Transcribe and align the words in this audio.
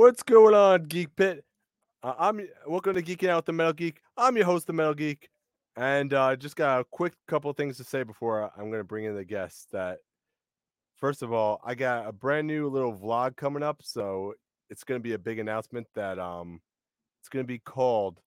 What's 0.00 0.22
going 0.22 0.54
on, 0.54 0.84
Geek 0.84 1.14
Pit? 1.14 1.44
Uh, 2.02 2.14
I'm 2.18 2.48
welcome 2.66 2.94
to 2.94 3.02
Geeking 3.02 3.28
Out 3.28 3.44
the 3.44 3.52
Metal 3.52 3.74
Geek. 3.74 4.00
I'm 4.16 4.34
your 4.34 4.46
host, 4.46 4.66
the 4.66 4.72
Metal 4.72 4.94
Geek, 4.94 5.28
and 5.76 6.14
uh, 6.14 6.36
just 6.36 6.56
got 6.56 6.80
a 6.80 6.84
quick 6.84 7.12
couple 7.28 7.52
things 7.52 7.76
to 7.76 7.84
say 7.84 8.02
before 8.02 8.50
I'm 8.56 8.70
going 8.70 8.80
to 8.80 8.84
bring 8.84 9.04
in 9.04 9.14
the 9.14 9.26
guests. 9.26 9.66
That 9.72 9.98
first 10.96 11.20
of 11.20 11.34
all, 11.34 11.60
I 11.62 11.74
got 11.74 12.08
a 12.08 12.12
brand 12.12 12.46
new 12.46 12.70
little 12.70 12.96
vlog 12.96 13.36
coming 13.36 13.62
up, 13.62 13.82
so 13.84 14.32
it's 14.70 14.84
going 14.84 14.98
to 14.98 15.02
be 15.02 15.12
a 15.12 15.18
big 15.18 15.38
announcement 15.38 15.86
that 15.94 16.18
um, 16.18 16.62
it's 17.20 17.28
going 17.28 17.44
to 17.44 17.46
be 17.46 17.58
called 17.58 18.22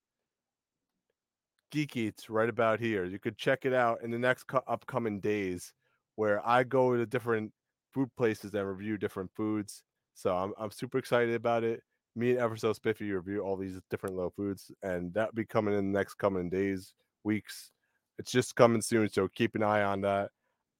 Geek 1.71 1.97
Eats 1.97 2.29
right 2.29 2.49
about 2.49 2.81
here. 2.81 3.03
You 3.03 3.17
could 3.17 3.35
check 3.35 3.65
it 3.65 3.73
out 3.73 4.03
in 4.03 4.11
the 4.11 4.19
next 4.19 4.43
co- 4.43 4.61
upcoming 4.67 5.21
days, 5.21 5.73
where 6.17 6.47
I 6.47 6.65
go 6.65 6.95
to 6.95 7.07
different 7.07 7.51
food 7.95 8.11
places 8.15 8.53
and 8.53 8.69
review 8.69 8.99
different 8.99 9.31
foods. 9.35 9.81
So 10.13 10.35
I'm 10.35 10.53
I'm 10.57 10.71
super 10.71 10.97
excited 10.97 11.35
about 11.35 11.63
it. 11.63 11.81
Me 12.15 12.31
and 12.31 12.39
Ever 12.39 12.55
So 12.55 12.73
Spiffy 12.73 13.11
review 13.11 13.41
all 13.41 13.55
these 13.55 13.79
different 13.89 14.15
low 14.15 14.31
foods, 14.35 14.71
and 14.83 15.13
that'll 15.13 15.33
be 15.33 15.45
coming 15.45 15.73
in 15.73 15.91
the 15.91 15.97
next 15.97 16.15
coming 16.15 16.49
days, 16.49 16.93
weeks. 17.23 17.71
It's 18.19 18.31
just 18.31 18.55
coming 18.55 18.81
soon, 18.81 19.09
so 19.09 19.27
keep 19.27 19.55
an 19.55 19.63
eye 19.63 19.83
on 19.83 20.01
that. 20.01 20.29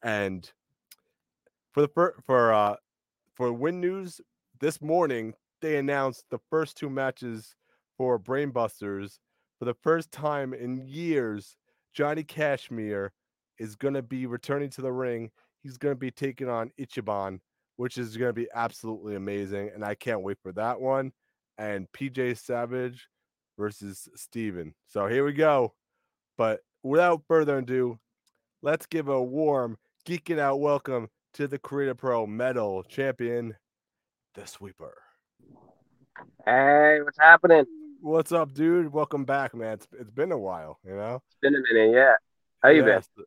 And 0.04 0.50
for 1.72 1.82
the 1.82 2.12
for 2.26 2.54
uh 2.54 2.76
for 3.34 3.52
win 3.52 3.82
news 3.82 4.22
this 4.60 4.82
morning, 4.82 5.34
they 5.62 5.78
announced 5.78 6.26
the 6.30 6.40
first 6.50 6.78
two 6.78 6.90
matches 6.90 7.56
for 7.98 8.20
Brainbusters 8.20 9.20
for 9.58 9.66
the 9.66 9.74
first 9.82 10.12
time 10.12 10.54
in 10.54 10.86
years. 10.86 11.56
Johnny 11.94 12.24
Cashmere 12.24 13.12
is 13.60 13.76
going 13.76 13.94
to 13.94 14.02
be 14.02 14.26
returning 14.26 14.70
to 14.72 14.82
the 14.82 14.92
ring. 14.92 15.32
He's 15.62 15.78
going 15.78 15.94
to 15.94 16.00
be 16.00 16.12
taking 16.12 16.50
on 16.50 16.72
Ichiban, 16.80 17.40
which 17.76 17.98
is 17.98 18.16
going 18.18 18.30
to 18.30 18.34
be 18.34 18.48
absolutely 18.54 19.16
amazing, 19.16 19.72
and 19.74 19.84
I 19.84 19.96
can't 19.96 20.22
wait 20.22 20.38
for 20.42 20.52
that 20.54 20.80
one. 20.80 21.12
And 21.58 21.88
PJ 21.92 22.38
Savage 22.38 23.08
versus 23.58 24.08
Steven. 24.16 24.74
So 24.88 25.08
here 25.08 25.24
we 25.26 25.34
go. 25.34 25.74
But 26.38 26.62
without 26.82 27.22
further 27.28 27.60
ado, 27.60 28.00
let's 28.62 28.86
give 28.88 29.08
a 29.08 29.22
warm 29.22 29.78
geeking 30.08 30.40
out 30.40 30.60
welcome 30.60 31.10
to 31.36 31.48
the 31.48 31.60
Creative 31.60 31.98
Pro 31.98 32.26
medal 32.28 32.84
Champion, 32.84 33.56
the 34.36 34.46
Sweeper. 34.48 34.96
Hey, 36.46 37.00
what's 37.04 37.18
happening? 37.20 37.66
What's 38.02 38.32
up, 38.32 38.54
dude? 38.54 38.92
Welcome 38.92 39.24
back, 39.26 39.56
man. 39.56 39.74
It's, 39.74 39.88
it's 40.00 40.12
been 40.12 40.32
a 40.32 40.38
while, 40.38 40.80
you 40.86 40.96
know. 40.96 41.22
It's 41.28 41.38
been 41.42 41.56
a 41.56 41.74
minute, 41.74 41.96
yeah. 41.96 42.14
How 42.62 42.70
you 42.70 42.84
been? 42.84 43.02
so- 43.02 43.24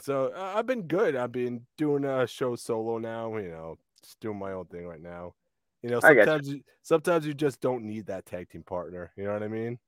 So 0.00 0.32
uh, 0.36 0.52
I've 0.56 0.66
been 0.66 0.82
good. 0.82 1.14
I've 1.16 1.32
been 1.32 1.66
doing 1.78 2.04
a 2.04 2.26
show 2.26 2.56
solo 2.56 2.98
now. 2.98 3.36
You 3.36 3.48
know, 3.50 3.76
just 4.06 4.20
doing 4.20 4.38
my 4.38 4.52
own 4.52 4.66
thing 4.66 4.86
right 4.86 5.02
now. 5.02 5.34
You 5.82 5.90
know, 5.90 6.00
get 6.00 6.14
you. 6.14 6.24
sometimes 6.24 6.48
you, 6.48 6.60
sometimes 6.82 7.26
you 7.26 7.34
just 7.34 7.60
don't 7.60 7.84
need 7.84 8.06
that 8.06 8.26
tag 8.26 8.48
team 8.48 8.62
partner. 8.62 9.12
You 9.16 9.24
know 9.24 9.32
what 9.32 9.42
I 9.42 9.48
mean? 9.48 9.78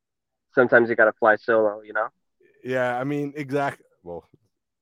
Sometimes 0.55 0.89
you 0.89 0.97
gotta 0.97 1.13
fly 1.13 1.37
solo, 1.37 1.83
you 1.83 1.93
know? 1.93 2.09
Yeah, 2.65 2.99
I 2.99 3.05
mean, 3.05 3.33
exactly. 3.37 3.87
Well, 4.03 4.25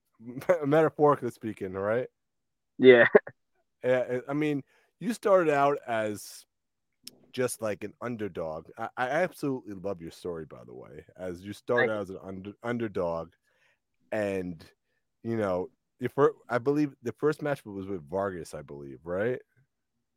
metaphorically 0.67 1.31
speaking, 1.31 1.73
right? 1.73 2.09
Yeah. 2.79 3.07
Yeah, 3.85 4.19
I 4.29 4.33
mean, 4.33 4.65
you 4.99 5.13
started 5.13 5.53
out 5.53 5.79
as 5.87 6.45
just 7.33 7.63
like 7.63 7.85
an 7.85 7.93
underdog. 8.01 8.67
I, 8.77 8.89
I 8.97 9.09
absolutely 9.11 9.75
love 9.75 10.01
your 10.01 10.11
story, 10.11 10.45
by 10.45 10.65
the 10.67 10.75
way. 10.75 11.05
As 11.17 11.43
you 11.43 11.53
started 11.53 11.91
Thank 11.91 11.97
out 11.97 12.03
as 12.03 12.11
an 12.11 12.19
under, 12.25 12.53
underdog, 12.65 13.33
and 14.11 14.65
you 15.23 15.37
know, 15.37 15.69
your 16.01 16.11
first, 16.11 16.35
I 16.49 16.59
believe 16.59 16.95
the 17.03 17.13
first 17.13 17.43
match 17.43 17.65
was 17.65 17.87
with 17.87 18.09
Vargas, 18.09 18.55
I 18.55 18.63
believe, 18.63 18.99
right? 19.05 19.41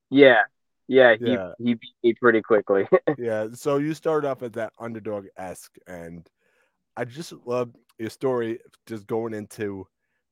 Yeah. 0.09 0.41
Yeah, 0.88 1.16
he 1.16 1.25
Yeah. 1.31 1.53
he 1.59 1.73
beat 1.75 1.95
me 2.03 2.13
pretty 2.13 2.41
quickly. 2.41 2.88
Yeah. 3.17 3.47
So 3.53 3.78
you 3.78 3.94
started 3.94 4.28
off 4.28 4.41
as 4.44 4.51
that 4.53 4.73
underdog 4.79 5.28
esque, 5.38 5.78
and 5.88 6.28
I 6.97 7.06
just 7.06 7.34
love 7.45 7.72
your 7.97 8.09
story. 8.09 8.59
Just 8.88 9.06
going 9.07 9.34
into 9.34 9.88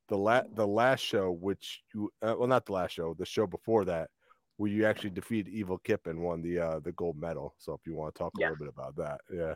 the 0.09 0.17
la- 0.17 0.47
the 0.55 0.65
last 0.65 1.01
show, 1.01 1.31
which 1.31 1.83
you 1.93 2.11
uh, 2.21 2.35
well, 2.37 2.47
not 2.47 2.65
the 2.65 2.73
last 2.73 2.91
show, 2.91 3.13
the 3.13 3.25
show 3.25 3.45
before 3.45 3.85
that, 3.85 4.09
where 4.57 4.71
you 4.71 4.85
actually 4.85 5.11
defeated 5.11 5.51
Evil 5.53 5.77
Kip 5.77 6.07
and 6.07 6.23
won 6.23 6.41
the 6.41 6.59
uh 6.59 6.79
the 6.79 6.91
gold 6.93 7.17
medal. 7.17 7.53
So 7.57 7.73
if 7.73 7.81
you 7.85 7.93
want 7.93 8.15
to 8.15 8.19
talk 8.19 8.33
a 8.37 8.41
Yeah. 8.41 8.49
little 8.49 8.65
bit 8.65 8.73
about 8.75 8.95
that, 8.95 9.21
yeah. 9.31 9.53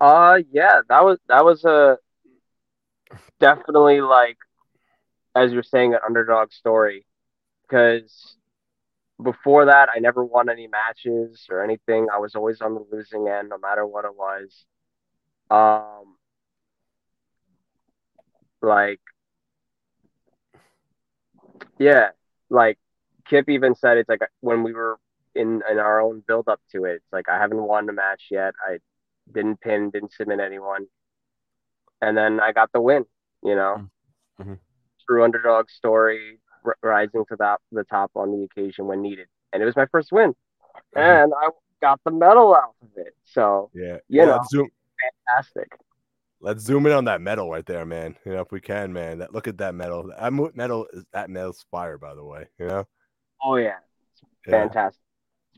uh 0.00 0.38
yeah, 0.52 0.82
that 0.88 1.04
was 1.04 1.18
that 1.28 1.44
was 1.44 1.64
a 1.64 1.98
definitely 3.40 4.00
like 4.00 4.38
as 5.36 5.52
you're 5.52 5.64
saying 5.64 5.94
an 5.94 6.00
underdog 6.06 6.52
story. 6.52 7.06
Because 7.68 8.36
before 9.22 9.66
that 9.66 9.88
I 9.94 10.00
never 10.00 10.24
won 10.24 10.48
any 10.50 10.68
matches 10.68 11.46
or 11.50 11.62
anything. 11.62 12.08
I 12.12 12.18
was 12.18 12.34
always 12.36 12.60
on 12.62 12.74
the 12.74 12.86
losing 12.92 13.28
end 13.28 13.50
no 13.50 13.58
matter 13.58 13.86
what 13.86 14.04
it 14.04 14.16
was. 14.16 14.66
Um 15.50 16.16
like 18.62 19.00
yeah, 21.78 22.10
like 22.50 22.78
Kip 23.28 23.48
even 23.48 23.74
said 23.74 23.98
it's 23.98 24.08
like 24.08 24.20
when 24.40 24.62
we 24.62 24.72
were 24.72 24.98
in 25.34 25.62
in 25.70 25.78
our 25.78 26.00
own 26.00 26.22
build 26.26 26.48
up 26.48 26.60
to 26.72 26.84
it, 26.84 26.96
it's 26.96 27.12
like 27.12 27.28
I 27.28 27.38
haven't 27.38 27.62
won 27.62 27.88
a 27.88 27.92
match 27.92 28.28
yet. 28.30 28.54
I 28.66 28.78
didn't 29.32 29.60
pin, 29.60 29.90
didn't 29.90 30.12
submit 30.12 30.40
anyone. 30.40 30.86
And 32.00 32.16
then 32.16 32.40
I 32.40 32.52
got 32.52 32.72
the 32.72 32.80
win, 32.80 33.06
you 33.42 33.54
know. 33.54 33.82
Mhm. 34.40 34.60
True 35.08 35.24
underdog 35.24 35.70
story, 35.70 36.38
r- 36.64 36.76
rising 36.82 37.24
to 37.28 37.36
the, 37.36 37.56
the 37.72 37.84
top 37.84 38.10
on 38.14 38.32
the 38.32 38.44
occasion 38.44 38.86
when 38.86 39.02
needed. 39.02 39.28
And 39.52 39.62
it 39.62 39.66
was 39.66 39.76
my 39.76 39.86
first 39.86 40.12
win. 40.12 40.34
Uh-huh. 40.74 41.00
And 41.00 41.32
I 41.34 41.48
got 41.80 42.00
the 42.04 42.10
medal 42.10 42.54
out 42.54 42.74
of 42.82 42.88
it. 42.96 43.14
So 43.24 43.70
Yeah. 43.74 43.94
You 44.08 44.20
yeah 44.20 44.24
know. 44.26 44.32
let's 44.32 44.50
zoom 44.50 44.68
fantastic. 45.26 45.72
let's 46.40 46.62
zoom 46.62 46.86
in 46.86 46.92
on 46.92 47.04
that 47.04 47.20
medal 47.20 47.50
right 47.50 47.64
there, 47.66 47.84
man. 47.86 48.16
You 48.24 48.32
know, 48.32 48.40
if 48.40 48.50
we 48.50 48.60
can, 48.60 48.92
man. 48.92 49.18
That 49.18 49.32
look 49.32 49.46
at 49.48 49.58
that 49.58 49.74
medal. 49.74 50.10
That 50.18 50.32
medal 50.54 50.86
is 50.92 51.04
that 51.12 51.30
medal's 51.30 51.64
fire, 51.70 51.98
by 51.98 52.14
the 52.14 52.24
way. 52.24 52.46
You 52.58 52.66
know? 52.66 52.84
Oh 53.42 53.56
yeah. 53.56 53.76
Yeah. 54.46 54.50
Fantastic. 54.50 55.00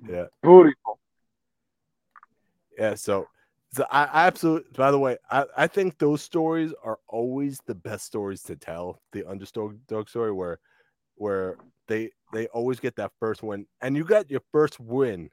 Yeah. 0.09 0.25
Beautiful. 0.43 0.99
Yeah, 2.79 2.95
so 2.95 3.27
so 3.73 3.85
I, 3.91 4.05
I 4.05 4.27
absolutely 4.27 4.71
by 4.77 4.91
the 4.91 4.99
way, 4.99 5.17
I, 5.31 5.45
I 5.57 5.67
think 5.67 5.99
those 5.99 6.23
stories 6.23 6.73
are 6.83 6.99
always 7.09 7.61
the 7.67 7.75
best 7.75 8.07
stories 8.07 8.43
to 8.45 8.57
tell. 8.57 9.01
The 9.13 9.25
underdog 9.25 9.79
dog 9.87 10.09
story 10.09 10.33
where 10.33 10.59
where 11.17 11.57
they 11.87 12.11
they 12.33 12.47
always 12.49 12.81
get 12.81 12.97
that 12.97 13.13
first 13.21 13.43
win. 13.43 13.67
And 13.81 13.97
you 13.97 14.05
got 14.05 14.31
your 14.31 14.43
first 14.53 14.79
win 14.81 15.31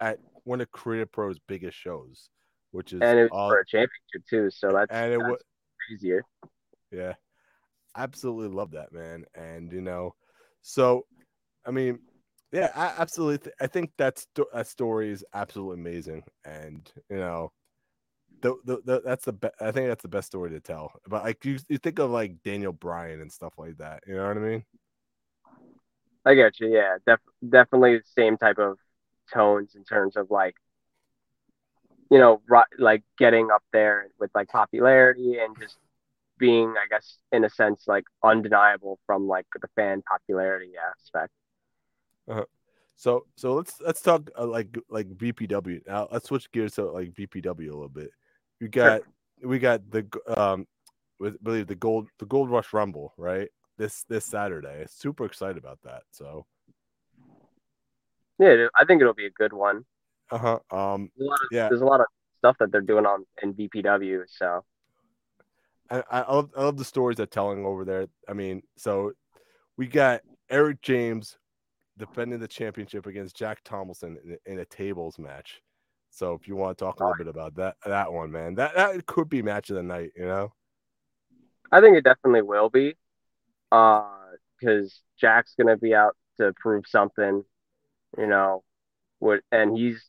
at 0.00 0.18
one 0.44 0.60
of 0.60 0.70
Creative 0.70 1.10
Pro's 1.10 1.38
biggest 1.46 1.76
shows, 1.78 2.28
which 2.72 2.92
is 2.92 3.00
And 3.00 3.18
it 3.18 3.22
was 3.24 3.30
all 3.32 3.48
for 3.50 3.60
a 3.60 3.66
championship 3.66 4.26
too, 4.28 4.50
so 4.50 4.72
that's, 4.72 4.90
and 4.90 5.12
it 5.12 5.18
was 5.18 5.40
easier. 5.92 6.24
yeah. 6.90 7.14
Absolutely 7.96 8.54
love 8.54 8.70
that, 8.72 8.92
man. 8.92 9.24
And 9.34 9.70
you 9.72 9.82
know, 9.82 10.14
so 10.62 11.06
I 11.66 11.70
mean, 11.70 11.98
yeah, 12.52 12.70
I 12.74 12.94
absolutely 12.98 13.38
th- 13.38 13.56
I 13.60 13.66
think 13.66 13.92
that's 13.98 14.26
that 14.52 14.66
story 14.66 15.10
is 15.10 15.24
absolutely 15.34 15.80
amazing. 15.80 16.22
And 16.44 16.90
you 17.10 17.16
know, 17.16 17.52
the, 18.42 18.56
the, 18.64 18.82
the 18.84 19.02
that's 19.04 19.24
the 19.24 19.32
be- 19.32 19.48
I 19.60 19.70
think 19.70 19.88
that's 19.88 20.02
the 20.02 20.08
best 20.08 20.26
story 20.26 20.50
to 20.50 20.60
tell. 20.60 20.92
But 21.08 21.24
like 21.24 21.44
you, 21.44 21.58
you 21.68 21.78
think 21.78 21.98
of 21.98 22.10
like 22.10 22.42
Daniel 22.42 22.72
Bryan 22.72 23.20
and 23.20 23.32
stuff 23.32 23.54
like 23.56 23.78
that. 23.78 24.02
You 24.06 24.16
know 24.16 24.28
what 24.28 24.36
I 24.36 24.40
mean? 24.40 24.64
I 26.24 26.34
get 26.34 26.60
you. 26.60 26.72
Yeah, 26.72 26.98
def- 27.06 27.20
definitely 27.48 27.98
the 27.98 28.04
same 28.16 28.36
type 28.36 28.58
of 28.58 28.78
tones 29.32 29.74
in 29.74 29.84
terms 29.84 30.16
of 30.16 30.30
like, 30.30 30.54
you 32.10 32.18
know, 32.18 32.42
ri- 32.48 32.78
like 32.78 33.02
getting 33.18 33.50
up 33.50 33.62
there 33.72 34.08
with 34.20 34.30
like 34.34 34.48
popularity 34.48 35.38
and 35.38 35.56
just 35.58 35.78
being, 36.38 36.74
I 36.76 36.86
guess, 36.90 37.18
in 37.32 37.44
a 37.44 37.50
sense, 37.50 37.84
like 37.86 38.04
undeniable 38.22 38.98
from 39.06 39.26
like 39.26 39.46
the 39.60 39.68
fan 39.74 40.02
popularity 40.02 40.72
aspect. 40.76 41.32
So 42.96 43.26
so 43.36 43.54
let's 43.54 43.80
let's 43.80 44.00
talk 44.00 44.30
uh, 44.38 44.46
like 44.46 44.78
like 44.88 45.08
BPW. 45.08 45.86
Now 45.88 46.08
let's 46.12 46.28
switch 46.28 46.50
gears 46.52 46.74
to 46.76 46.84
like 46.84 47.12
BPW 47.14 47.68
a 47.68 47.74
little 47.74 47.88
bit. 47.88 48.10
We 48.62 48.68
got 48.68 49.02
we 49.42 49.58
got 49.58 49.90
the 49.90 50.06
um 50.36 50.68
with 51.18 51.42
believe 51.42 51.66
the 51.66 51.74
gold 51.74 52.06
the 52.20 52.26
Gold 52.26 52.48
Rush 52.48 52.72
Rumble 52.72 53.12
right 53.16 53.48
this 53.76 54.04
this 54.08 54.24
Saturday. 54.24 54.84
Super 54.88 55.24
excited 55.24 55.58
about 55.58 55.80
that. 55.82 56.02
So 56.12 56.46
Yeah, 58.38 58.68
I 58.78 58.84
think 58.84 59.00
it'll 59.00 59.14
be 59.14 59.26
a 59.26 59.30
good 59.30 59.52
one. 59.52 59.84
uh 60.30 60.38
huh 60.38 60.58
um 60.70 61.10
There's 61.16 61.26
a 61.26 61.30
lot 61.30 61.40
of, 61.42 61.48
Yeah. 61.50 61.68
there's 61.70 61.80
a 61.80 61.84
lot 61.84 62.00
of 62.00 62.06
stuff 62.38 62.56
that 62.60 62.70
they're 62.70 62.80
doing 62.80 63.04
on 63.04 63.26
in 63.42 63.52
BPW. 63.52 64.22
So 64.28 64.64
I, 65.90 66.04
I 66.08 66.32
love 66.32 66.50
I 66.56 66.62
love 66.62 66.76
the 66.76 66.84
stories 66.84 67.16
they're 67.16 67.26
telling 67.26 67.66
over 67.66 67.84
there. 67.84 68.06
I 68.28 68.32
mean, 68.32 68.62
so 68.76 69.10
we 69.76 69.88
got 69.88 70.20
Eric 70.50 70.82
James 70.82 71.36
defending 71.98 72.38
the 72.38 72.46
championship 72.46 73.06
against 73.06 73.34
Jack 73.34 73.58
Tomlinson 73.64 74.18
in, 74.24 74.52
in 74.52 74.58
a 74.60 74.64
tables 74.64 75.18
match. 75.18 75.60
So 76.14 76.34
if 76.34 76.46
you 76.46 76.56
want 76.56 76.76
to 76.76 76.84
talk 76.84 77.00
a 77.00 77.04
little 77.04 77.16
bit 77.16 77.26
about 77.26 77.54
that 77.56 77.76
that 77.86 78.12
one, 78.12 78.30
man, 78.30 78.54
that 78.56 78.74
that 78.74 79.06
could 79.06 79.30
be 79.30 79.40
match 79.40 79.70
of 79.70 79.76
the 79.76 79.82
night. 79.82 80.12
You 80.14 80.26
know? 80.26 80.52
I 81.72 81.80
think 81.80 81.96
it 81.96 82.04
definitely 82.04 82.42
will 82.42 82.68
be, 82.68 82.96
because 83.70 85.00
Jack's 85.18 85.54
gonna 85.58 85.78
be 85.78 85.94
out 85.94 86.14
to 86.38 86.52
prove 86.60 86.84
something. 86.86 87.44
You 88.18 88.26
know, 88.26 88.62
what 89.20 89.40
and 89.50 89.74
he's, 89.76 90.04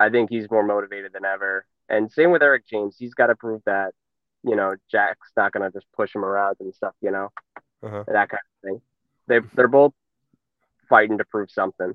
I 0.00 0.10
think 0.10 0.30
he's 0.30 0.50
more 0.50 0.64
motivated 0.64 1.12
than 1.12 1.24
ever. 1.24 1.64
And 1.88 2.10
same 2.10 2.32
with 2.32 2.42
Eric 2.42 2.66
James. 2.66 2.96
He's 2.98 3.14
got 3.14 3.28
to 3.28 3.36
prove 3.36 3.62
that, 3.66 3.92
you 4.42 4.56
know, 4.56 4.74
Jack's 4.90 5.30
not 5.36 5.52
gonna 5.52 5.70
just 5.70 5.86
push 5.96 6.12
him 6.12 6.24
around 6.24 6.56
and 6.58 6.74
stuff. 6.74 6.94
You 7.00 7.12
know, 7.12 7.28
Uh-huh. 7.84 8.02
that 8.08 8.28
kind 8.30 8.40
of 8.44 8.68
thing. 8.68 8.82
They 9.28 9.38
they're 9.54 9.68
both 9.68 9.94
fighting 10.88 11.18
to 11.18 11.24
prove 11.24 11.52
something. 11.52 11.94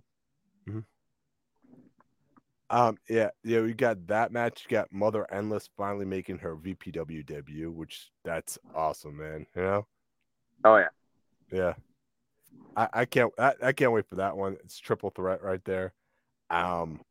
Um, 2.69 2.97
yeah, 3.07 3.29
yeah, 3.44 3.62
we 3.62 3.73
got 3.73 4.07
that 4.07 4.31
match. 4.31 4.65
You 4.67 4.75
got 4.75 4.91
Mother 4.91 5.27
Endless 5.31 5.69
finally 5.77 6.06
making 6.06 6.39
her 6.39 6.56
BPW 6.56 7.25
debut, 7.25 7.71
which 7.71 8.09
that's 8.23 8.57
awesome, 8.73 9.17
man. 9.17 9.45
You 9.56 9.62
know, 9.62 9.88
Oh 10.63 10.77
yeah, 10.77 10.88
yeah. 11.51 11.73
I, 12.75 12.88
I 12.94 13.06
can't 13.06 13.31
I, 13.38 13.53
I 13.62 13.71
can't 13.71 13.91
wait 13.91 14.07
for 14.07 14.15
that 14.15 14.35
one. 14.35 14.57
It's 14.63 14.79
triple 14.79 15.12
threat 15.12 15.44
right 15.44 15.63
there. 15.63 15.94
Um, 16.50 17.01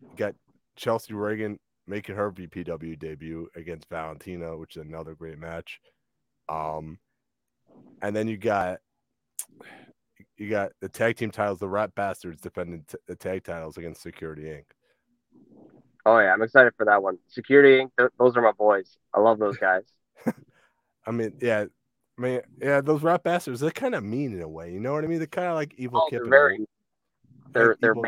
you 0.00 0.16
got 0.16 0.34
Chelsea 0.76 1.12
Reagan 1.14 1.58
making 1.86 2.14
her 2.14 2.30
BPW 2.30 2.98
debut 2.98 3.48
against 3.56 3.88
Valentina, 3.88 4.56
which 4.56 4.76
is 4.76 4.82
another 4.82 5.14
great 5.14 5.38
match. 5.38 5.80
Um, 6.48 6.98
and 8.00 8.14
then 8.14 8.28
you 8.28 8.36
got 8.36 8.78
you 10.36 10.50
got 10.50 10.72
the 10.80 10.88
tag 10.88 11.16
team 11.16 11.30
titles, 11.30 11.58
the 11.58 11.68
Rat 11.68 11.94
Bastards 11.94 12.40
defending 12.40 12.84
t- 12.86 12.98
the 13.08 13.16
tag 13.16 13.44
titles 13.44 13.76
against 13.76 14.02
Security 14.02 14.44
Inc. 14.44 14.64
oh 16.06 16.18
yeah. 16.18 16.32
I'm 16.32 16.42
excited 16.42 16.72
for 16.76 16.84
that 16.86 17.02
one. 17.02 17.18
Security 17.28 17.82
Inc. 17.82 17.90
Th- 17.98 18.10
those 18.18 18.36
are 18.36 18.42
my 18.42 18.52
boys. 18.52 18.96
I 19.12 19.20
love 19.20 19.38
those 19.38 19.56
guys. 19.56 19.82
I 21.06 21.10
mean, 21.10 21.34
yeah, 21.40 21.64
I 22.18 22.22
mean, 22.22 22.40
yeah, 22.60 22.80
those 22.80 23.02
Rat 23.02 23.22
Bastards, 23.22 23.60
they're 23.60 23.70
kind 23.70 23.94
of 23.94 24.02
mean 24.04 24.32
in 24.32 24.42
a 24.42 24.48
way. 24.48 24.72
You 24.72 24.80
know 24.80 24.92
what 24.92 25.04
I 25.04 25.06
mean? 25.06 25.18
They're 25.18 25.26
kind 25.26 25.48
of 25.48 25.54
like 25.54 25.74
evil 25.76 26.02
Oh, 26.04 26.08
Kip. 26.10 26.22
they're 26.22 26.30
very. 26.30 26.66
They're 27.52 27.68
Like 27.68 27.80
they're 27.80 27.90
evil- 27.92 28.04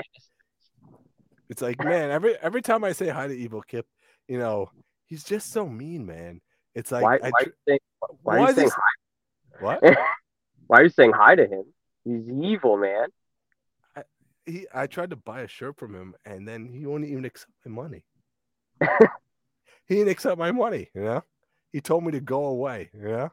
It's 1.48 1.62
like, 1.62 1.82
man, 1.84 2.10
every 2.10 2.36
every 2.38 2.62
time 2.62 2.84
I 2.84 2.92
say 2.92 3.08
hi 3.08 3.28
to 3.28 3.34
Evil 3.34 3.62
Kip, 3.62 3.86
you 4.28 4.38
know, 4.38 4.70
he's 5.06 5.24
just 5.24 5.52
so 5.52 5.68
mean, 5.68 6.06
man. 6.06 6.40
It's 6.74 6.90
like, 6.92 7.02
why 7.02 7.16
I 7.22 7.30
why, 7.30 7.30
are 7.30 7.42
you 7.44 7.52
saying, 7.68 7.78
why, 8.00 8.08
why 8.22 8.36
are 8.38 8.48
you 8.48 8.54
saying 8.54 8.66
this- 8.66 8.74
hi? 8.74 8.80
what? 9.60 9.82
Why 10.68 10.80
are 10.80 10.82
you 10.82 10.90
saying 10.90 11.12
hi 11.12 11.36
to 11.36 11.46
him? 11.46 11.62
He's 12.04 12.28
evil, 12.28 12.76
man. 12.76 13.06
He, 14.46 14.66
I 14.72 14.86
tried 14.86 15.10
to 15.10 15.16
buy 15.16 15.40
a 15.40 15.48
shirt 15.48 15.76
from 15.76 15.94
him, 15.94 16.14
and 16.24 16.46
then 16.46 16.72
he 16.72 16.86
won't 16.86 17.04
even 17.04 17.24
accept 17.24 17.52
my 17.64 17.72
money. 17.82 18.04
he 19.86 19.96
didn't 19.96 20.10
accept 20.10 20.38
my 20.38 20.52
money. 20.52 20.88
You 20.94 21.02
know, 21.02 21.24
he 21.72 21.80
told 21.80 22.04
me 22.04 22.12
to 22.12 22.20
go 22.20 22.44
away. 22.46 22.90
You 22.94 23.08
know, 23.08 23.32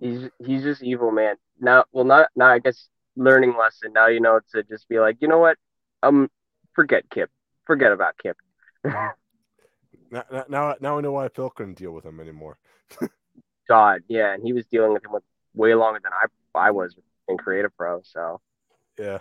He's 0.00 0.28
he's 0.38 0.62
just 0.62 0.82
evil, 0.82 1.10
man. 1.10 1.36
Now, 1.60 1.84
well, 1.92 2.04
not 2.04 2.28
now. 2.36 2.46
I 2.46 2.58
guess 2.58 2.88
learning 3.16 3.54
lesson. 3.58 3.92
Now 3.92 4.08
you 4.08 4.20
know 4.20 4.40
to 4.52 4.62
just 4.62 4.88
be 4.88 4.98
like, 4.98 5.16
you 5.20 5.28
know 5.28 5.38
what? 5.38 5.56
Um, 6.02 6.30
forget 6.74 7.04
Kip. 7.10 7.30
Forget 7.66 7.92
about 7.92 8.16
Kip. 8.22 8.36
now, 8.84 9.12
now- 10.10 10.44
now, 10.48 10.74
now 10.80 10.98
I 10.98 11.00
know 11.00 11.12
why 11.12 11.28
Phil 11.28 11.50
couldn't 11.50 11.78
deal 11.78 11.92
with 11.92 12.04
him 12.04 12.20
anymore. 12.20 12.58
God, 13.68 14.02
yeah, 14.08 14.32
and 14.32 14.42
he 14.42 14.52
was 14.52 14.64
dealing 14.66 14.92
with 14.92 15.04
him 15.04 15.12
with 15.12 15.24
way 15.54 15.74
longer 15.74 16.00
than 16.02 16.12
I 16.12 16.26
I 16.58 16.70
was 16.70 16.94
in 17.28 17.36
Creative 17.38 17.74
Pro. 17.76 18.02
So 18.02 18.40
Yeah. 18.98 19.18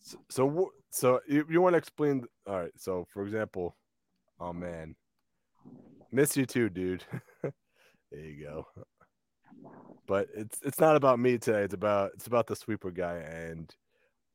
So, 0.00 0.18
so, 0.28 0.72
so 0.90 1.20
you, 1.28 1.46
you 1.50 1.60
want 1.60 1.74
to 1.74 1.78
explain? 1.78 2.24
All 2.46 2.60
right. 2.60 2.72
So, 2.76 3.06
for 3.12 3.24
example, 3.24 3.76
oh 4.40 4.52
man, 4.52 4.94
miss 6.12 6.36
you 6.36 6.46
too, 6.46 6.68
dude. 6.68 7.04
there 7.42 7.52
you 8.12 8.44
go. 8.44 8.66
But 10.06 10.28
it's 10.34 10.58
it's 10.62 10.80
not 10.80 10.96
about 10.96 11.18
me 11.18 11.38
today. 11.38 11.62
It's 11.62 11.74
about 11.74 12.12
it's 12.14 12.26
about 12.26 12.46
the 12.46 12.56
sweeper 12.56 12.90
guy, 12.90 13.16
and 13.16 13.74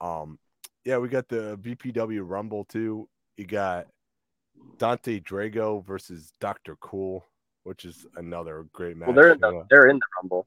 um, 0.02 0.38
yeah, 0.86 0.98
we 0.98 1.08
got 1.08 1.28
the 1.30 1.58
BPW 1.62 2.22
Rumble 2.24 2.66
too. 2.66 3.10
You 3.38 3.46
got 3.46 3.88
Dante 4.78 5.20
Drago 5.20 5.84
versus 5.84 6.32
Doctor 6.40 6.76
Cool, 6.80 7.26
which 7.64 7.86
is 7.86 8.06
another 8.18 8.68
great 8.74 8.98
match. 8.98 9.08
well, 9.08 9.16
they're 9.16 9.32
in 9.32 9.40
the 9.40 9.66
they're 9.70 9.88
in 9.88 9.98
the 9.98 10.06
Rumble. 10.22 10.46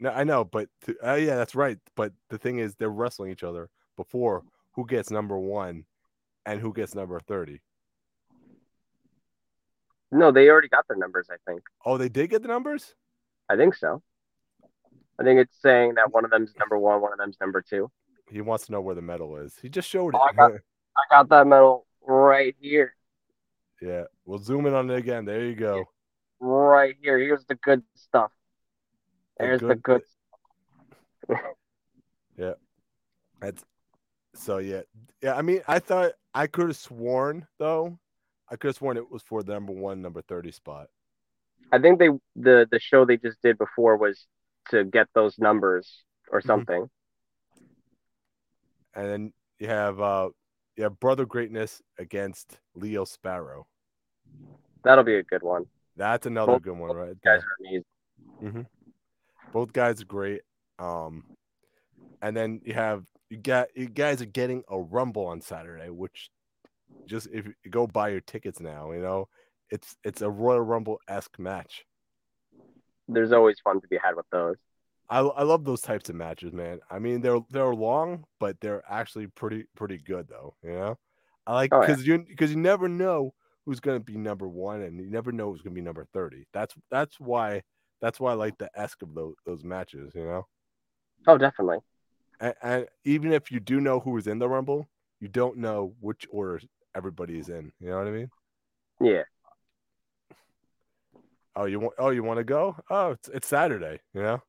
No, 0.00 0.10
I 0.10 0.24
know, 0.24 0.44
but 0.44 0.68
uh, 1.04 1.14
yeah, 1.14 1.36
that's 1.36 1.54
right. 1.54 1.78
But 1.96 2.12
the 2.30 2.38
thing 2.38 2.58
is, 2.58 2.74
they're 2.76 2.88
wrestling 2.90 3.30
each 3.30 3.42
other 3.44 3.68
before 3.96 4.42
who 4.72 4.86
gets 4.86 5.10
number 5.10 5.38
one 5.38 5.84
and 6.46 6.60
who 6.60 6.72
gets 6.72 6.94
number 6.94 7.20
thirty. 7.20 7.60
No, 10.12 10.30
they 10.30 10.48
already 10.48 10.68
got 10.68 10.86
their 10.88 10.96
numbers. 10.96 11.28
I 11.30 11.36
think. 11.46 11.62
Oh, 11.84 11.98
they 11.98 12.08
did 12.08 12.30
get 12.30 12.42
the 12.42 12.48
numbers. 12.48 12.94
I 13.48 13.56
think 13.56 13.74
so. 13.74 14.02
I 15.18 15.22
think 15.24 15.38
it's 15.40 15.56
saying 15.60 15.94
that 15.94 16.12
one 16.12 16.24
of 16.24 16.30
them's 16.30 16.54
number 16.58 16.78
one, 16.78 17.00
one 17.00 17.12
of 17.12 17.18
them's 17.18 17.36
number 17.40 17.62
two. 17.62 17.90
He 18.30 18.40
wants 18.40 18.66
to 18.66 18.72
know 18.72 18.80
where 18.80 18.94
the 18.94 19.02
medal 19.02 19.36
is. 19.36 19.56
He 19.60 19.68
just 19.68 19.88
showed 19.88 20.14
it. 20.14 20.20
Oh, 20.20 20.28
I 20.28 20.32
got- 20.32 20.52
I 20.96 21.02
got 21.10 21.28
that 21.30 21.46
medal 21.46 21.86
right 22.06 22.54
here, 22.60 22.94
yeah, 23.82 24.04
we'll 24.24 24.38
zoom 24.38 24.66
in 24.66 24.74
on 24.74 24.88
it 24.90 24.96
again. 24.96 25.24
There 25.24 25.44
you 25.44 25.54
go. 25.56 25.84
right 26.40 26.94
here. 27.02 27.18
Here's 27.18 27.44
the 27.46 27.56
good 27.56 27.82
stuff. 27.94 28.30
The 29.38 29.44
There's 29.44 29.60
the 29.60 29.74
good- 29.76 30.02
yeah, 32.36 32.52
That's 33.40 33.64
so 34.34 34.58
yeah, 34.58 34.82
yeah. 35.22 35.34
I 35.36 35.42
mean, 35.42 35.62
I 35.66 35.78
thought 35.78 36.12
I 36.34 36.46
could 36.46 36.68
have 36.68 36.76
sworn 36.76 37.46
though. 37.58 37.98
I 38.50 38.56
could 38.56 38.68
have 38.68 38.76
sworn 38.76 38.96
it 38.98 39.10
was 39.10 39.22
for 39.22 39.42
the 39.42 39.52
number 39.54 39.72
one, 39.72 40.02
number 40.02 40.20
thirty 40.22 40.50
spot. 40.52 40.88
I 41.72 41.78
think 41.78 41.98
they 41.98 42.10
the 42.36 42.68
the 42.70 42.78
show 42.78 43.04
they 43.04 43.16
just 43.16 43.40
did 43.42 43.56
before 43.58 43.96
was 43.96 44.26
to 44.70 44.84
get 44.84 45.08
those 45.14 45.38
numbers 45.38 46.04
or 46.30 46.40
Mhm. 46.40 46.46
something. 46.46 46.90
And 48.94 49.06
then 49.08 49.32
you 49.58 49.68
have 49.68 49.98
uh, 50.00 50.28
you 50.76 50.84
have 50.84 51.00
Brother 51.00 51.24
Greatness 51.24 51.80
against 51.98 52.58
Leo 52.74 53.04
Sparrow. 53.04 53.66
That'll 54.84 55.04
be 55.04 55.16
a 55.16 55.22
good 55.22 55.42
one. 55.42 55.64
That's 55.96 56.26
another 56.26 56.52
Both- 56.54 56.62
good 56.62 56.78
one, 56.78 56.94
right? 56.96 57.16
Guys 57.22 57.40
are 57.40 57.56
amazing. 57.60 58.66
Both 59.54 59.72
guys 59.72 60.02
are 60.02 60.04
great. 60.06 60.42
Um, 60.80 61.24
and 62.20 62.36
then 62.36 62.60
you 62.64 62.74
have 62.74 63.04
you 63.30 63.36
got 63.38 63.68
you 63.76 63.88
guys 63.88 64.20
are 64.20 64.26
getting 64.26 64.64
a 64.68 64.78
rumble 64.78 65.26
on 65.26 65.40
Saturday, 65.40 65.90
which 65.90 66.28
just 67.06 67.28
if 67.32 67.46
you 67.46 67.70
go 67.70 67.86
buy 67.86 68.08
your 68.08 68.20
tickets 68.20 68.58
now, 68.58 68.90
you 68.90 69.00
know 69.00 69.28
it's 69.70 69.96
it's 70.02 70.22
a 70.22 70.28
Royal 70.28 70.60
Rumble 70.60 70.98
esque 71.08 71.38
match. 71.38 71.84
There's 73.06 73.30
always 73.32 73.60
fun 73.62 73.80
to 73.80 73.88
be 73.88 73.96
had 74.02 74.16
with 74.16 74.26
those. 74.32 74.56
I 75.08 75.20
I 75.20 75.44
love 75.44 75.64
those 75.64 75.82
types 75.82 76.08
of 76.08 76.16
matches, 76.16 76.52
man. 76.52 76.80
I 76.90 76.98
mean 76.98 77.20
they're 77.20 77.40
they're 77.50 77.74
long, 77.74 78.24
but 78.40 78.60
they're 78.60 78.82
actually 78.90 79.28
pretty 79.28 79.66
pretty 79.76 79.98
good 79.98 80.26
though. 80.28 80.56
You 80.64 80.72
know, 80.72 80.98
I 81.46 81.54
like 81.54 81.72
Oh, 81.72 81.80
yeah. 81.80 81.86
because 81.86 82.04
you 82.06 82.24
because 82.26 82.50
you 82.50 82.56
never 82.56 82.88
know 82.88 83.34
who's 83.64 83.78
gonna 83.78 84.00
be 84.00 84.16
number 84.16 84.48
one, 84.48 84.82
and 84.82 84.98
you 84.98 85.10
never 85.10 85.30
know 85.30 85.52
who's 85.52 85.62
gonna 85.62 85.74
be 85.74 85.80
number 85.80 86.04
thirty. 86.12 86.46
That's 86.52 86.74
that's 86.90 87.20
why 87.20 87.62
that's 88.04 88.20
why 88.20 88.32
I 88.32 88.34
like 88.34 88.58
the 88.58 88.68
esque 88.78 89.00
of 89.00 89.14
those 89.14 89.34
those 89.46 89.64
matches. 89.64 90.12
You 90.14 90.26
know. 90.26 90.46
Oh, 91.26 91.38
definitely. 91.38 91.78
and, 92.38 92.54
and 92.62 92.86
even 93.04 93.32
if 93.32 93.50
you 93.50 93.60
do 93.60 93.80
know 93.80 93.98
who 93.98 94.16
is 94.18 94.26
in 94.26 94.38
the 94.38 94.46
rumble, 94.48 94.86
you 95.20 95.28
don't 95.28 95.56
know 95.56 95.94
which 96.00 96.26
order 96.30 96.60
everybody 96.94 97.38
is 97.38 97.48
in. 97.48 97.72
You 97.80 97.88
know 97.88 97.98
what 97.98 98.06
I 98.06 98.10
mean? 98.10 98.28
Yeah. 99.00 99.22
Oh, 101.56 101.64
you 101.64 101.80
want? 101.80 101.94
Oh, 101.98 102.10
you 102.10 102.22
want 102.22 102.38
to 102.38 102.44
go? 102.44 102.76
Oh, 102.90 103.12
it's, 103.12 103.28
it's 103.28 103.48
Saturday. 103.48 104.00
You 104.12 104.20
know, 104.20 104.42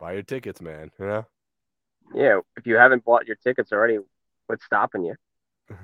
buy 0.00 0.14
your 0.14 0.22
tickets, 0.22 0.60
man. 0.60 0.90
You 0.98 1.06
know, 1.06 1.26
Yeah. 2.14 2.40
If 2.56 2.66
you 2.66 2.74
haven't 2.76 3.04
bought 3.04 3.28
your 3.28 3.36
tickets 3.36 3.70
already, 3.70 3.98
what's 4.48 4.64
stopping 4.64 5.04
you? 5.04 5.14
you 5.70 5.76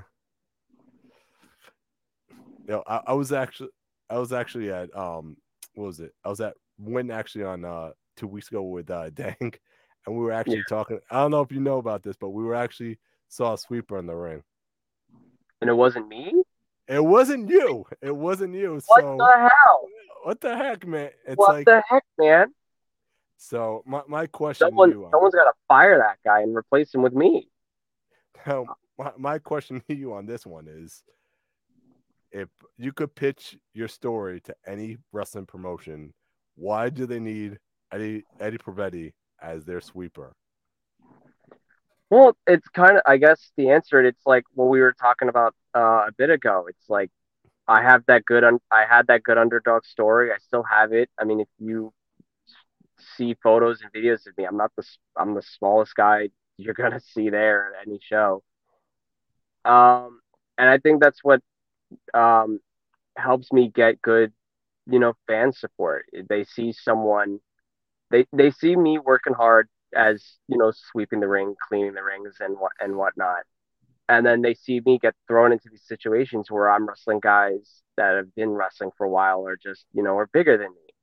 know, 2.67 2.83
I, 2.89 3.03
I 3.07 3.13
was 3.13 3.31
actually, 3.31 3.71
I 4.11 4.19
was 4.19 4.33
actually 4.33 4.73
at 4.73 4.95
um, 4.97 5.37
what 5.75 5.87
was 5.87 6.01
it? 6.01 6.13
I 6.25 6.29
was 6.29 6.41
at 6.41 6.55
Win 6.79 7.11
actually 7.11 7.45
on 7.45 7.65
uh 7.65 7.93
two 8.17 8.27
weeks 8.27 8.49
ago 8.49 8.63
with 8.63 8.91
uh 8.91 9.11
Dang, 9.15 9.37
and 9.41 10.17
we 10.17 10.23
were 10.25 10.33
actually 10.33 10.57
Yeah. 10.59 10.63
talking. 10.69 11.01
I 11.11 11.21
don't 11.23 11.31
know 11.31 11.41
if 11.43 11.53
you 11.53 11.61
know 11.61 11.79
about 11.79 12.03
this, 12.03 12.17
but 12.17 12.31
we 12.31 12.45
were 12.45 12.55
actually 12.55 12.99
saw 13.29 13.55
a 13.55 13.59
sweeper 13.59 13.99
in 13.99 14.07
the 14.07 14.15
ring. 14.15 14.43
And 15.61 15.71
it 15.71 15.75
wasn't 15.75 16.09
me? 16.09 16.43
It 16.89 17.05
wasn't 17.05 17.49
you. 17.49 17.87
It 18.03 18.15
wasn't 18.15 18.55
you. 18.55 18.81
What 18.87 19.01
so 19.01 19.17
the 19.19 19.39
hell? 19.39 19.89
what 20.25 20.41
the 20.41 20.57
heck, 20.57 20.87
man? 20.87 21.11
It's 21.27 21.39
what 21.39 21.53
like 21.55 21.67
the 21.67 21.83
heck, 21.89 22.05
man? 22.19 22.49
so. 23.37 23.83
My 23.87 24.03
my 24.07 24.27
question 24.27 24.69
Someone, 24.69 24.91
to 24.91 24.97
you, 24.97 25.05
on, 25.05 25.11
someone's 25.13 25.35
got 25.35 25.45
to 25.45 25.53
fire 25.69 25.99
that 25.99 26.19
guy 26.25 26.41
and 26.43 26.55
replace 26.55 26.95
him 26.95 27.03
with 27.03 27.15
me. 27.15 27.49
now, 28.47 28.67
my, 28.99 29.13
my 29.17 29.39
question 29.39 29.83
to 29.89 29.95
you 29.95 30.13
on 30.13 30.27
this 30.27 30.45
one 30.47 30.67
is, 30.69 31.03
if 32.35 32.49
you 32.77 32.93
could 32.93 33.15
pitch 33.15 33.57
your 33.75 33.89
story 33.89 34.41
to 34.41 34.55
any 34.67 34.99
wrestling 35.13 35.47
promotion, 35.47 36.13
why 36.57 36.91
do 36.91 37.07
they 37.07 37.21
need 37.21 37.59
Eddie 37.93 38.25
Eddie 38.41 38.59
Pravetti 38.59 39.13
as 39.41 39.65
their 39.65 39.81
sweeper? 39.81 40.35
Well, 42.11 42.37
it's 42.47 42.69
kind 42.69 42.97
of, 42.97 43.03
I 43.07 43.17
guess, 43.17 43.53
the 43.57 43.71
answer. 43.71 44.05
It's 44.05 44.27
like 44.27 44.45
what 44.53 44.67
we 44.67 44.81
were 44.81 44.93
talking 44.93 45.29
about 45.29 45.55
uh, 45.75 46.07
a 46.09 46.13
bit 46.17 46.29
ago. 46.29 46.67
It's 46.69 46.89
like 46.89 47.11
I 47.67 47.83
have 47.83 48.03
that 48.09 48.25
good, 48.25 48.45
un- 48.45 48.61
I 48.71 48.85
had 48.85 49.07
that 49.07 49.23
good 49.23 49.39
underdog 49.39 49.85
story. 49.85 50.33
I 50.33 50.39
still 50.39 50.65
have 50.65 50.93
it. 50.93 51.09
I 51.19 51.25
mean, 51.25 51.41
if 51.41 51.49
you 51.59 51.93
see 53.17 53.37
photos 53.43 53.81
and 53.81 53.93
videos 53.93 54.27
of 54.27 54.37
me, 54.37 54.45
I'm 54.45 54.57
not 54.57 54.73
the, 54.77 54.85
I'm 55.17 55.35
the 55.35 55.43
smallest 55.43 55.95
guy 55.95 56.31
you're 56.57 56.75
gonna 56.75 57.01
see 57.01 57.31
there 57.31 57.73
at 57.75 57.87
any 57.87 58.01
show. 58.03 58.43
Um, 59.65 60.21
and 60.59 60.69
I 60.69 60.79
think 60.79 61.03
that's 61.03 61.21
what 61.23 61.41
um, 62.15 62.61
helps 63.17 63.53
me 63.53 63.71
get 63.75 64.03
good, 64.03 64.33
you 64.87 64.99
know, 64.99 65.15
fan 65.29 65.53
support. 65.53 66.07
They 66.29 66.45
see 66.45 66.73
someone, 66.73 67.41
they 68.11 68.27
they 68.33 68.51
see 68.51 68.77
me 68.77 68.99
working 68.99 69.35
hard 69.35 69.69
as 69.97 70.25
you 70.49 70.59
know, 70.59 70.73
sweeping 70.93 71.21
the 71.21 71.29
ring, 71.29 71.55
cleaning 71.69 71.95
the 71.95 72.03
rings, 72.05 72.37
and 72.41 72.59
what 72.59 72.73
and 72.81 72.97
whatnot. 72.97 73.45
And 74.09 74.27
then 74.27 74.43
they 74.43 74.55
see 74.55 74.81
me 74.85 74.99
get 74.99 75.15
thrown 75.29 75.53
into 75.53 75.69
these 75.71 75.87
situations 75.87 76.51
where 76.51 76.71
I'm 76.71 76.87
wrestling 76.87 77.21
guys 77.21 77.83
that 77.97 78.17
have 78.17 78.35
been 78.35 78.51
wrestling 78.51 78.91
for 78.99 79.07
a 79.07 79.11
while 79.11 79.41
or 79.47 79.57
just 79.57 79.87
you 79.93 80.03
know 80.03 80.17
are 80.19 80.29
bigger 80.33 80.59
than 80.59 80.71
me. 80.73 80.95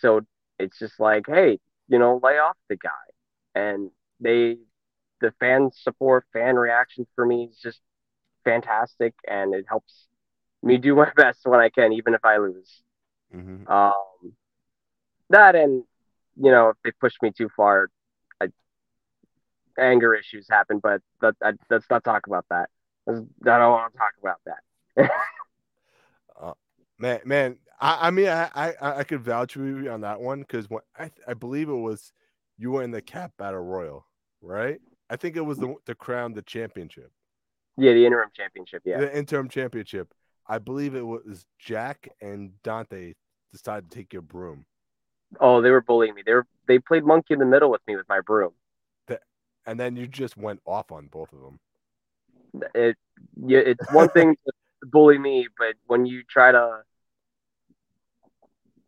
So 0.00 0.22
it's 0.58 0.78
just 0.78 1.00
like, 1.00 1.24
hey, 1.26 1.58
you 1.88 1.98
know, 1.98 2.20
lay 2.22 2.38
off 2.38 2.56
the 2.68 2.76
guy. 2.76 2.90
And 3.54 3.90
they, 4.20 4.58
the 5.20 5.32
fan 5.40 5.70
support, 5.72 6.26
fan 6.32 6.56
reaction 6.56 7.06
for 7.14 7.26
me 7.26 7.48
is 7.50 7.58
just 7.60 7.80
fantastic, 8.44 9.14
and 9.28 9.54
it 9.54 9.66
helps 9.68 10.08
me 10.62 10.76
do 10.76 10.94
my 10.94 11.10
best 11.16 11.40
when 11.44 11.60
I 11.60 11.68
can, 11.68 11.92
even 11.92 12.14
if 12.14 12.24
I 12.24 12.38
lose. 12.38 12.82
Mm-hmm. 13.34 13.70
Um, 13.70 14.32
that 15.30 15.54
and 15.54 15.84
you 16.36 16.50
know, 16.50 16.70
if 16.70 16.76
they 16.84 16.90
push 16.92 17.14
me 17.22 17.30
too 17.30 17.48
far, 17.56 17.90
I, 18.40 18.48
anger 19.78 20.14
issues 20.14 20.46
happen. 20.50 20.80
But 20.82 21.02
that, 21.20 21.34
I, 21.42 21.52
let's 21.68 21.86
not 21.90 22.04
talk 22.04 22.26
about 22.26 22.46
that. 22.50 22.68
I 23.08 23.12
don't 23.12 23.26
want 23.44 23.92
to 23.92 23.98
talk 23.98 24.12
about 24.20 24.40
that. 24.46 25.10
uh, 26.40 26.52
man, 26.98 27.20
man, 27.24 27.56
I, 27.80 28.08
I 28.08 28.10
mean, 28.10 28.28
I, 28.28 28.50
I, 28.54 28.74
I 28.80 29.04
could 29.04 29.22
vouch 29.22 29.54
for 29.54 29.64
you 29.64 29.90
on 29.90 30.02
that 30.02 30.20
one 30.20 30.40
because 30.40 30.68
when 30.68 30.82
I, 30.98 31.10
I 31.26 31.34
believe 31.34 31.68
it 31.68 31.74
was 31.74 32.12
you 32.58 32.70
were 32.72 32.82
in 32.82 32.90
the 32.90 33.02
Cap 33.02 33.32
Battle 33.38 33.60
Royal, 33.60 34.06
right? 34.42 34.80
I 35.08 35.16
think 35.16 35.36
it 35.36 35.40
was 35.40 35.58
the 35.58 35.74
the 35.86 35.94
crown 35.94 36.34
the 36.34 36.42
championship. 36.42 37.10
Yeah, 37.76 37.92
the 37.92 38.04
interim 38.04 38.30
championship. 38.34 38.82
Yeah, 38.84 38.98
the 38.98 39.16
interim 39.16 39.48
championship. 39.48 40.12
I 40.50 40.58
believe 40.58 40.96
it 40.96 41.06
was 41.06 41.46
Jack 41.60 42.08
and 42.20 42.50
Dante 42.64 43.14
decided 43.52 43.88
to 43.88 43.96
take 43.96 44.12
your 44.12 44.20
broom. 44.20 44.66
Oh, 45.40 45.62
they 45.62 45.70
were 45.70 45.80
bullying 45.80 46.12
me. 46.12 46.22
They 46.26 46.34
were 46.34 46.46
they 46.66 46.80
played 46.80 47.04
monkey 47.04 47.34
in 47.34 47.38
the 47.38 47.46
middle 47.46 47.70
with 47.70 47.82
me 47.86 47.94
with 47.94 48.08
my 48.08 48.20
broom. 48.20 48.50
The, 49.06 49.20
and 49.64 49.78
then 49.78 49.94
you 49.94 50.08
just 50.08 50.36
went 50.36 50.60
off 50.66 50.90
on 50.90 51.06
both 51.06 51.32
of 51.32 51.40
them. 51.40 51.60
It 52.74 52.96
yeah, 53.36 53.60
it's 53.60 53.92
one 53.92 54.08
thing 54.16 54.34
to 54.44 54.52
bully 54.88 55.18
me, 55.18 55.46
but 55.56 55.76
when 55.86 56.04
you 56.04 56.24
try 56.28 56.50
to 56.50 56.80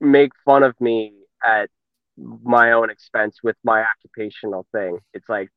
make 0.01 0.33
fun 0.45 0.65
of 0.65 0.75
me 0.81 1.13
at 1.45 1.71
my 2.17 2.73
own 2.73 2.91
expense 2.91 3.39
with 3.45 3.57
my 3.63 3.85
occupational 3.85 4.67
thing, 4.73 4.99
it's 5.15 5.29
like, 5.29 5.49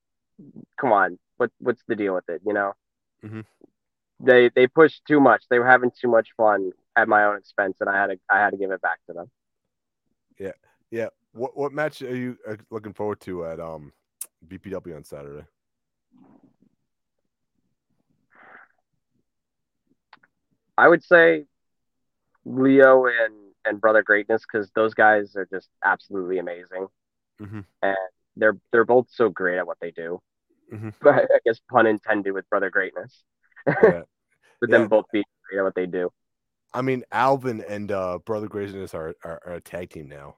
come 0.79 0.91
on, 0.91 1.17
what 1.37 1.49
what's 1.57 1.81
the 1.87 1.95
deal 1.95 2.13
with 2.13 2.29
it? 2.29 2.41
You 2.45 2.53
know, 2.53 2.73
mm-hmm. 3.23 3.41
They 4.19 4.49
they 4.55 4.67
pushed 4.67 5.05
too 5.05 5.19
much. 5.19 5.43
They 5.49 5.59
were 5.59 5.67
having 5.67 5.91
too 5.91 6.07
much 6.07 6.29
fun 6.37 6.71
at 6.95 7.07
my 7.07 7.25
own 7.25 7.37
expense, 7.37 7.77
and 7.81 7.89
I 7.89 7.99
had 7.99 8.07
to 8.07 8.19
I 8.29 8.39
had 8.39 8.51
to 8.51 8.57
give 8.57 8.71
it 8.71 8.81
back 8.81 8.99
to 9.07 9.13
them. 9.13 9.31
Yeah, 10.39 10.53
yeah. 10.91 11.09
What 11.33 11.57
what 11.57 11.73
match 11.73 12.01
are 12.01 12.15
you 12.15 12.37
uh, 12.47 12.55
looking 12.69 12.93
forward 12.93 13.19
to 13.21 13.45
at 13.45 13.59
um 13.59 13.91
BPW 14.47 14.95
on 14.95 15.03
Saturday? 15.03 15.45
I 20.77 20.87
would 20.87 21.03
say 21.03 21.45
Leo 22.45 23.05
and 23.05 23.33
and 23.65 23.81
Brother 23.81 24.03
Greatness 24.03 24.43
because 24.49 24.69
those 24.75 24.93
guys 24.93 25.35
are 25.35 25.45
just 25.45 25.69
absolutely 25.83 26.37
amazing, 26.37 26.87
mm-hmm. 27.41 27.61
and 27.81 27.97
they're 28.35 28.57
they're 28.71 28.85
both 28.85 29.07
so 29.11 29.29
great 29.29 29.57
at 29.57 29.67
what 29.67 29.77
they 29.81 29.91
do. 29.91 30.21
Mm-hmm. 30.73 30.89
But 31.01 31.25
I 31.25 31.39
guess 31.45 31.59
pun 31.69 31.87
intended 31.87 32.31
with 32.31 32.49
Brother 32.49 32.69
Greatness. 32.69 33.23
Yeah. 33.67 33.73
but 34.61 34.69
yeah. 34.69 34.77
them 34.77 34.87
both 34.87 35.05
being 35.11 35.25
great 35.49 35.59
at 35.59 35.63
what 35.63 35.75
they 35.75 35.85
do. 35.85 36.11
I 36.73 36.81
mean, 36.81 37.03
Alvin 37.11 37.63
and 37.67 37.91
uh, 37.91 38.19
Brother 38.25 38.47
Greatness 38.47 38.93
are, 38.93 39.15
are, 39.23 39.41
are 39.45 39.53
a 39.53 39.61
tag 39.61 39.91
team 39.91 40.09
now. 40.09 40.35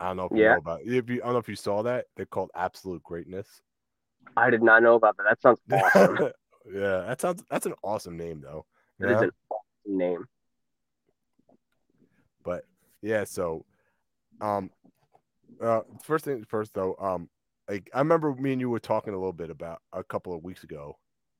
I 0.00 0.06
don't 0.06 0.16
know 0.16 0.24
if 0.26 0.32
you 0.32 0.42
yeah. 0.42 0.52
know 0.52 0.58
about 0.58 0.80
if 0.84 1.10
you 1.10 1.16
I 1.22 1.24
don't 1.24 1.32
know 1.32 1.38
if 1.38 1.48
you 1.48 1.56
saw 1.56 1.82
that. 1.82 2.06
They're 2.16 2.26
called 2.26 2.50
Absolute 2.54 3.02
Greatness. 3.02 3.62
I 4.36 4.50
did 4.50 4.62
not 4.62 4.82
know 4.82 4.94
about 4.94 5.16
that. 5.16 5.24
That 5.28 5.42
sounds 5.42 5.60
awesome. 5.72 6.32
yeah, 6.72 7.04
that 7.08 7.20
sounds 7.20 7.42
that's 7.50 7.66
an 7.66 7.74
awesome 7.82 8.16
name 8.16 8.40
though. 8.40 8.64
It 9.00 9.08
yeah? 9.08 9.16
is 9.16 9.22
an 9.22 9.30
awesome 9.50 9.98
name. 9.98 10.24
But 12.44 12.64
yeah, 13.02 13.24
so 13.24 13.64
um 14.40 14.70
uh 15.60 15.80
first 16.04 16.24
thing 16.24 16.44
first 16.44 16.74
though, 16.74 16.94
um 17.00 17.28
like 17.68 17.90
I 17.92 17.98
remember 17.98 18.32
me 18.34 18.52
and 18.52 18.60
you 18.60 18.70
were 18.70 18.78
talking 18.78 19.14
a 19.14 19.18
little 19.18 19.32
bit 19.32 19.50
about 19.50 19.82
a 19.92 20.04
couple 20.04 20.32
of 20.32 20.44
weeks 20.44 20.62
ago 20.62 20.96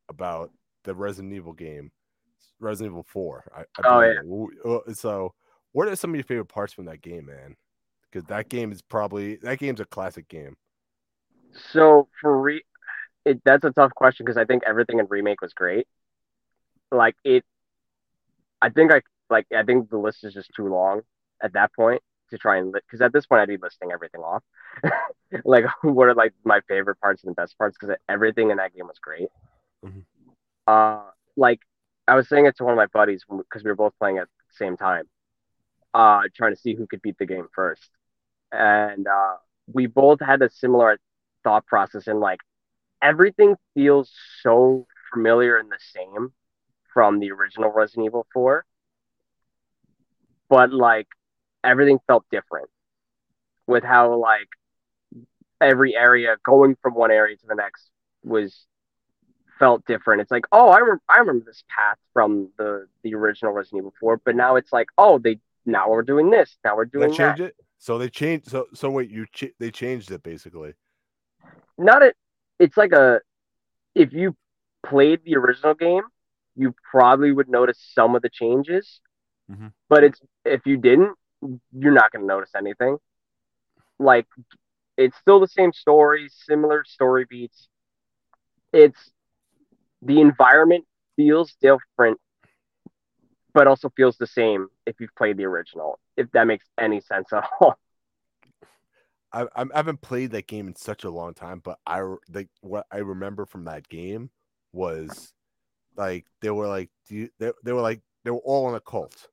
about 0.09 0.51
the 0.85 0.95
Resident 0.95 1.35
Evil 1.35 1.53
game, 1.53 1.91
Resident 2.61 2.93
Evil 2.93 3.07
4. 3.09 3.53
I, 3.55 3.61
I 3.61 3.65
oh 3.85 4.81
yeah. 4.87 4.95
So 4.95 5.35
what 5.73 5.89
are 5.89 5.97
some 5.97 6.11
of 6.11 6.17
your 6.17 6.25
favorite 6.25 6.47
parts 6.47 6.73
from 6.73 6.87
that 6.87 7.03
game, 7.03 7.27
man? 7.27 7.57
because 8.11 8.27
that 8.29 8.49
game 8.49 8.73
is 8.73 8.83
probably 8.83 9.37
that 9.37 9.59
game's 9.59 9.81
a 9.81 9.85
classic 9.85 10.29
game. 10.29 10.57
So 11.73 12.09
for 12.21 12.41
re, 12.41 12.63
it 13.25 13.41
that's 13.45 13.65
a 13.65 13.71
tough 13.71 13.95
question 13.95 14.25
because 14.25 14.37
I 14.37 14.45
think 14.45 14.63
everything 14.67 14.99
in 14.99 15.07
remake 15.09 15.41
was 15.41 15.53
great. 15.53 15.87
Like 16.91 17.17
it, 17.25 17.45
I 18.63 18.71
think 18.71 18.93
I 18.93 19.03
like 19.31 19.47
I 19.57 19.63
think 19.63 19.91
the 19.91 19.99
list 19.99 20.25
is 20.25 20.35
just 20.35 20.51
too 20.55 20.69
long 20.69 21.03
at 21.43 21.53
that 21.53 21.73
point 21.75 22.03
to 22.31 22.39
try 22.39 22.59
and 22.59 22.73
because 22.73 23.01
at 23.01 23.13
this 23.13 23.27
point 23.27 23.43
I'd 23.43 23.49
be 23.49 23.57
listing 23.57 23.93
everything 23.93 24.21
off. 24.21 24.43
like 25.45 25.65
what 25.83 26.09
are 26.09 26.15
like 26.15 26.33
my 26.45 26.61
favorite 26.69 27.01
parts 27.01 27.25
and 27.25 27.31
the 27.31 27.41
best 27.41 27.57
parts 27.59 27.77
because 27.79 27.97
everything 28.09 28.51
in 28.51 28.57
that 28.57 28.75
game 28.75 28.87
was 28.87 28.99
great. 28.99 29.29
Mm-hmm. 29.85 30.01
Uh, 30.69 31.03
like 31.37 31.61
I 32.09 32.17
was 32.17 32.29
saying 32.29 32.47
it 32.47 32.57
to 32.59 32.65
one 32.65 32.75
of 32.75 32.79
my 32.79 32.87
buddies 32.87 33.25
because 33.29 33.65
we 33.65 33.71
were 33.71 33.77
both 33.77 33.95
playing 33.99 34.19
at 34.19 34.29
the 34.29 34.57
same 34.57 34.77
time, 34.77 35.05
uh, 35.95 36.23
trying 36.37 36.55
to 36.55 36.61
see 36.61 36.75
who 36.75 36.87
could 36.87 37.03
beat 37.03 37.19
the 37.19 37.27
game 37.27 37.49
first. 37.55 37.91
And 38.53 39.07
uh, 39.09 39.37
we 39.73 39.87
both 39.87 40.21
had 40.21 40.43
a 40.43 40.51
similar 40.51 40.99
thought 41.45 41.67
process 41.67 42.09
and 42.09 42.21
like 42.21 42.41
everything 43.03 43.57
feels 43.75 44.13
so 44.43 44.87
familiar 45.13 45.59
and 45.59 45.71
the 45.71 45.79
same 45.81 46.33
from 46.95 47.21
the 47.21 47.33
original 47.33 47.73
Resident 47.73 48.07
Evil 48.07 48.27
4 48.35 48.67
but 50.51 50.73
like 50.73 51.09
everything 51.65 51.99
felt 52.07 52.25
different 52.31 52.69
with 53.67 53.85
how 53.85 54.17
like 54.17 54.49
every 55.61 55.97
area 55.97 56.37
going 56.45 56.77
from 56.83 56.95
one 56.95 57.11
area 57.11 57.37
to 57.37 57.47
the 57.49 57.55
next 57.55 57.91
was 58.25 58.67
felt 59.59 59.85
different. 59.87 60.23
It's 60.23 60.31
like, 60.31 60.45
oh, 60.53 60.69
I, 60.69 60.79
re- 60.79 60.99
I 61.09 61.19
remember 61.19 61.45
this 61.45 61.65
path 61.69 61.99
from 62.13 62.49
the 62.59 62.87
the 63.03 63.15
original 63.15 63.53
Resident 63.53 63.81
Evil 63.81 63.95
4, 64.01 64.21
but 64.25 64.37
now 64.37 64.57
it's 64.57 64.73
like, 64.73 64.89
oh, 64.97 65.19
they 65.19 65.41
now 65.67 65.91
we're 65.91 66.03
doing 66.03 66.31
this, 66.31 66.57
now 66.65 66.77
we're 66.77 66.87
doing 66.87 67.11
that. 67.11 67.17
Change 67.17 67.41
it. 67.41 67.57
So 67.79 67.99
they 67.99 68.09
changed. 68.09 68.49
So 68.49 68.67
so 68.75 68.91
wait, 68.91 69.11
you 69.11 69.27
ch- 69.27 69.55
they 69.59 69.71
changed 69.71 70.11
it 70.11 70.23
basically. 70.23 70.75
Not 71.77 72.03
it. 72.03 72.17
It's 72.59 72.77
like 72.77 72.93
a. 72.93 73.21
If 73.95 74.13
you 74.13 74.37
played 74.87 75.21
the 75.25 75.37
original 75.37 75.75
game, 75.75 76.03
you 76.57 76.75
probably 76.91 77.33
would 77.33 77.49
notice 77.49 77.79
some 77.95 78.17
of 78.17 78.23
the 78.23 78.29
changes. 78.29 79.01
Mm-hmm. 79.51 79.69
But 79.89 80.05
it's 80.05 80.21
if 80.45 80.67
you 80.67 80.77
didn't, 80.77 81.15
you're 81.73 81.93
not 81.93 82.13
going 82.13 82.23
to 82.23 82.27
notice 82.27 82.51
anything. 82.57 82.99
Like 83.99 84.27
it's 84.97 85.17
still 85.19 85.41
the 85.41 85.49
same 85.49 85.73
story, 85.73 86.29
similar 86.31 86.85
story 86.85 87.25
beats. 87.29 87.69
It's 88.73 89.11
the 90.03 90.21
environment 90.21 90.85
feels 91.17 91.55
different 91.61 92.19
but 93.55 93.67
also 93.67 93.91
feels 93.97 94.17
the 94.19 94.27
same 94.27 94.69
if 94.87 95.01
you've 95.01 95.15
played 95.17 95.37
the 95.37 95.45
original, 95.45 95.99
if 96.17 96.31
that 96.33 96.47
makes 96.47 96.65
any 96.79 97.01
sense 97.01 97.33
at 97.33 97.49
all. 97.61 97.75
I, 99.33 99.47
I 99.57 99.65
haven't 99.75 100.01
played 100.01 100.31
that 100.31 100.47
game 100.47 100.69
in 100.69 100.77
such 100.77 101.05
a 101.05 101.11
long 101.11 101.35
time, 101.35 101.61
but 101.63 101.79
I 101.85 102.03
like 102.33 102.49
what 102.61 102.87
I 102.91 102.99
remember 102.99 103.45
from 103.45 103.65
that 103.65 103.89
game 103.89 104.31
was 104.73 105.33
like 105.97 106.25
they 106.41 106.51
were 106.51 106.69
like 106.69 106.91
they, 107.11 107.29
they 107.39 107.73
were 107.73 107.81
like 107.81 108.01
they 108.25 108.31
were 108.31 108.39
all 108.39 108.69
in 108.69 108.77
a 108.77 108.81
cult. 108.81 109.29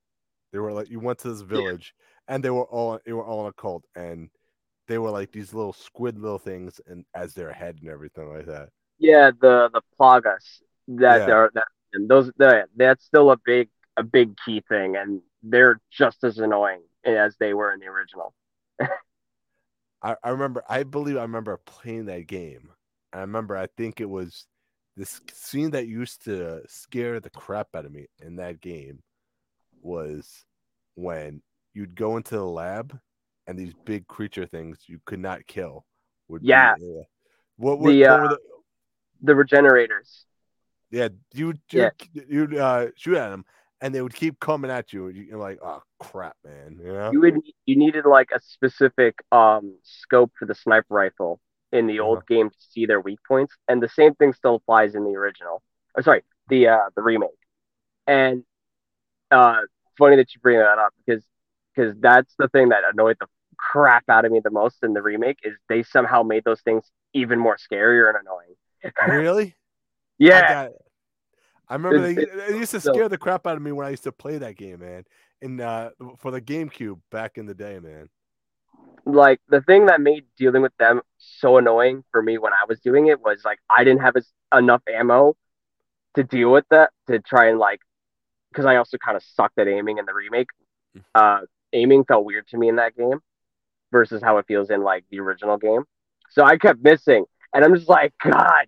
They 0.52 0.60
were 0.60 0.74
like 0.74 0.90
you 0.90 1.00
went 1.00 1.20
to 1.20 1.30
this 1.30 1.42
village 1.42 1.94
yeah. 2.28 2.36
and 2.36 2.44
they 2.44 2.50
were 2.50 2.66
all 2.66 3.00
they 3.06 3.14
were 3.14 3.24
all 3.24 3.42
in 3.42 3.50
a 3.50 3.54
cult 3.54 3.86
and 3.96 4.30
they 4.88 4.98
were 4.98 5.12
like 5.12 5.32
these 5.32 5.54
little 5.54 5.74
squid 5.74 6.20
little 6.20 6.40
things 6.40 6.82
and 6.88 7.06
as 7.14 7.34
their 7.34 7.54
head 7.54 7.78
and 7.80 7.90
everything 7.90 8.28
like 8.28 8.48
that. 8.48 8.70
Yeah, 9.00 9.32
the 9.40 9.70
the 9.74 9.82
plagas 10.00 10.62
that 10.88 11.28
yeah. 11.28 11.34
are 11.34 11.52
that 11.54 11.66
and 11.94 12.10
those 12.10 12.32
that 12.38 12.68
that's 12.76 13.06
still 13.06 13.32
a 13.32 13.38
big 13.46 13.70
a 13.98 14.04
big 14.04 14.36
key 14.44 14.64
thing, 14.68 14.96
and 14.96 15.22
they're 15.44 15.80
just 15.92 16.24
as 16.24 16.38
annoying 16.38 16.82
as 17.06 17.36
they 17.40 17.54
were 17.54 17.74
in 17.74 17.80
the 17.80 17.88
original. 17.88 18.34
I, 20.02 20.16
I 20.24 20.30
remember, 20.30 20.64
I 20.68 20.84
believe 20.84 21.18
I 21.18 21.22
remember 21.22 21.60
playing 21.66 22.06
that 22.06 22.28
game. 22.28 22.70
I 23.14 23.20
remember, 23.20 23.56
I 23.58 23.68
think 23.78 24.02
it 24.02 24.10
was 24.10 24.46
this 24.98 25.22
scene 25.34 25.72
that 25.72 25.88
used 25.88 26.26
to 26.26 26.62
scare 26.68 27.20
the 27.20 27.30
crap 27.30 27.68
out 27.76 27.86
of 27.86 27.92
me 27.92 28.08
in 28.22 28.36
that 28.38 28.62
game 28.62 29.00
was 29.82 30.46
when 30.96 31.42
you'd 31.74 31.96
go 31.96 32.18
into 32.18 32.36
the 32.36 32.46
lab 32.46 32.98
and 33.48 33.58
these 33.58 33.74
big 33.86 34.08
creature 34.08 34.46
things 34.46 34.80
you 34.88 35.00
could 35.06 35.20
not 35.20 35.46
kill 35.48 35.86
would 36.28 36.42
yeah 36.44 36.74
be, 36.76 36.84
uh, 36.84 37.04
what, 37.58 37.80
what, 37.80 37.92
the, 37.92 38.02
what, 38.02 38.10
uh, 38.10 38.22
were 38.22 38.28
the, 38.30 38.40
the 39.26 39.36
regenerators. 39.36 40.26
Yeah, 40.92 41.10
you 41.34 41.54
you 41.72 41.92
you'd 42.28 42.56
uh, 42.56 42.88
shoot 42.96 43.18
at 43.18 43.30
them, 43.30 43.46
and 43.82 43.94
they 43.94 44.02
would 44.02 44.14
keep 44.14 44.40
coming 44.40 44.72
at 44.72 44.94
you, 44.94 45.08
and 45.08 45.16
you're 45.16 45.40
like, 45.40 45.60
oh 45.64 45.82
crap, 46.00 46.36
man. 46.46 46.80
You 46.82 46.94
know, 46.94 47.12
You 47.12 47.22
would 47.22 47.40
you 47.66 47.76
needed 47.78 48.06
like 48.06 48.30
a 48.36 48.40
specific 48.40 49.16
um 49.32 49.78
scope 49.84 50.32
for 50.38 50.46
the 50.46 50.56
sniper 50.56 50.94
rifle 50.94 51.40
in 51.72 51.88
the 51.88 52.00
old 52.00 52.26
game 52.28 52.50
to 52.50 52.58
see 52.72 52.86
their 52.86 53.02
weak 53.02 53.20
points, 53.28 53.54
and 53.68 53.82
the 53.82 53.90
same 53.90 54.16
thing 54.16 54.34
still 54.34 54.56
applies 54.56 54.96
in 54.96 55.04
the 55.04 55.16
original. 55.16 55.62
Oh, 55.98 56.02
sorry, 56.02 56.24
the 56.50 56.68
uh 56.68 56.90
the 56.96 57.02
remake. 57.02 57.30
And 58.08 58.44
uh, 59.32 59.62
funny 59.98 60.16
that 60.18 60.34
you 60.34 60.42
bring 60.42 60.60
that 60.60 60.78
up 60.80 60.94
because 61.06 61.24
because 61.76 61.96
that's 62.00 62.34
the 62.38 62.48
thing 62.50 62.70
that 62.70 62.84
annoyed 62.92 63.18
the 63.20 63.28
crap 63.58 64.04
out 64.10 64.26
of 64.26 64.32
me 64.32 64.40
the 64.44 64.52
most 64.52 64.78
in 64.84 64.94
the 64.94 65.02
remake 65.02 65.40
is 65.44 65.54
they 65.70 65.84
somehow 65.84 66.24
made 66.24 66.44
those 66.44 66.62
things 66.62 66.90
even 67.14 67.40
more 67.40 67.58
scarier 67.58 68.10
and 68.10 68.18
annoying. 68.18 68.56
Really? 69.08 69.56
Yeah, 70.18 70.64
it. 70.64 70.72
I 71.68 71.74
remember 71.74 72.06
It's- 72.08 72.16
they, 72.16 72.54
it 72.54 72.60
used 72.60 72.72
to 72.72 72.80
so- 72.80 72.94
scare 72.94 73.10
the 73.10 73.18
crap 73.18 73.48
out 73.48 73.56
of 73.58 73.62
me 73.62 73.72
when 73.72 73.86
I 73.88 73.90
used 73.90 74.04
to 74.04 74.12
play 74.12 74.38
that 74.38 74.56
game, 74.56 74.80
man. 74.80 75.04
In 75.42 75.60
uh, 75.60 75.90
for 76.20 76.32
the 76.32 76.42
GameCube 76.42 77.00
back 77.12 77.38
in 77.38 77.46
the 77.46 77.54
day, 77.54 77.80
man. 77.80 78.08
like 79.06 79.40
the 79.50 79.62
thing 79.62 79.86
that 79.88 80.02
made 80.02 80.26
dealing 80.38 80.62
with 80.62 80.76
them 80.78 81.02
so 81.18 81.58
annoying 81.58 82.04
for 82.12 82.22
me 82.24 82.38
when 82.38 82.54
I 82.54 82.66
was 82.68 82.80
doing 82.80 83.08
it 83.08 83.22
was 83.22 83.44
like 83.46 83.60
I 83.70 83.84
didn't 83.84 84.02
have 84.02 84.16
as, 84.16 84.32
enough 84.58 84.82
ammo 84.92 85.36
to 86.16 86.24
deal 86.24 86.52
with 86.52 86.66
that 86.72 86.92
to 87.08 87.20
try 87.20 87.50
and 87.50 87.60
like 87.60 87.82
because 88.52 88.66
I 88.66 88.78
also 88.78 88.98
kind 88.98 89.18
of 89.18 89.24
sucked 89.24 89.60
at 89.60 89.68
aiming 89.68 89.98
in 89.98 90.06
the 90.06 90.14
remake. 90.14 90.48
Uh, 91.14 91.42
aiming 91.74 92.06
felt 92.06 92.24
weird 92.26 92.48
to 92.48 92.58
me 92.58 92.70
in 92.70 92.78
that 92.78 92.96
game 92.96 93.20
versus 93.92 94.22
how 94.24 94.38
it 94.38 94.46
feels 94.48 94.70
in 94.70 94.82
like 94.82 95.04
the 95.12 95.20
original 95.20 95.58
game. 95.58 95.84
So 96.30 96.44
I 96.44 96.58
kept 96.58 96.82
missing, 96.82 97.26
and 97.56 97.66
I'm 97.66 97.74
just 97.74 97.90
like, 97.90 98.14
God 98.24 98.68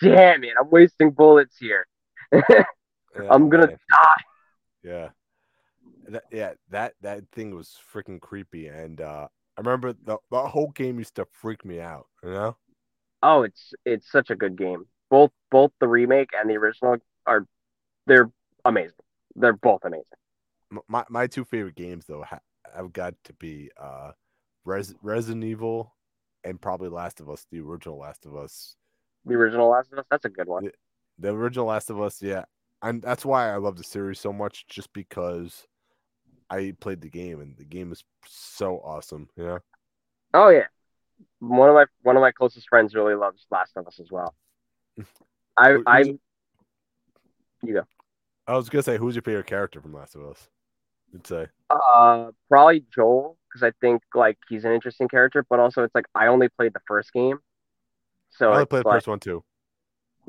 damn 0.00 0.44
it, 0.44 0.52
I'm 0.60 0.68
wasting 0.68 1.10
bullets 1.10 1.56
here. 1.58 1.86
Yeah, 3.16 3.28
I'm 3.30 3.48
gonna 3.48 3.68
man. 3.68 3.78
die. 3.90 4.22
Yeah. 4.82 5.08
That, 6.08 6.24
yeah, 6.32 6.52
that 6.70 6.94
that 7.02 7.22
thing 7.30 7.54
was 7.54 7.78
freaking 7.94 8.20
creepy, 8.20 8.66
and 8.66 9.00
uh, 9.00 9.28
I 9.56 9.60
remember 9.60 9.92
the 9.92 10.18
the 10.32 10.40
whole 10.40 10.70
game 10.72 10.98
used 10.98 11.14
to 11.14 11.26
freak 11.30 11.64
me 11.64 11.80
out. 11.80 12.06
You 12.24 12.30
know? 12.30 12.56
Oh, 13.22 13.42
it's 13.42 13.72
it's 13.84 14.10
such 14.10 14.30
a 14.30 14.36
good 14.36 14.58
game. 14.58 14.84
Both 15.10 15.30
both 15.50 15.70
the 15.80 15.86
remake 15.86 16.30
and 16.38 16.50
the 16.50 16.56
original 16.56 16.96
are 17.24 17.46
they're 18.06 18.30
amazing. 18.64 18.96
They're 19.36 19.52
both 19.52 19.84
amazing. 19.84 20.18
My 20.88 21.04
my 21.08 21.26
two 21.26 21.44
favorite 21.44 21.76
games 21.76 22.06
though 22.06 22.24
ha- 22.24 22.40
have 22.74 22.92
got 22.92 23.14
to 23.24 23.32
be 23.34 23.70
uh, 23.80 24.10
Res- 24.64 24.94
Resident 25.02 25.44
Evil 25.44 25.93
and 26.44 26.60
probably 26.60 26.88
Last 26.88 27.20
of 27.20 27.28
Us, 27.30 27.46
the 27.50 27.60
original 27.60 27.98
Last 27.98 28.26
of 28.26 28.36
Us. 28.36 28.76
The 29.24 29.34
original 29.34 29.68
Last 29.70 29.92
of 29.92 29.98
Us, 29.98 30.04
that's 30.10 30.24
a 30.24 30.28
good 30.30 30.48
one. 30.48 30.70
The 31.18 31.30
original 31.30 31.66
Last 31.66 31.90
of 31.90 32.00
Us, 32.00 32.20
yeah, 32.22 32.44
and 32.82 33.00
that's 33.02 33.24
why 33.24 33.52
I 33.52 33.56
love 33.56 33.76
the 33.76 33.84
series 33.84 34.20
so 34.20 34.32
much, 34.32 34.66
just 34.66 34.92
because 34.92 35.66
I 36.50 36.74
played 36.80 37.00
the 37.00 37.08
game 37.10 37.40
and 37.40 37.56
the 37.56 37.64
game 37.64 37.90
is 37.92 38.04
so 38.26 38.76
awesome. 38.78 39.28
Yeah. 39.36 39.58
Oh 40.34 40.48
yeah, 40.48 40.66
one 41.38 41.68
of 41.68 41.74
my 41.74 41.86
one 42.02 42.16
of 42.16 42.20
my 42.20 42.32
closest 42.32 42.68
friends 42.68 42.94
really 42.94 43.14
loves 43.14 43.46
Last 43.50 43.76
of 43.76 43.86
Us 43.86 44.00
as 44.00 44.10
well. 44.10 44.34
I 45.56 45.78
I 45.86 46.02
who's- 46.02 46.18
I 48.46 48.56
was 48.56 48.68
gonna 48.68 48.82
say, 48.82 48.98
who's 48.98 49.14
your 49.14 49.22
favorite 49.22 49.46
character 49.46 49.80
from 49.80 49.94
Last 49.94 50.14
of 50.16 50.22
Us? 50.26 50.50
You'd 51.14 51.26
say. 51.26 51.46
uh 51.70 52.32
probably 52.50 52.84
Joel 52.94 53.38
because 53.48 53.62
I 53.62 53.72
think 53.80 54.02
like 54.14 54.36
he's 54.48 54.64
an 54.64 54.72
interesting 54.72 55.08
character, 55.08 55.46
but 55.48 55.60
also 55.60 55.84
it's 55.84 55.94
like 55.94 56.06
I 56.14 56.26
only 56.26 56.48
played 56.48 56.74
the 56.74 56.80
first 56.88 57.12
game, 57.12 57.38
so 58.30 58.52
I 58.52 58.64
played 58.64 58.84
the 58.84 58.88
like, 58.88 58.96
first 58.96 59.08
one 59.08 59.20
too. 59.20 59.44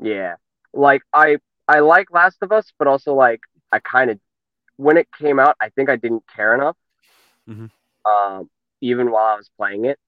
Yeah. 0.00 0.36
Like 0.72 1.02
I 1.12 1.38
I 1.66 1.80
like 1.80 2.12
Last 2.12 2.38
of 2.42 2.52
Us, 2.52 2.72
but 2.78 2.86
also 2.86 3.14
like 3.14 3.40
I 3.72 3.80
kind 3.80 4.10
of 4.10 4.20
when 4.76 4.96
it 4.96 5.08
came 5.18 5.40
out, 5.40 5.56
I 5.60 5.70
think 5.70 5.90
I 5.90 5.96
didn't 5.96 6.24
care 6.34 6.54
enough. 6.54 6.76
Mhm. 7.48 7.70
Um, 8.04 8.48
even 8.80 9.10
while 9.10 9.26
I 9.26 9.36
was 9.36 9.50
playing 9.56 9.86
it. 9.86 9.98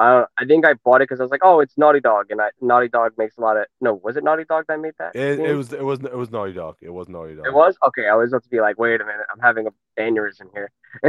Uh, 0.00 0.24
I 0.38 0.46
think 0.46 0.64
I 0.64 0.72
bought 0.82 1.02
it 1.02 1.10
because 1.10 1.20
I 1.20 1.24
was 1.24 1.30
like, 1.30 1.44
oh, 1.44 1.60
it's 1.60 1.76
Naughty 1.76 2.00
Dog, 2.00 2.30
and 2.30 2.40
I, 2.40 2.48
Naughty 2.62 2.88
Dog 2.88 3.12
makes 3.18 3.36
a 3.36 3.42
lot 3.42 3.58
of 3.58 3.66
no, 3.82 4.00
was 4.02 4.16
it 4.16 4.24
Naughty 4.24 4.44
Dog 4.44 4.64
that 4.68 4.80
made 4.80 4.94
that? 4.98 5.14
It, 5.14 5.40
it 5.40 5.54
was 5.54 5.74
it 5.74 5.84
was 5.84 6.00
it 6.00 6.16
was 6.16 6.30
Naughty 6.30 6.54
Dog. 6.54 6.76
It 6.80 6.88
was 6.88 7.06
Naughty 7.10 7.34
Dog. 7.34 7.46
It 7.46 7.52
was 7.52 7.76
okay. 7.86 8.08
I 8.08 8.14
was 8.14 8.32
about 8.32 8.42
to 8.44 8.48
be 8.48 8.62
like, 8.62 8.78
wait 8.78 9.02
a 9.02 9.04
minute, 9.04 9.26
I'm 9.30 9.40
having 9.40 9.66
a 9.66 9.70
aneurysm 10.00 10.46
here. 10.54 10.70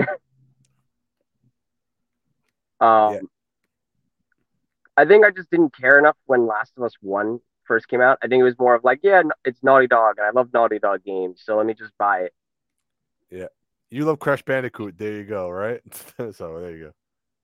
um, 2.81 3.13
Yeah. 3.13 3.19
I 4.97 5.05
think 5.05 5.25
I 5.25 5.31
just 5.31 5.49
didn't 5.49 5.73
care 5.73 5.97
enough 5.97 6.17
when 6.25 6.45
Last 6.45 6.73
of 6.75 6.83
Us 6.83 6.91
One 6.99 7.39
first 7.63 7.87
came 7.87 8.01
out. 8.01 8.17
I 8.21 8.27
think 8.27 8.41
it 8.41 8.43
was 8.43 8.59
more 8.59 8.75
of 8.75 8.83
like, 8.83 8.99
yeah, 9.03 9.23
it's 9.45 9.63
Naughty 9.63 9.87
Dog, 9.87 10.15
and 10.17 10.27
I 10.27 10.31
love 10.31 10.49
Naughty 10.53 10.79
Dog 10.79 11.05
games, 11.05 11.43
so 11.45 11.55
let 11.55 11.65
me 11.65 11.75
just 11.75 11.97
buy 11.97 12.23
it. 12.23 12.33
Yeah, 13.29 13.47
you 13.89 14.03
love 14.03 14.19
Crash 14.19 14.43
Bandicoot. 14.43 14.97
There 14.97 15.13
you 15.13 15.23
go. 15.23 15.49
Right. 15.49 15.79
so 16.17 16.59
there 16.59 16.71
you 16.75 16.83
go. 16.87 16.91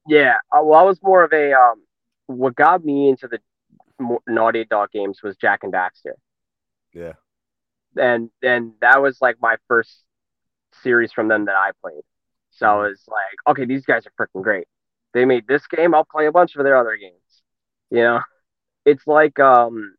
Yeah, 0.07 0.35
uh, 0.51 0.63
well, 0.63 0.79
I 0.79 0.83
was 0.83 1.01
more 1.03 1.23
of 1.23 1.33
a 1.33 1.53
um. 1.53 1.83
What 2.27 2.55
got 2.55 2.83
me 2.83 3.09
into 3.09 3.27
the 3.27 3.39
Naughty 4.27 4.65
Dog 4.65 4.91
games 4.91 5.21
was 5.23 5.37
Jak 5.37 5.63
and 5.63 5.73
Daxter. 5.73 6.13
Yeah. 6.93 7.13
and 7.97 8.29
and 8.41 8.73
that 8.81 9.01
was 9.01 9.21
like 9.21 9.37
my 9.41 9.57
first 9.67 10.03
series 10.83 11.11
from 11.11 11.27
them 11.27 11.45
that 11.45 11.55
I 11.55 11.71
played. 11.81 12.03
So 12.51 12.67
I 12.67 12.75
was 12.87 13.03
like, 13.07 13.51
okay, 13.51 13.65
these 13.65 13.85
guys 13.85 14.03
are 14.07 14.27
freaking 14.27 14.43
great. 14.43 14.67
They 15.13 15.25
made 15.25 15.47
this 15.47 15.67
game, 15.67 15.93
I'll 15.95 16.05
play 16.05 16.27
a 16.27 16.31
bunch 16.31 16.55
of 16.55 16.63
their 16.63 16.77
other 16.77 16.97
games. 16.97 17.15
You 17.91 17.99
know, 18.03 18.21
it's 18.85 19.07
like 19.07 19.39
um, 19.39 19.95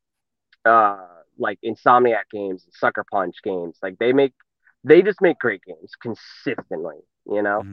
uh, 0.65 1.07
like 1.39 1.59
Insomniac 1.65 2.25
games, 2.33 2.67
Sucker 2.73 3.05
Punch 3.11 3.37
games. 3.45 3.79
Like 3.83 3.99
they 3.99 4.13
make, 4.13 4.35
they 4.85 5.03
just 5.03 5.21
make 5.23 5.39
great 5.39 5.63
games 5.65 5.93
consistently. 6.01 6.99
You 7.27 7.43
know, 7.43 7.65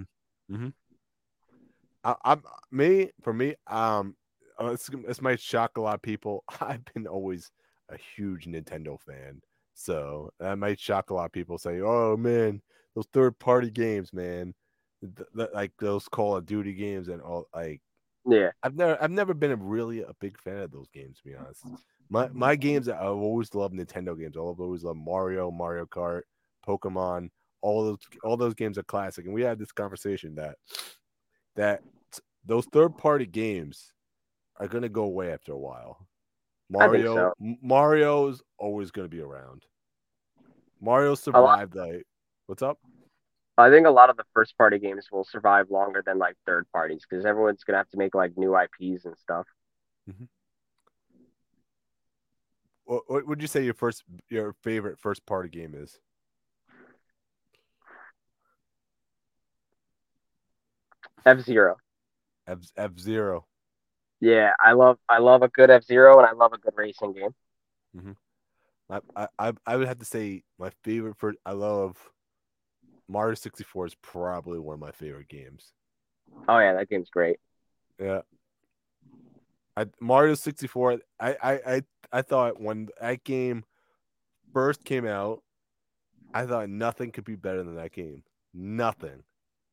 I, 2.05 2.15
I'm 2.23 2.43
me 2.71 3.09
for 3.23 3.33
me. 3.33 3.55
Um, 3.67 4.15
uh, 4.59 4.71
this, 4.71 4.89
this 5.05 5.21
might 5.21 5.39
shock 5.39 5.77
a 5.77 5.81
lot 5.81 5.95
of 5.95 6.01
people. 6.01 6.43
I've 6.61 6.85
been 6.93 7.07
always 7.07 7.51
a 7.89 7.97
huge 7.97 8.45
Nintendo 8.45 8.99
fan, 9.01 9.41
so 9.73 10.31
that 10.39 10.57
might 10.57 10.79
shock 10.79 11.09
a 11.09 11.15
lot 11.15 11.25
of 11.25 11.31
people. 11.31 11.57
Say, 11.57 11.81
"Oh 11.81 12.15
man, 12.15 12.61
those 12.95 13.07
third 13.11 13.37
party 13.39 13.71
games, 13.71 14.13
man, 14.13 14.53
th- 15.01 15.27
th- 15.35 15.49
like 15.53 15.71
those 15.79 16.07
Call 16.07 16.37
of 16.37 16.45
Duty 16.45 16.73
games 16.73 17.07
and 17.09 17.21
all." 17.21 17.47
Like, 17.53 17.81
yeah, 18.25 18.51
I've 18.61 18.75
never, 18.75 19.01
I've 19.03 19.11
never 19.11 19.33
been 19.33 19.51
a 19.51 19.57
really 19.57 20.01
a 20.01 20.13
big 20.21 20.39
fan 20.39 20.59
of 20.59 20.71
those 20.71 20.89
games. 20.93 21.17
To 21.17 21.23
be 21.23 21.35
honest, 21.35 21.65
my 22.09 22.29
my 22.29 22.55
games, 22.55 22.87
I've 22.87 23.01
always 23.01 23.53
loved 23.55 23.73
Nintendo 23.73 24.17
games. 24.17 24.37
I've 24.37 24.59
always 24.59 24.83
loved 24.83 24.99
Mario, 24.99 25.49
Mario 25.49 25.85
Kart, 25.85 26.21
Pokemon. 26.67 27.29
All 27.61 27.83
those, 27.83 27.97
all 28.23 28.37
those 28.37 28.53
games 28.53 28.77
are 28.77 28.83
classic. 28.83 29.25
And 29.25 29.33
we 29.33 29.41
had 29.41 29.57
this 29.57 29.71
conversation 29.71 30.35
that 30.35 30.57
that 31.55 31.81
those 32.45 32.65
third 32.67 32.97
party 32.97 33.25
games 33.25 33.93
are 34.57 34.67
gonna 34.67 34.89
go 34.89 35.03
away 35.03 35.31
after 35.31 35.51
a 35.51 35.57
while. 35.57 36.07
Mario, 36.69 37.15
so. 37.15 37.33
Mario's 37.61 38.41
always 38.57 38.91
gonna 38.91 39.07
be 39.07 39.21
around. 39.21 39.65
Mario 40.81 41.15
survived 41.15 41.75
like 41.75 42.05
what's 42.47 42.61
up? 42.61 42.79
I 43.57 43.69
think 43.69 43.87
a 43.87 43.91
lot 43.91 44.09
of 44.09 44.17
the 44.17 44.25
first 44.33 44.57
party 44.57 44.79
games 44.79 45.07
will 45.11 45.23
survive 45.23 45.69
longer 45.69 46.03
than 46.05 46.17
like 46.17 46.35
third 46.45 46.65
parties 46.73 47.05
because 47.09 47.25
everyone's 47.25 47.63
gonna 47.63 47.77
have 47.77 47.89
to 47.89 47.97
make 47.97 48.13
like 48.13 48.37
new 48.37 48.55
IPs 48.57 49.05
and 49.05 49.17
stuff. 49.17 49.45
Mm-hmm. 50.09 50.25
What, 52.85 53.03
what 53.07 53.27
would 53.27 53.41
you 53.41 53.47
say 53.47 53.63
your 53.63 53.73
first 53.73 54.03
your 54.29 54.53
favorite 54.61 54.99
first 54.99 55.25
party 55.25 55.49
game 55.49 55.73
is? 55.75 55.99
F 61.25 61.39
Zero. 61.41 61.77
F 62.47 62.59
F 62.77 62.97
Zero. 62.99 63.45
Yeah, 64.19 64.53
I 64.59 64.73
love 64.73 64.97
I 65.09 65.19
love 65.19 65.41
a 65.41 65.47
good 65.47 65.69
F 65.69 65.83
Zero 65.83 66.17
and 66.17 66.27
I 66.27 66.33
love 66.33 66.53
a 66.53 66.57
good 66.57 66.73
racing 66.75 67.13
game. 67.13 67.35
Mm-hmm. 67.95 68.11
I, 68.89 68.99
I 69.15 69.27
I 69.39 69.53
I 69.65 69.77
would 69.77 69.87
have 69.87 69.99
to 69.99 70.05
say 70.05 70.43
my 70.59 70.71
favorite 70.83 71.17
for 71.17 71.33
I 71.45 71.51
love 71.51 71.97
Mario 73.07 73.35
64 73.35 73.87
is 73.87 73.95
probably 73.95 74.59
one 74.59 74.75
of 74.75 74.79
my 74.79 74.91
favorite 74.91 75.27
games. 75.27 75.73
Oh 76.47 76.59
yeah, 76.59 76.73
that 76.73 76.89
game's 76.89 77.09
great. 77.09 77.37
Yeah. 77.99 78.21
I 79.77 79.85
Mario 79.99 80.35
64 80.35 80.99
I 81.19 81.35
I 81.41 81.53
I, 81.53 81.81
I 82.11 82.21
thought 82.21 82.61
when 82.61 82.89
that 82.99 83.23
game 83.23 83.65
first 84.53 84.83
came 84.85 85.05
out 85.05 85.41
I 86.33 86.45
thought 86.45 86.69
nothing 86.69 87.11
could 87.11 87.25
be 87.25 87.35
better 87.35 87.63
than 87.63 87.75
that 87.75 87.93
game. 87.93 88.23
Nothing. 88.53 89.23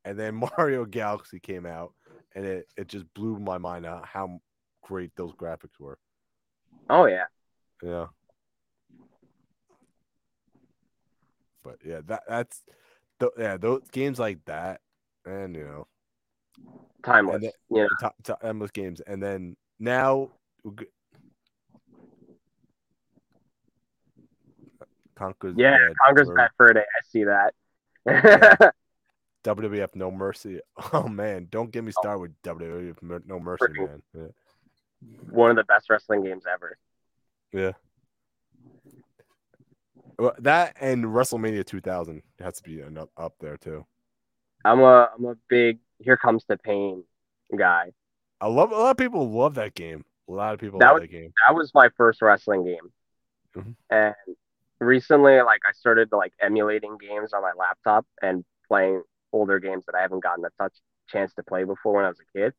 And 0.05 0.19
then 0.19 0.35
Mario 0.59 0.85
Galaxy 0.85 1.41
came 1.41 1.67
out 1.67 1.93
and 2.35 2.45
it, 2.45 2.69
it 2.77 2.89
just 2.89 3.13
blew 3.15 3.39
my 3.39 3.59
mind 3.59 3.87
out 3.87 4.07
how 4.07 4.41
great 4.83 5.13
those 5.17 5.33
graphics 5.33 5.79
were. 5.79 5.99
Oh 6.91 7.07
yeah. 7.07 7.25
Yeah. 7.83 8.07
But 11.63 11.77
yeah, 11.85 12.01
that 12.07 12.23
that's 12.29 12.63
th- 13.21 13.33
yeah, 13.39 13.57
those 13.57 13.83
games 13.93 14.19
like 14.19 14.45
that 14.47 14.81
and 15.25 15.55
you 15.55 15.65
know, 15.65 15.87
Timeless. 17.03 17.43
You 17.69 17.83
know, 17.83 17.89
top, 18.01 18.15
top 18.23 18.39
endless 18.45 18.71
games, 18.71 19.01
and 19.01 19.21
then 19.23 19.57
now, 19.81 20.31
Conker's 25.17 25.55
Yeah, 25.57 25.77
Bad 25.89 25.97
Congress 26.07 26.29
Fur- 26.29 26.37
Bad 26.37 26.51
Fur 26.57 26.73
Day. 26.75 26.81
I 26.81 27.01
see 27.09 27.25
that. 27.25 27.55
Yeah. 28.07 28.71
WWF 29.45 29.95
No 29.95 30.11
Mercy. 30.11 30.61
Oh 30.93 31.09
man, 31.09 31.49
don't 31.51 31.71
get 31.71 31.85
me 31.85 31.93
started 31.93 32.19
with 32.21 32.43
WWF 32.43 33.27
No 33.27 33.39
Mercy, 33.41 33.65
man. 33.71 34.03
Yeah. 34.15 34.27
One 35.31 35.51
of 35.51 35.57
the 35.57 35.65
best 35.65 35.91
wrestling 35.91 36.23
games 36.25 36.45
ever. 36.53 36.77
yeah. 37.53 37.73
Well, 40.19 40.35
that 40.41 40.77
and 40.81 41.05
WrestleMania 41.05 41.65
2000 41.65 42.23
has 42.39 42.61
to 42.61 42.63
be 42.63 42.83
up, 43.17 43.35
there 43.41 43.57
too. 43.57 43.85
I'm 44.65 44.81
a 44.81 45.09
I'm 45.17 45.25
a 45.25 45.35
big 45.49 45.79
Here 45.99 46.17
Comes 46.17 46.45
the 46.47 46.57
Pain 46.57 47.03
guy. 47.57 47.93
I 48.41 48.47
love 48.49 48.71
a 48.73 48.77
lot 48.77 48.91
of 48.91 48.97
people 48.97 49.29
love 49.31 49.55
that 49.55 49.75
game. 49.75 50.05
A 50.29 50.33
lot 50.33 50.55
of 50.55 50.61
people 50.61 50.79
That 50.79 50.87
love 50.93 50.95
was- 50.95 51.03
that 51.03 51.09
game. 51.13 51.33
That 51.49 51.55
was 51.57 51.73
my 51.75 51.89
first 51.97 52.23
wrestling 52.23 52.65
game. 52.65 52.93
Mhm. 53.57 53.75
And 53.91 54.15
recently 54.81 55.41
like 55.43 55.61
I 55.69 55.73
started 55.73 56.11
like 56.13 56.33
emulating 56.41 56.97
games 56.99 57.33
on 57.33 57.43
my 57.43 57.53
laptop 57.57 58.07
and 58.21 58.45
playing 58.69 59.03
older 59.33 59.59
games 59.59 59.85
that 59.87 59.95
I 59.95 60.03
haven't 60.03 60.23
gotten 60.23 60.45
a 60.45 60.51
touch 60.59 60.75
chance 61.09 61.35
to 61.35 61.43
play 61.43 61.65
before 61.65 61.95
when 61.95 62.05
I 62.05 62.09
was 62.09 62.21
a 62.21 62.39
kid. 62.39 62.53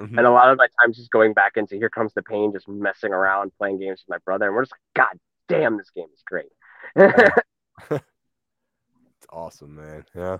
Mhm. 0.00 0.18
And 0.18 0.26
a 0.26 0.30
lot 0.30 0.50
of 0.50 0.58
my 0.58 0.66
time 0.80 0.92
just 0.92 1.10
going 1.10 1.34
back 1.34 1.56
into 1.56 1.76
Here 1.76 1.90
Comes 1.90 2.12
the 2.14 2.22
Pain, 2.22 2.52
just 2.52 2.68
messing 2.68 3.12
around, 3.12 3.52
playing 3.58 3.78
games 3.78 4.02
with 4.02 4.08
my 4.08 4.18
brother, 4.24 4.46
and 4.46 4.54
we're 4.54 4.62
just 4.62 4.72
like, 4.72 5.06
God 5.06 5.18
damn, 5.48 5.76
this 5.76 5.90
game 5.90 6.08
is 6.12 6.22
great. 6.26 6.50
It's 9.24 9.26
awesome, 9.32 9.76
man. 9.76 10.04
Yeah. 10.14 10.38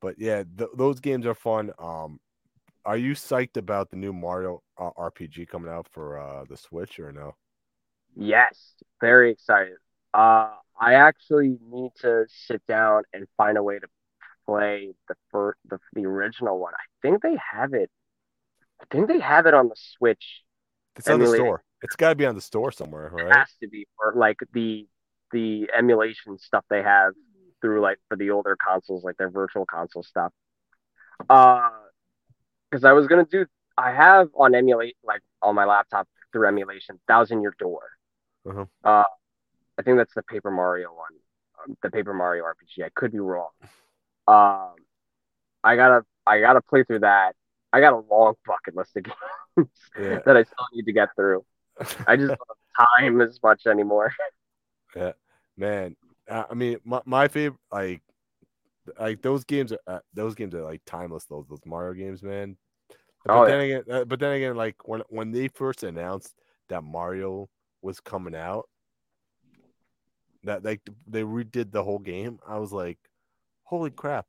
But 0.00 0.18
yeah, 0.18 0.42
th- 0.58 0.70
those 0.74 0.98
games 0.98 1.26
are 1.26 1.34
fun. 1.34 1.70
Um, 1.78 2.18
are 2.84 2.96
you 2.96 3.12
psyched 3.12 3.56
about 3.56 3.90
the 3.90 3.96
new 3.96 4.12
Mario 4.12 4.62
uh, 4.76 4.90
RPG 4.98 5.48
coming 5.48 5.70
out 5.70 5.86
for 5.88 6.18
uh, 6.18 6.44
the 6.48 6.56
Switch 6.56 6.98
or 6.98 7.12
no? 7.12 7.36
yes, 8.16 8.74
very 9.00 9.30
excited. 9.30 9.76
Uh, 10.12 10.50
I 10.78 10.94
actually 10.94 11.56
need 11.70 11.92
to 12.00 12.26
sit 12.28 12.60
down 12.66 13.04
and 13.12 13.26
find 13.36 13.56
a 13.56 13.62
way 13.62 13.78
to 13.78 13.86
play 14.46 14.94
the 15.08 15.14
first, 15.30 15.58
the, 15.68 15.78
the 15.94 16.06
original 16.06 16.58
one. 16.58 16.74
I 16.74 16.84
think 17.00 17.22
they 17.22 17.36
have 17.52 17.74
it. 17.74 17.90
I 18.80 18.84
think 18.90 19.08
they 19.08 19.20
have 19.20 19.46
it 19.46 19.54
on 19.54 19.68
the 19.68 19.76
Switch. 19.76 20.42
It's 20.96 21.08
on 21.08 21.20
the 21.20 21.28
store. 21.28 21.62
It's 21.82 21.96
got 21.96 22.10
to 22.10 22.14
be 22.14 22.26
on 22.26 22.34
the 22.34 22.40
store 22.40 22.70
somewhere, 22.70 23.12
It 23.18 23.34
has 23.34 23.48
to 23.60 23.68
be 23.68 23.86
for 23.96 24.12
like 24.16 24.38
the 24.52 24.86
the 25.32 25.70
emulation 25.76 26.38
stuff 26.38 26.64
they 26.68 26.82
have 26.82 27.14
through 27.60 27.80
like 27.80 27.98
for 28.08 28.16
the 28.16 28.30
older 28.30 28.56
consoles, 28.62 29.02
like 29.02 29.16
their 29.16 29.30
virtual 29.30 29.64
console 29.64 30.02
stuff. 30.02 30.32
Uh, 31.28 31.70
because 32.70 32.84
I 32.84 32.92
was 32.92 33.06
gonna 33.06 33.26
do, 33.26 33.46
I 33.76 33.92
have 33.92 34.28
on 34.34 34.54
emulate 34.54 34.96
like 35.02 35.20
on 35.40 35.54
my 35.54 35.64
laptop 35.64 36.08
through 36.32 36.46
emulation, 36.46 37.00
Thousand 37.08 37.42
Year 37.42 37.54
Door. 37.58 37.82
Uh-huh. 38.48 38.64
Uh, 38.84 39.04
I 39.78 39.82
think 39.82 39.98
that's 39.98 40.14
the 40.14 40.22
Paper 40.22 40.50
Mario 40.50 40.88
one, 40.88 41.12
um, 41.68 41.76
the 41.82 41.90
Paper 41.90 42.14
Mario 42.14 42.44
RPG. 42.44 42.84
I 42.84 42.90
could 42.94 43.12
be 43.12 43.20
wrong. 43.20 43.50
Um, 44.26 44.76
I 45.64 45.76
gotta, 45.76 46.04
I 46.26 46.40
gotta 46.40 46.62
play 46.62 46.84
through 46.84 47.00
that. 47.00 47.34
I 47.72 47.80
got 47.80 47.94
a 47.94 47.98
long 47.98 48.34
bucket 48.46 48.76
list 48.76 48.96
of 48.96 49.04
games 49.56 49.68
Yeah. 49.96 50.22
that 50.24 50.36
I 50.36 50.44
still 50.44 50.66
need 50.74 50.84
to 50.84 50.92
get 50.92 51.10
through. 51.16 51.44
I 52.06 52.16
just 52.16 52.34
don't 52.36 52.48
have 52.78 52.88
time 53.02 53.20
as 53.22 53.40
much 53.42 53.66
anymore. 53.66 54.12
Yeah, 54.94 55.12
man. 55.56 55.96
I 56.30 56.54
mean, 56.54 56.78
my, 56.84 57.02
my 57.04 57.28
favorite 57.28 57.60
like 57.70 58.02
like 58.98 59.22
those 59.22 59.44
games 59.44 59.72
are 59.72 59.80
uh, 59.86 60.00
those 60.14 60.34
games 60.34 60.54
are 60.54 60.62
like 60.64 60.82
timeless. 60.86 61.24
Those 61.26 61.46
those 61.48 61.60
Mario 61.66 61.94
games, 61.94 62.22
man. 62.22 62.56
But 63.32 63.44
Oh, 63.44 63.44
then 63.44 63.60
again, 63.60 63.84
uh, 63.90 64.04
but 64.04 64.20
then 64.20 64.32
again, 64.34 64.56
like 64.56 64.76
when 64.88 65.02
when 65.10 65.32
they 65.32 65.48
first 65.48 65.84
announced 65.84 66.34
that 66.68 66.84
Mario 66.84 67.48
was 67.82 68.00
coming 68.00 68.34
out, 68.36 68.68
that 70.44 70.64
like 70.64 70.80
they 71.06 71.22
redid 71.22 71.70
the 71.70 71.82
whole 71.84 71.98
game. 71.98 72.38
I 72.46 72.58
was 72.58 72.72
like, 72.72 72.98
holy 73.72 73.90
crap! 73.90 74.26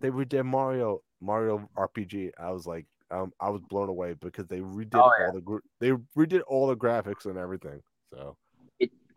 They 0.00 0.10
redid 0.10 0.44
Mario 0.44 1.00
Mario 1.20 1.68
RPG. 1.76 2.30
I 2.38 2.52
was 2.52 2.66
like, 2.66 2.86
um, 3.10 3.32
I 3.40 3.50
was 3.50 3.60
blown 3.68 3.88
away 3.88 4.14
because 4.14 4.46
they 4.46 4.60
redid 4.60 4.94
Oh, 4.94 5.10
yeah. 5.18 5.26
all 5.26 5.32
the 5.32 5.40
gr- 5.40 5.66
they 5.80 5.90
redid 6.16 6.42
all 6.46 6.68
the 6.68 6.76
graphics 6.76 7.26
and 7.26 7.36
everything. 7.36 7.82
So 8.12 8.36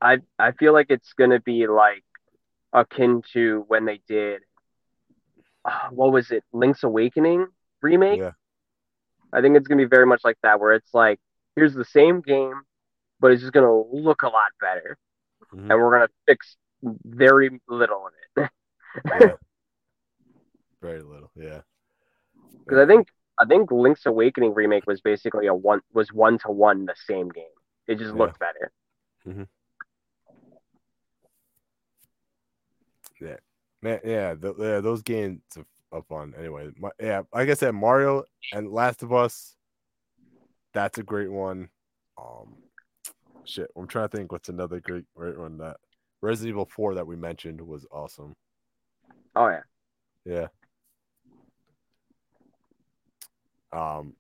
I 0.02 0.22
I 0.40 0.52
feel 0.54 0.74
like 0.74 0.88
it's 0.90 1.14
gonna 1.14 1.40
be 1.40 1.68
like 1.68 2.04
akin 2.74 3.22
to 3.34 3.64
when 3.68 3.86
they 3.86 4.02
did 4.08 4.42
uh, 5.66 5.90
what 5.92 6.12
was 6.12 6.32
it, 6.32 6.44
Link's 6.52 6.84
Awakening 6.84 7.46
remake? 7.82 8.20
yeah, 8.20 8.32
I 9.32 9.42
think 9.42 9.56
it's 9.56 9.68
gonna 9.68 9.84
be 9.84 9.88
very 9.98 10.06
much 10.08 10.22
like 10.24 10.38
that, 10.42 10.60
where 10.60 10.74
it's 10.74 10.94
like 10.94 11.20
here's 11.56 11.76
the 11.76 11.86
same 11.86 12.22
game, 12.22 12.62
but 13.20 13.32
it's 13.32 13.42
just 13.42 13.54
gonna 13.54 13.82
look 13.92 14.24
a 14.24 14.30
lot 14.30 14.52
better, 14.60 14.98
Mhm. 15.54 15.70
and 15.70 15.80
we're 15.80 15.92
gonna 15.92 16.10
fix 16.26 16.58
very 17.06 17.50
little 17.68 18.08
in 18.08 18.14
it. 18.14 18.27
Yeah. 19.06 19.34
very 20.82 21.02
little. 21.02 21.32
Yeah, 21.36 21.62
Because 22.66 22.80
I 22.80 22.86
think 22.86 23.08
I 23.40 23.46
think 23.46 23.72
Link's 23.72 24.06
Awakening 24.06 24.54
remake 24.54 24.88
was 24.88 25.02
basically 25.02 25.48
a 25.48 25.54
one 25.54 25.82
was 25.94 26.12
one 26.12 26.38
to 26.40 26.52
one 26.52 26.86
the 26.86 26.96
same 27.08 27.30
game. 27.30 27.46
It 27.88 27.96
just 27.96 28.14
Yeah. 28.14 28.20
looked 28.20 28.40
better. 28.40 28.72
Man, 33.82 34.00
yeah, 34.04 34.34
th- 34.34 34.56
yeah, 34.58 34.80
those 34.80 35.02
games 35.04 35.42
are, 35.56 35.66
are 35.92 36.02
fun. 36.04 36.34
Anyway, 36.38 36.72
my, 36.78 36.90
yeah, 37.00 37.22
like 37.34 37.50
I 37.50 37.54
said, 37.54 37.74
Mario 37.74 38.24
and 38.52 38.72
Last 38.72 39.04
of 39.04 39.14
Us, 39.14 39.56
that's 40.74 40.98
a 40.98 41.04
great 41.04 41.32
one. 41.32 41.70
Um, 42.18 42.58
shit, 43.44 43.70
I'm 43.78 43.88
trying 43.88 44.10
to 44.10 44.18
think 44.18 44.32
what's 44.32 44.50
another 44.50 44.80
great, 44.80 45.06
great 45.16 45.38
one 45.38 45.60
that 45.60 45.78
Resident 46.22 46.50
Evil 46.50 46.66
4 46.66 46.96
that 46.96 47.06
we 47.06 47.16
mentioned 47.16 47.62
was 47.62 47.86
awesome. 47.92 48.34
Oh 49.38 49.50
yeah. 49.50 49.62
Yeah. 50.26 50.48
Um, 53.72 54.16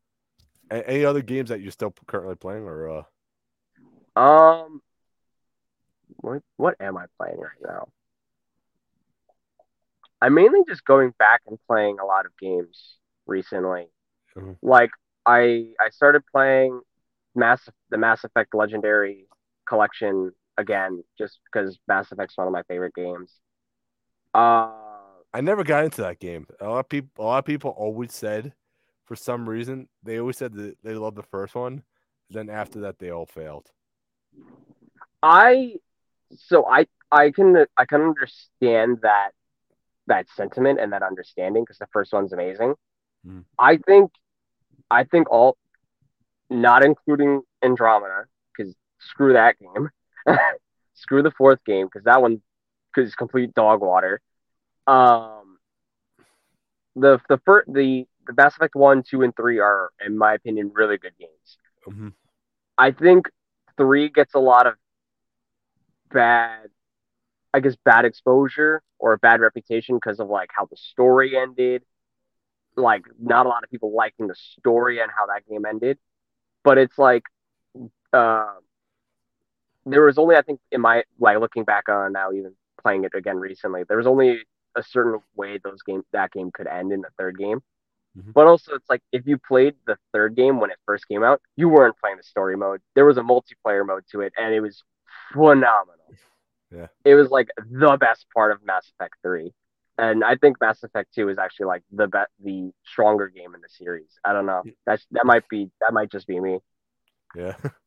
any 0.69 1.05
other 1.05 1.21
games 1.23 1.49
that 1.49 1.61
you're 1.61 1.71
still 1.71 1.93
currently 2.05 2.35
playing, 2.35 2.63
or 2.63 2.89
uh, 2.89 3.03
Um, 4.15 4.81
what 6.17 6.41
what 6.57 6.75
am 6.79 6.97
I 6.97 7.05
playing 7.17 7.39
right 7.39 7.61
now? 7.61 7.87
I'm 10.21 10.33
mainly 10.33 10.61
just 10.67 10.83
going 10.85 11.13
back 11.19 11.41
and 11.47 11.57
playing 11.67 11.97
a 11.99 12.05
lot 12.05 12.25
of 12.25 12.31
games 12.39 12.97
recently. 13.25 13.87
Mhm. 14.35 14.57
Like 14.61 14.91
I 15.25 15.73
I 15.79 15.89
started 15.91 16.23
playing 16.31 16.81
Mass 17.35 17.67
the 17.89 17.97
Mass 17.97 18.23
Effect 18.23 18.53
Legendary 18.53 19.27
Collection 19.67 20.31
again, 20.57 21.03
just 21.17 21.39
because 21.45 21.77
Mass 21.87 22.11
Effect's 22.11 22.37
one 22.37 22.47
of 22.47 22.53
my 22.53 22.63
favorite 22.63 22.95
games. 22.95 23.31
Uh, 24.33 24.86
I 25.33 25.41
never 25.41 25.63
got 25.63 25.83
into 25.83 26.01
that 26.01 26.19
game. 26.19 26.47
A 26.59 26.67
lot 26.69 26.79
of 26.79 26.89
people, 26.89 27.25
a 27.25 27.27
lot 27.27 27.39
of 27.39 27.45
people 27.45 27.71
always 27.71 28.13
said, 28.13 28.53
for 29.05 29.15
some 29.15 29.47
reason, 29.47 29.87
they 30.03 30.19
always 30.19 30.37
said 30.37 30.53
that 30.53 30.77
they 30.83 30.93
loved 30.93 31.17
the 31.17 31.23
first 31.23 31.55
one. 31.55 31.83
Then 32.29 32.49
after 32.49 32.81
that, 32.81 32.99
they 32.99 33.09
all 33.09 33.25
failed. 33.25 33.71
I 35.23 35.75
so 36.35 36.65
I 36.65 36.87
I 37.11 37.31
can 37.31 37.65
I 37.77 37.85
can 37.85 38.01
understand 38.01 38.99
that 39.01 39.31
that 40.07 40.27
sentiment 40.35 40.79
and 40.79 40.93
that 40.93 41.03
understanding 41.03 41.63
because 41.63 41.77
the 41.77 41.87
first 41.91 42.13
one's 42.13 42.33
amazing. 42.33 42.75
Mhm. 43.25 43.45
I 43.57 43.77
think 43.77 44.11
I 44.89 45.03
think 45.03 45.29
all 45.29 45.57
not 46.49 46.83
including 46.83 47.41
Andromeda 47.63 48.25
because 48.55 48.75
screw 48.99 49.33
that 49.33 49.55
game. 49.59 49.89
screw 50.93 51.21
the 51.21 51.31
fourth 51.31 51.63
game 51.65 51.87
because 51.87 52.03
that 52.05 52.21
one 52.21 52.41
is 52.97 53.15
complete 53.15 53.53
dog 53.53 53.81
water. 53.81 54.21
Um 54.87 55.59
the 56.95 57.19
the 57.29 57.37
first 57.45 57.71
the 57.71 58.05
the 58.25 58.33
Mass 58.35 58.55
Effect 58.55 58.75
1, 58.75 59.03
2 59.03 59.21
and 59.21 59.35
3 59.35 59.59
are 59.59 59.89
in 60.05 60.17
my 60.17 60.33
opinion 60.33 60.71
really 60.73 60.97
good 60.97 61.13
games. 61.17 61.57
Mhm. 61.87 62.13
I 62.77 62.91
think 62.91 63.29
three 63.77 64.09
gets 64.09 64.33
a 64.33 64.39
lot 64.39 64.67
of 64.67 64.75
bad, 66.11 66.69
I 67.53 67.59
guess, 67.59 67.75
bad 67.85 68.05
exposure 68.05 68.81
or 68.99 69.13
a 69.13 69.17
bad 69.17 69.41
reputation 69.41 69.95
because 69.97 70.19
of 70.19 70.29
like 70.29 70.49
how 70.55 70.65
the 70.65 70.77
story 70.77 71.37
ended. 71.37 71.83
Like, 72.75 73.05
not 73.19 73.45
a 73.45 73.49
lot 73.49 73.63
of 73.63 73.69
people 73.69 73.93
liking 73.95 74.27
the 74.27 74.35
story 74.35 75.01
and 75.01 75.11
how 75.11 75.27
that 75.27 75.47
game 75.49 75.65
ended. 75.65 75.99
But 76.63 76.77
it's 76.77 76.97
like, 76.97 77.23
uh, 78.13 78.53
there 79.85 80.03
was 80.03 80.17
only, 80.17 80.35
I 80.35 80.41
think, 80.41 80.59
in 80.71 80.81
my 80.81 81.03
like 81.19 81.39
looking 81.39 81.63
back 81.63 81.89
on 81.89 82.13
now, 82.13 82.31
even 82.31 82.53
playing 82.81 83.03
it 83.05 83.13
again 83.15 83.37
recently, 83.37 83.83
there 83.87 83.97
was 83.97 84.07
only 84.07 84.39
a 84.77 84.83
certain 84.83 85.19
way 85.35 85.57
those 85.57 85.81
game 85.83 86.03
that 86.13 86.31
game 86.31 86.51
could 86.53 86.67
end 86.67 86.93
in 86.93 87.01
the 87.01 87.09
third 87.17 87.37
game. 87.37 87.61
Mhm. 88.17 88.33
But 88.33 88.47
also, 88.47 88.73
it's 88.75 88.89
like 88.89 89.01
if 89.11 89.27
you 89.27 89.37
played 89.37 89.75
the 89.85 89.97
third 90.13 90.35
game 90.35 90.59
when 90.59 90.71
it 90.71 90.77
first 90.85 91.07
came 91.07 91.23
out, 91.23 91.41
you 91.55 91.67
weren't 91.69 91.97
playing 91.97 92.17
the 92.17 92.23
story 92.23 92.55
mode. 92.55 92.81
There 92.95 93.05
was 93.05 93.17
a 93.17 93.21
multiplayer 93.21 93.85
mode 93.85 94.05
to 94.11 94.21
it, 94.21 94.33
and 94.37 94.53
it 94.53 94.61
was 94.61 94.83
phenomenal. 95.33 96.13
Yeah. 96.71 96.87
It 97.05 97.15
was 97.15 97.29
like 97.29 97.49
the 97.57 97.97
best 97.99 98.25
part 98.33 98.51
of 98.51 98.63
Mass 98.65 98.89
Effect 98.89 99.15
3. 99.21 99.53
And 99.99 100.23
I 100.23 100.35
think 100.35 100.57
Mass 100.61 100.83
Effect 100.83 101.13
2 101.15 101.29
is 101.29 101.37
actually 101.39 101.67
like 101.67 101.83
the 101.91 102.07
be- 102.07 102.43
the 102.43 102.71
stronger 102.85 103.29
game 103.29 103.55
in 103.55 103.61
the 103.61 103.69
series. 103.69 104.19
I 104.23 104.33
don't 104.33 104.45
know. 104.45 104.63
That's 104.85 105.05
that 105.11 105.25
might 105.25 105.47
be 105.49 105.71
that 105.81 105.93
might 105.93 106.11
just 106.11 106.27
be 106.27 106.39
me. 106.39 106.59
Yeah. 107.35 107.55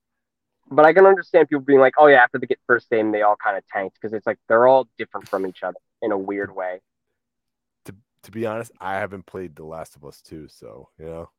but 0.71 0.85
I 0.87 0.93
can 0.93 1.05
understand 1.05 1.49
people 1.49 1.63
being 1.63 1.81
like, 1.81 1.95
oh 1.99 2.07
yeah, 2.07 2.23
after 2.23 2.39
the 2.39 2.47
get 2.47 2.59
first 2.67 2.89
game, 2.91 3.11
they 3.11 3.23
all 3.23 3.37
kind 3.37 3.57
of 3.57 3.67
tanked 3.67 3.99
because 4.01 4.13
it's 4.15 4.27
like 4.27 4.39
they're 4.49 4.67
all 4.67 4.89
different 4.97 5.29
from 5.29 5.47
each 5.47 5.63
other 5.63 5.79
in 6.01 6.13
a 6.13 6.19
weird 6.19 6.55
way. 6.55 6.81
To 7.87 7.95
to 8.23 8.31
be 8.31 8.47
honest, 8.47 8.73
I 8.81 8.95
haven't 8.95 9.27
played 9.27 9.57
The 9.57 9.65
Last 9.65 9.97
of 9.97 10.05
Us 10.05 10.21
2, 10.23 10.49
so 10.49 10.89
you 10.99 11.07
know. 11.07 11.31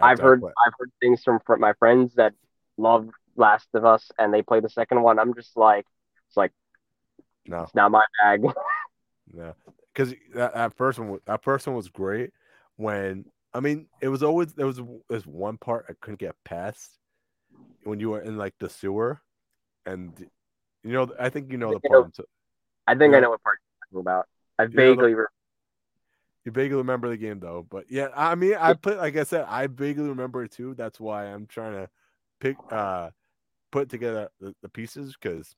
I've 0.00 0.18
heard 0.18 0.40
play- 0.40 0.52
I've 0.66 0.72
heard 0.78 0.90
things 1.00 1.22
from 1.22 1.40
fr- 1.46 1.56
my 1.56 1.74
friends 1.74 2.14
that 2.14 2.32
love 2.76 3.08
Last 3.36 3.68
of 3.74 3.84
Us 3.84 4.10
and 4.18 4.32
they 4.32 4.42
play 4.42 4.60
the 4.60 4.68
second 4.68 5.02
one. 5.02 5.18
I'm 5.18 5.34
just 5.34 5.56
like, 5.56 5.86
it's 6.28 6.36
like 6.36 6.52
no, 7.46 7.62
it's 7.62 7.74
not 7.74 7.90
my 7.90 8.04
bag. 8.22 8.44
no, 9.32 9.54
because 9.92 10.14
that, 10.34 10.54
that 10.54 10.74
first 10.74 10.98
one, 10.98 11.18
that 11.26 11.42
first 11.42 11.66
one 11.66 11.76
was 11.76 11.88
great. 11.88 12.30
When 12.76 13.26
I 13.52 13.60
mean, 13.60 13.88
it 14.00 14.08
was 14.08 14.22
always 14.22 14.54
there 14.54 14.66
was 14.66 14.80
this 15.08 15.26
one 15.26 15.58
part 15.58 15.86
I 15.88 15.92
couldn't 16.00 16.18
get 16.18 16.34
past 16.44 16.98
when 17.84 18.00
you 18.00 18.10
were 18.10 18.20
in 18.20 18.36
like 18.36 18.54
the 18.58 18.68
sewer, 18.68 19.20
and 19.86 20.12
you 20.84 20.92
know, 20.92 21.08
I 21.18 21.28
think 21.28 21.50
you 21.50 21.58
know 21.58 21.74
the 21.74 21.80
part. 21.80 21.92
know- 21.92 22.04
I'm 22.04 22.12
t- 22.12 22.24
I 22.86 22.94
think. 22.94 23.14
I 23.14 23.20
know 23.20 23.30
what 23.30 23.42
part 23.42 23.58
you're 23.60 23.86
talking 23.86 24.00
about. 24.00 24.26
I 24.58 24.64
know 24.64 24.68
the- 24.68 24.76
vaguely 24.76 25.14
re- 25.14 25.26
You 26.44 26.52
vaguely 26.52 26.76
remember 26.78 27.08
the 27.08 27.16
game 27.16 27.38
though, 27.40 27.66
but 27.68 27.84
yeah, 27.88 28.08
I 28.16 28.34
mean, 28.34 28.54
I 28.58 28.74
put 28.74 28.98
like 28.98 29.16
I 29.16 29.22
said, 29.24 29.46
I 29.48 29.66
vaguely 29.68 30.08
remember 30.08 30.42
it 30.44 30.52
too. 30.52 30.74
That's 30.74 30.98
why 30.98 31.26
I'm 31.26 31.46
trying 31.46 31.72
to 31.74 31.88
pick, 32.40 32.56
uh, 32.70 33.10
put 33.70 33.88
together 33.88 34.28
the, 34.40 34.54
the 34.62 34.68
pieces 34.68 35.14
because 35.20 35.54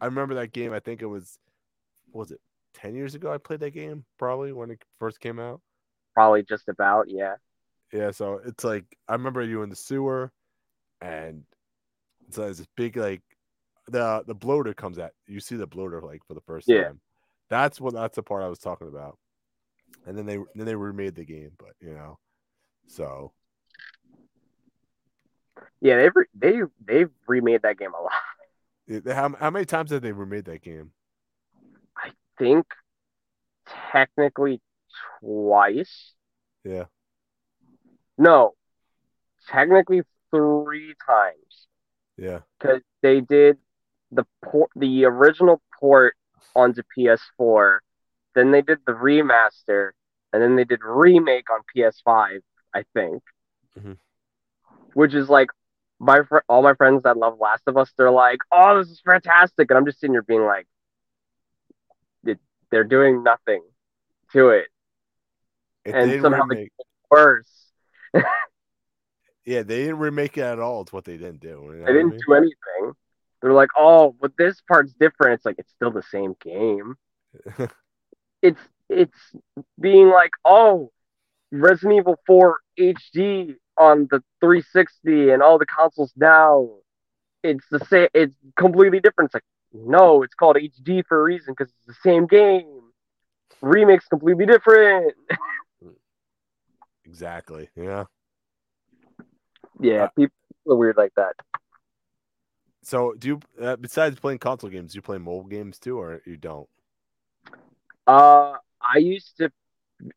I 0.00 0.06
remember 0.06 0.34
that 0.36 0.52
game. 0.52 0.72
I 0.72 0.80
think 0.80 1.02
it 1.02 1.06
was, 1.06 1.38
what 2.12 2.20
was 2.20 2.30
it 2.30 2.40
ten 2.74 2.94
years 2.94 3.14
ago? 3.16 3.32
I 3.32 3.38
played 3.38 3.60
that 3.60 3.70
game 3.72 4.04
probably 4.18 4.52
when 4.52 4.70
it 4.70 4.82
first 5.00 5.18
came 5.20 5.38
out. 5.40 5.60
probably 6.14 6.44
just 6.44 6.68
about 6.68 7.08
yeah. 7.08 7.34
Yeah, 7.92 8.10
so 8.12 8.40
it's 8.44 8.62
like 8.64 8.84
I 9.08 9.12
remember 9.12 9.42
you 9.42 9.62
in 9.62 9.70
the 9.70 9.76
sewer, 9.76 10.32
and 11.04 11.42
so 12.30 12.42
there's 12.42 12.58
this 12.58 12.66
big 12.76 12.96
like 12.96 13.22
the 13.88 14.24
the 14.26 14.34
bloater 14.34 14.72
comes 14.74 14.98
at 14.98 15.12
you 15.26 15.40
see 15.40 15.56
the 15.56 15.66
bloater 15.66 16.00
like 16.00 16.24
for 16.26 16.34
the 16.34 16.40
first 16.40 16.68
Yeah. 16.68 16.84
time. 16.84 17.00
That's 17.50 17.80
what 17.80 17.94
that's 17.94 18.16
the 18.16 18.22
part 18.22 18.42
I 18.42 18.48
was 18.48 18.58
talking 18.58 18.88
about. 18.88 19.18
And 20.06 20.16
then 20.16 20.26
they 20.26 20.38
then 20.54 20.66
they 20.66 20.74
remade 20.74 21.14
the 21.14 21.24
game, 21.24 21.52
but 21.58 21.74
you 21.80 21.94
know, 21.94 22.18
so 22.86 23.32
Yeah, 25.80 25.98
they've 25.98 26.12
re- 26.14 26.26
they 26.34 26.60
they've 26.84 27.10
remade 27.28 27.62
that 27.62 27.78
game 27.78 27.92
a 27.92 28.02
lot. 28.02 28.12
it- 28.86 29.06
how 29.06 29.34
how 29.34 29.50
many 29.50 29.66
times 29.66 29.90
have 29.90 30.02
they 30.02 30.12
remade 30.12 30.46
that 30.46 30.62
game? 30.62 30.92
I 31.96 32.10
think 32.38 32.66
technically 33.92 34.60
twice. 35.20 36.12
Yeah, 36.64 36.84
No, 38.16 38.54
technically 39.48 40.02
three 40.34 40.94
times 41.06 41.66
yeah, 42.16 42.40
because 42.58 42.80
they 43.02 43.20
did 43.20 43.58
the 44.10 44.24
port, 44.44 44.70
the 44.76 45.04
original 45.04 45.60
port 45.80 46.14
onto 46.54 46.82
PS4, 46.96 47.78
then 48.34 48.50
they 48.52 48.62
did 48.62 48.78
the 48.86 48.92
remaster, 48.92 49.90
and 50.32 50.40
then 50.42 50.56
they 50.56 50.64
did 50.64 50.80
remake 50.84 51.50
on 51.50 51.60
PS5. 51.74 52.40
I 52.74 52.84
think, 52.94 53.22
Mhm. 53.78 53.98
which 54.94 55.14
is 55.14 55.28
like 55.28 55.48
my 56.00 56.22
fr- 56.22 56.38
all 56.48 56.62
my 56.62 56.74
friends 56.74 57.02
that 57.04 57.16
love 57.16 57.38
Last 57.40 57.62
of 57.66 57.76
Us, 57.76 57.92
they're 57.96 58.10
like, 58.10 58.40
"Oh, 58.52 58.78
this 58.78 58.90
is 58.90 59.00
fantastic," 59.00 59.70
and 59.70 59.78
I'm 59.78 59.86
just 59.86 60.00
sitting 60.00 60.14
here 60.14 60.22
being 60.22 60.44
like, 60.44 60.66
"They're 62.70 62.82
doing 62.84 63.22
nothing 63.22 63.62
to 64.32 64.48
it. 64.50 64.66
If 65.84 65.94
And 65.94 66.20
somehow 66.22 66.44
they- 66.46 66.56
remake, 66.56 66.72
Worse, 67.10 67.70
yeah, 69.44 69.62
they 69.62 69.82
didn't 69.82 69.98
remake 69.98 70.38
it 70.38 70.42
at 70.42 70.58
all. 70.58 70.82
It's 70.82 70.92
what 70.92 71.04
they 71.04 71.16
didn't 71.16 71.40
do. 71.40 71.48
you 71.48 71.80
know 71.80 71.86
they 71.86 71.92
didn't 71.92 72.10
mean? 72.10 72.20
do 72.26 72.34
anything. 72.34 72.92
They're 73.42 73.52
like, 73.52 73.70
"Oh, 73.76 74.14
but 74.20 74.32
this 74.38 74.60
part's 74.66 74.94
different." 74.98 75.34
It's 75.34 75.44
like 75.44 75.56
it's 75.58 75.72
still 75.72 75.90
the 75.90 76.02
same 76.10 76.34
game. 76.42 76.96
it's 78.42 78.60
it's 78.88 79.18
being 79.80 80.08
like, 80.08 80.32
oh, 80.44 80.90
Resident 81.50 81.98
Evil 81.98 82.16
4 82.26 82.58
HD 82.78 83.56
on 83.78 84.06
the 84.10 84.22
360 84.40 85.30
and 85.30 85.42
all 85.42 85.58
the 85.58 85.66
consoles 85.66 86.12
now. 86.16 86.70
It's 87.42 87.64
the 87.70 87.84
same. 87.86 88.08
It's 88.14 88.34
completely 88.56 89.00
different. 89.00 89.28
It's 89.28 89.34
like, 89.34 89.44
no, 89.72 90.22
it's 90.22 90.34
called 90.34 90.56
HD 90.56 91.04
for 91.06 91.20
a 91.20 91.24
reason 91.24 91.54
because 91.56 91.72
it's 91.72 91.86
the 91.86 92.08
same 92.08 92.26
game. 92.26 92.80
Remake's 93.60 94.06
completely 94.06 94.46
different. 94.46 95.14
exactly. 97.04 97.68
Yeah. 97.76 98.04
Yeah, 99.84 100.04
Uh, 100.04 100.08
people 100.16 100.34
are 100.68 100.76
weird 100.76 100.96
like 100.96 101.12
that. 101.16 101.34
So, 102.82 103.14
do 103.18 103.28
you 103.28 103.40
uh, 103.60 103.76
besides 103.76 104.18
playing 104.18 104.38
console 104.38 104.70
games, 104.70 104.92
do 104.92 104.96
you 104.96 105.02
play 105.02 105.18
mobile 105.18 105.44
games 105.44 105.78
too, 105.78 105.98
or 105.98 106.22
you 106.24 106.36
don't? 106.36 106.68
Uh, 108.06 108.54
I 108.80 108.98
used 108.98 109.36
to 109.38 109.50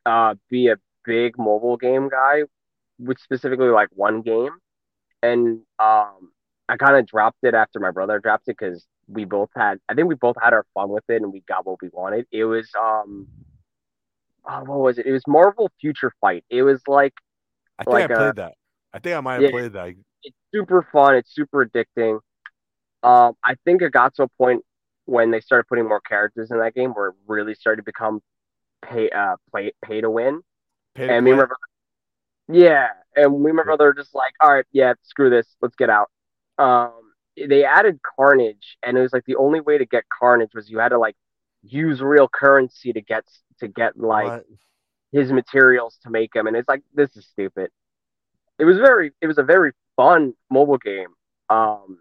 uh 0.06 0.36
be 0.50 0.68
a 0.70 0.78
big 1.06 1.38
mobile 1.38 1.78
game 1.78 2.10
guy, 2.10 2.44
which 2.98 3.20
specifically 3.20 3.68
like 3.68 3.90
one 3.94 4.22
game, 4.22 4.52
and 5.22 5.60
um, 5.80 6.32
I 6.70 6.78
kind 6.78 6.96
of 6.96 7.06
dropped 7.06 7.40
it 7.44 7.54
after 7.54 7.80
my 7.80 7.92
brother 7.92 8.20
dropped 8.20 8.48
it 8.48 8.58
because 8.60 8.86
we 9.08 9.26
both 9.26 9.50
had, 9.56 9.80
I 9.88 9.94
think 9.94 10.08
we 10.10 10.16
both 10.16 10.36
had 10.42 10.54
our 10.54 10.66
fun 10.74 10.90
with 10.90 11.06
it 11.10 11.22
and 11.22 11.32
we 11.32 11.42
got 11.48 11.66
what 11.66 11.82
we 11.82 11.90
wanted. 11.94 12.26
It 12.32 12.44
was 12.44 12.70
um, 12.80 13.28
oh, 14.46 14.64
what 14.64 14.80
was 14.80 14.98
it? 14.98 15.06
It 15.06 15.12
was 15.12 15.24
Marvel 15.28 15.72
Future 15.80 16.12
Fight. 16.20 16.44
It 16.50 16.64
was 16.64 16.82
like 16.88 17.14
I 17.80 17.84
think 17.84 17.94
Like, 17.94 18.12
I 18.12 18.16
played 18.16 18.36
that. 18.38 18.56
I 18.94 19.00
think 19.00 19.16
I 19.16 19.22
might 19.22 19.36
have 19.36 19.44
yeah. 19.44 19.50
played 19.50 19.74
that. 19.74 19.96
it's 20.24 20.38
super 20.54 20.88
fun. 20.92 21.16
It's 21.16 21.34
super 21.34 21.66
addicting. 21.66 22.20
Um, 23.04 23.36
I 23.46 23.56
think 23.66 23.82
it 23.82 23.92
got 23.94 24.16
to 24.16 24.24
a 24.24 24.28
point 24.30 24.64
when 25.06 25.32
they 25.32 25.42
started 25.42 25.68
putting 25.68 25.88
more 25.88 26.02
characters 26.02 26.52
in 26.52 26.60
that 26.60 26.76
game 26.76 26.92
where 26.92 27.10
it 27.10 27.16
really 27.28 27.56
started 27.56 27.78
to 27.78 27.84
become 27.86 28.22
pay 28.84 29.10
uh 29.12 29.36
play 29.52 29.74
pay 29.84 30.02
to 30.02 30.10
win. 30.12 30.42
Pay 30.96 31.08
to 31.12 31.16
and 31.16 31.26
me 31.26 31.32
and 31.32 31.40
play? 31.40 31.42
my 31.42 31.46
brother, 31.48 31.60
yeah, 32.50 32.90
and 33.16 33.34
we 33.34 33.52
remember 33.52 33.76
Yeah. 33.80 33.80
were 33.80 33.94
just 33.94 34.16
like, 34.16 34.34
all 34.42 34.54
right, 34.54 34.66
yeah, 34.72 34.94
screw 35.04 35.30
this, 35.30 35.48
let's 35.62 35.76
get 35.76 35.90
out. 35.90 36.10
Um, 36.58 36.94
they 37.38 37.66
added 37.66 38.00
Carnage, 38.18 38.78
and 38.84 38.98
it 38.98 39.02
was 39.02 39.14
like 39.14 39.26
the 39.26 39.36
only 39.38 39.62
way 39.62 39.78
to 39.78 39.86
get 39.86 40.06
Carnage 40.20 40.52
was 40.56 40.70
you 40.70 40.80
had 40.80 40.90
to 40.90 41.00
like 41.00 41.16
use 41.64 42.02
real 42.02 42.28
currency 42.30 42.94
to 42.94 43.02
get 43.02 43.26
to 43.60 43.68
get 43.68 43.98
like 44.00 44.36
What? 44.40 44.46
his 45.12 45.32
materials 45.32 45.98
to 46.04 46.10
make 46.10 46.36
him, 46.36 46.48
and 46.48 46.56
it's 46.58 46.70
like 46.70 46.84
this 46.94 47.16
is 47.18 47.26
stupid. 47.28 47.72
It 48.60 48.66
was 48.66 48.78
very, 48.78 49.12
it 49.22 49.28
was 49.28 49.38
a 49.38 49.44
very 49.44 49.72
fun 49.96 50.34
mobile 50.50 50.78
game. 50.78 51.10
Um, 51.50 52.00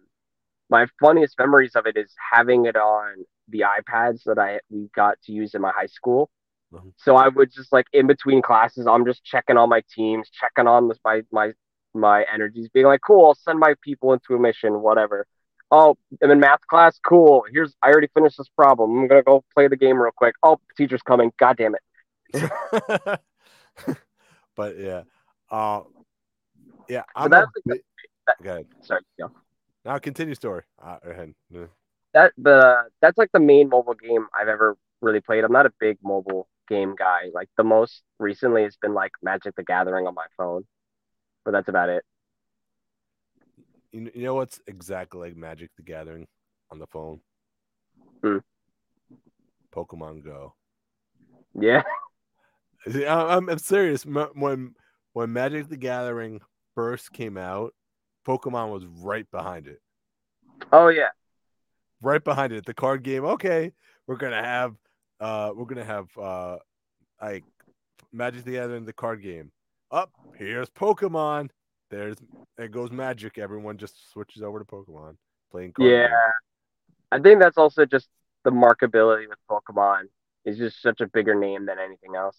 my 0.71 0.87
funniest 1.01 1.39
memories 1.39 1.73
of 1.77 1.87
it 1.87 1.97
is 1.97 2.13
having 2.33 2.67
it 2.67 2.77
on 2.77 3.25
the 3.49 3.61
iPads 3.61 4.25
that 4.25 4.39
I 4.39 4.61
we 4.71 4.89
got 4.95 5.21
to 5.25 5.33
use 5.33 5.55
in 5.55 5.61
my 5.61 5.71
high 5.71 5.87
school. 5.87 6.31
Mhm. 6.73 6.93
So 6.97 7.17
I 7.17 7.29
would 7.29 7.53
just 7.53 7.73
like 7.73 7.87
in 7.93 8.07
between 8.07 8.43
classes, 8.43 8.87
I'm 8.87 9.05
just 9.05 9.25
checking 9.25 9.57
on 9.57 9.69
my 9.69 9.83
teams, 9.95 10.29
checking 10.31 10.67
on 10.67 10.89
this, 10.89 10.99
my 11.05 11.23
my 11.31 11.53
my 11.95 12.25
energies, 12.33 12.69
being 12.69 12.87
like, 12.87 13.01
cool, 13.07 13.27
I'll 13.27 13.35
send 13.35 13.59
my 13.59 13.75
people 13.83 14.13
into 14.13 14.35
a 14.35 14.39
mission, 14.39 14.81
whatever. 14.81 15.27
Oh, 15.71 15.97
I'm 16.23 16.31
in 16.31 16.41
math 16.41 16.67
class. 16.69 16.99
Cool. 17.05 17.45
Here's 17.53 17.75
I 17.83 17.89
already 17.91 18.09
finished 18.15 18.39
this 18.39 18.49
problem. 18.49 18.97
I'm 18.99 19.09
gonna 19.09 19.23
go 19.23 19.45
play 19.55 19.69
the 19.69 19.77
game 19.77 19.99
real 19.99 20.13
quick. 20.15 20.35
Oh, 20.43 20.59
teacher's 20.77 21.03
coming. 21.03 21.33
God 21.39 21.57
damn 21.57 21.75
it. 21.75 21.83
but 24.57 24.79
yeah, 24.79 25.03
uh, 25.51 25.83
yeah. 26.89 27.03
I'm 27.15 27.31
that's 27.31 27.47
a 27.47 27.71
like 27.71 27.83
bi- 28.27 28.33
Go 28.43 28.51
ahead. 28.51 28.67
Sorry. 28.83 29.03
Yeah. 29.19 29.27
Now 29.85 29.99
continue 29.99 30.35
story. 30.35 30.63
Uh, 30.83 30.99
go 31.05 31.11
ahead. 31.11 31.35
Yeah. 31.51 31.67
that 32.15 32.33
the 32.39 32.85
that's 33.01 33.19
like 33.19 33.31
the 33.33 33.41
main 33.41 33.69
mobile 33.69 33.95
game 33.95 34.27
I've 34.39 34.49
ever 34.49 34.77
really 35.01 35.21
played. 35.21 35.45
I'm 35.45 35.53
not 35.53 35.67
a 35.67 35.73
big 35.79 35.99
mobile 36.03 36.49
game 36.69 36.95
guy. 36.97 37.31
Like 37.33 37.49
the 37.57 37.65
most 37.65 38.03
recently 38.19 38.63
has 38.65 38.77
been 38.77 38.95
like 38.95 39.13
Magic 39.23 39.55
the 39.55 39.63
Gathering 39.63 40.07
on 40.07 40.15
my 40.15 40.27
phone, 40.37 40.65
but 41.45 41.53
that's 41.53 41.69
about 41.69 41.89
it. 41.89 42.05
You, 43.93 44.11
you 44.15 44.25
know 44.25 44.35
what's 44.35 44.61
exactly 44.67 45.29
like 45.29 45.37
Magic 45.37 45.71
the 45.77 45.83
Gathering 45.83 46.27
on 46.71 46.79
the 46.79 46.87
phone? 46.89 47.21
Hmm. 48.23 48.39
Pokemon 49.75 50.25
Go. 50.25 50.55
Yeah, 51.59 51.83
I'm, 52.87 53.49
I'm 53.49 53.59
serious. 53.59 54.05
When 54.05 54.75
when 55.13 55.33
Magic 55.33 55.69
the 55.69 55.77
Gathering 55.77 56.41
first 56.77 57.13
came 57.13 57.37
out, 57.37 57.75
Pokemon 58.25 58.71
was 58.71 58.85
right 58.87 59.29
behind 59.33 59.67
it. 59.67 59.81
oh 60.73 60.89
yeah, 60.89 61.09
Right 62.03 62.23
behind 62.23 62.53
it. 62.53 62.67
The 62.67 62.75
card 62.75 63.03
game. 63.03 63.25
Okay, 63.25 63.73
we're 64.07 64.17
gonna 64.17 64.43
have 64.43 64.75
uh 65.19 65.53
we're 65.57 65.65
gonna 65.65 65.85
have 65.85 66.07
uh 66.19 66.59
like 67.21 67.45
Magic 68.13 68.45
the 68.45 68.53
Gathering 68.53 68.85
the 68.85 68.93
card 68.93 69.23
game. 69.23 69.51
Up 69.91 70.13
here's 70.37 70.69
Pokemon. 70.71 71.49
There's 71.91 72.19
it 72.59 72.71
goes 72.71 72.91
Magic. 72.91 73.39
Everyone 73.39 73.79
just 73.79 74.13
switches 74.13 74.43
over 74.43 74.59
to 74.59 74.65
Pokemon 74.65 75.17
playing 75.51 75.73
card 75.73 75.91
yeah. 75.91 76.03
game. 76.03 76.11
I 77.13 77.21
think 77.21 77.41
that's 77.41 77.57
also 77.57 77.87
just 77.87 78.09
the 78.45 78.51
markability 78.51 79.27
with 79.29 79.39
Pokemon 79.51 80.05
is 80.45 80.59
just 80.59 80.83
such 80.83 81.01
a 81.01 81.07
bigger 81.07 81.35
name 81.35 81.67
than 81.67 81.79
anything 81.79 82.15
else. 82.15 82.37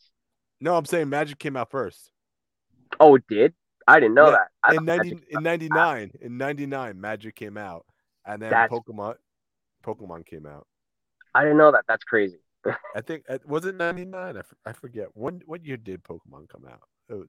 No, 0.61 0.75
I'm 0.75 0.85
saying 0.85 1.09
Magic 1.09 1.39
came 1.39 1.57
out 1.57 1.71
first. 1.71 2.11
Oh, 2.99 3.15
it 3.15 3.23
did? 3.27 3.53
I 3.87 3.99
didn't 3.99 4.15
know 4.15 4.31
that. 4.31 4.49
I 4.63 4.75
in 4.75 4.85
ninety 4.85 5.17
in 5.29 5.43
ninety 5.43 5.69
nine 5.69 6.11
in 6.21 6.37
ninety 6.37 6.65
nine, 6.65 6.99
Magic 6.99 7.35
came 7.35 7.57
out, 7.57 7.85
and 8.25 8.41
then 8.41 8.49
That's- 8.49 8.69
Pokemon 8.69 9.15
Pokemon 9.83 10.25
came 10.25 10.45
out. 10.45 10.67
I 11.33 11.43
didn't 11.43 11.57
know 11.57 11.71
that. 11.71 11.85
That's 11.87 12.03
crazy. 12.03 12.39
I 12.95 13.01
think 13.01 13.23
uh, 13.29 13.37
was 13.45 13.65
it 13.65 13.75
ninety 13.75 14.05
nine? 14.05 14.35
I, 14.35 14.39
f- 14.39 14.53
I 14.65 14.73
forget 14.73 15.07
when. 15.13 15.41
What 15.45 15.65
year 15.65 15.77
did 15.77 16.03
Pokemon 16.03 16.49
come 16.49 16.65
out? 16.69 16.81
Was- 17.09 17.27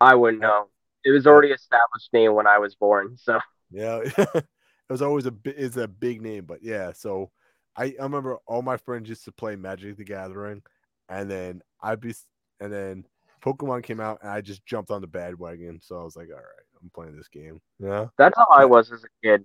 I 0.00 0.14
wouldn't 0.14 0.42
know. 0.42 0.68
It 1.04 1.10
was 1.10 1.26
already 1.26 1.48
established 1.48 2.12
name 2.12 2.34
when 2.34 2.46
I 2.46 2.58
was 2.58 2.74
born. 2.74 3.16
So 3.16 3.38
yeah, 3.70 4.00
it 4.16 4.44
was 4.88 5.02
always 5.02 5.26
a 5.26 5.34
it's 5.44 5.76
a 5.76 5.88
big 5.88 6.22
name, 6.22 6.44
but 6.44 6.62
yeah. 6.62 6.92
So 6.92 7.30
I, 7.76 7.94
I 7.98 8.02
remember 8.02 8.38
all 8.46 8.62
my 8.62 8.76
friends 8.76 9.08
used 9.08 9.24
to 9.24 9.32
play 9.32 9.56
Magic 9.56 9.96
the 9.96 10.04
Gathering, 10.04 10.62
and 11.08 11.30
then 11.30 11.62
I'd 11.82 12.00
be 12.00 12.14
and 12.60 12.72
then 12.72 13.04
Pokemon 13.44 13.82
came 13.82 14.00
out, 14.00 14.18
and 14.22 14.30
I 14.30 14.40
just 14.40 14.64
jumped 14.66 14.90
on 14.90 15.00
the 15.00 15.06
bandwagon. 15.06 15.80
So 15.82 16.00
I 16.00 16.04
was 16.04 16.16
like, 16.16 16.28
all 16.28 16.36
right, 16.36 16.66
I'm 16.82 16.90
playing 16.94 17.16
this 17.16 17.28
game. 17.28 17.60
Yeah. 17.78 18.06
that's 18.18 18.36
how 18.36 18.46
I 18.52 18.64
was 18.64 18.90
as 18.92 19.02
a 19.04 19.08
kid 19.26 19.44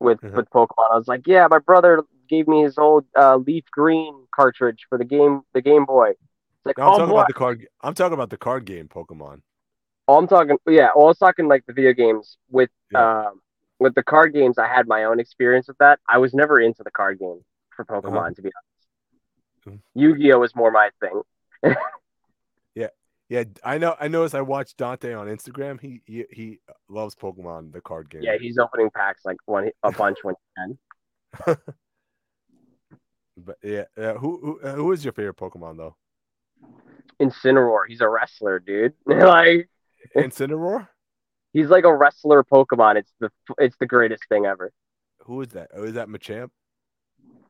with 0.00 0.20
Mhm. 0.20 0.34
with 0.34 0.50
Pokemon. 0.50 0.90
I 0.92 0.96
was 0.96 1.08
like, 1.08 1.26
yeah, 1.26 1.46
my 1.50 1.58
brother 1.58 2.02
gave 2.28 2.46
me 2.48 2.62
his 2.62 2.78
old 2.78 3.04
uh, 3.16 3.36
Leaf 3.36 3.64
Green 3.70 4.26
cartridge 4.34 4.86
for 4.88 4.98
the 4.98 5.04
game 5.04 5.42
the 5.54 5.62
Game 5.62 5.84
Boy. 5.84 6.10
It's 6.10 6.66
like, 6.66 6.78
No, 6.78 6.84
I'm 6.84 6.88
oh 6.90 6.98
talking 6.98 7.06
boy. 7.10 7.14
about 7.18 7.28
the 7.28 7.34
card. 7.34 7.66
I'm 7.80 7.94
talking 7.94 8.14
about 8.14 8.30
the 8.30 8.36
card 8.36 8.64
game 8.64 8.88
Pokemon. 8.88 9.40
Oh, 10.08 10.16
I'm 10.16 10.26
talking, 10.26 10.56
yeah. 10.66 10.88
Well, 10.94 11.04
I 11.06 11.08
was 11.08 11.18
talking 11.18 11.48
like 11.48 11.64
the 11.66 11.72
video 11.74 11.92
games 11.92 12.38
with, 12.50 12.70
Yeah. 12.90 13.26
um, 13.28 13.42
with 13.78 13.94
the 13.94 14.02
card 14.02 14.32
games. 14.32 14.56
I 14.58 14.66
had 14.66 14.88
my 14.88 15.04
own 15.04 15.20
experience 15.20 15.68
with 15.68 15.76
that. 15.78 16.00
I 16.08 16.16
was 16.18 16.32
never 16.34 16.58
into 16.60 16.82
the 16.82 16.90
card 16.90 17.18
game 17.18 17.44
for 17.76 17.84
Pokemon, 17.84 18.16
Uh-huh. 18.16 18.30
to 18.34 18.42
be 18.42 18.50
honest. 19.66 19.78
Mhm. 19.78 19.82
Yu-Gi-Oh 19.94 20.38
was 20.38 20.56
more 20.56 20.70
my 20.70 20.90
thing. 21.00 21.22
Yeah, 23.28 23.44
I 23.62 23.76
know. 23.78 23.94
I 24.00 24.08
noticed. 24.08 24.34
I 24.34 24.40
watched 24.40 24.78
Dante 24.78 25.12
on 25.12 25.26
Instagram. 25.26 25.80
He 25.80 26.00
he, 26.06 26.24
he 26.30 26.60
loves 26.88 27.14
Pokemon, 27.14 27.72
the 27.72 27.80
card 27.80 28.08
game. 28.08 28.22
Yeah, 28.22 28.38
he's 28.40 28.58
opening 28.58 28.90
packs 28.90 29.24
like 29.24 29.36
one 29.44 29.70
a 29.82 29.92
bunch 29.92 30.18
when 30.22 30.34
he 30.34 31.42
can. 31.46 31.58
But 33.44 33.56
yeah, 33.62 33.84
yeah. 33.96 34.14
Who 34.14 34.38
who 34.42 34.60
uh, 34.68 34.74
who 34.74 34.92
is 34.92 35.04
your 35.04 35.12
favorite 35.12 35.36
Pokemon 35.36 35.76
though? 35.76 35.96
Incineroar, 37.20 37.82
he's 37.88 38.00
a 38.00 38.08
wrestler, 38.08 38.58
dude. 38.58 38.94
like 39.06 39.68
Incineroar. 40.16 40.88
he's 41.52 41.68
like 41.68 41.84
a 41.84 41.94
wrestler 41.94 42.42
Pokemon. 42.44 42.96
It's 42.96 43.12
the 43.20 43.30
it's 43.58 43.76
the 43.78 43.86
greatest 43.86 44.24
thing 44.28 44.46
ever. 44.46 44.72
Who 45.24 45.40
is 45.42 45.48
that? 45.48 45.70
Oh, 45.74 45.84
is 45.84 45.94
that 45.94 46.08
Machamp? 46.08 46.50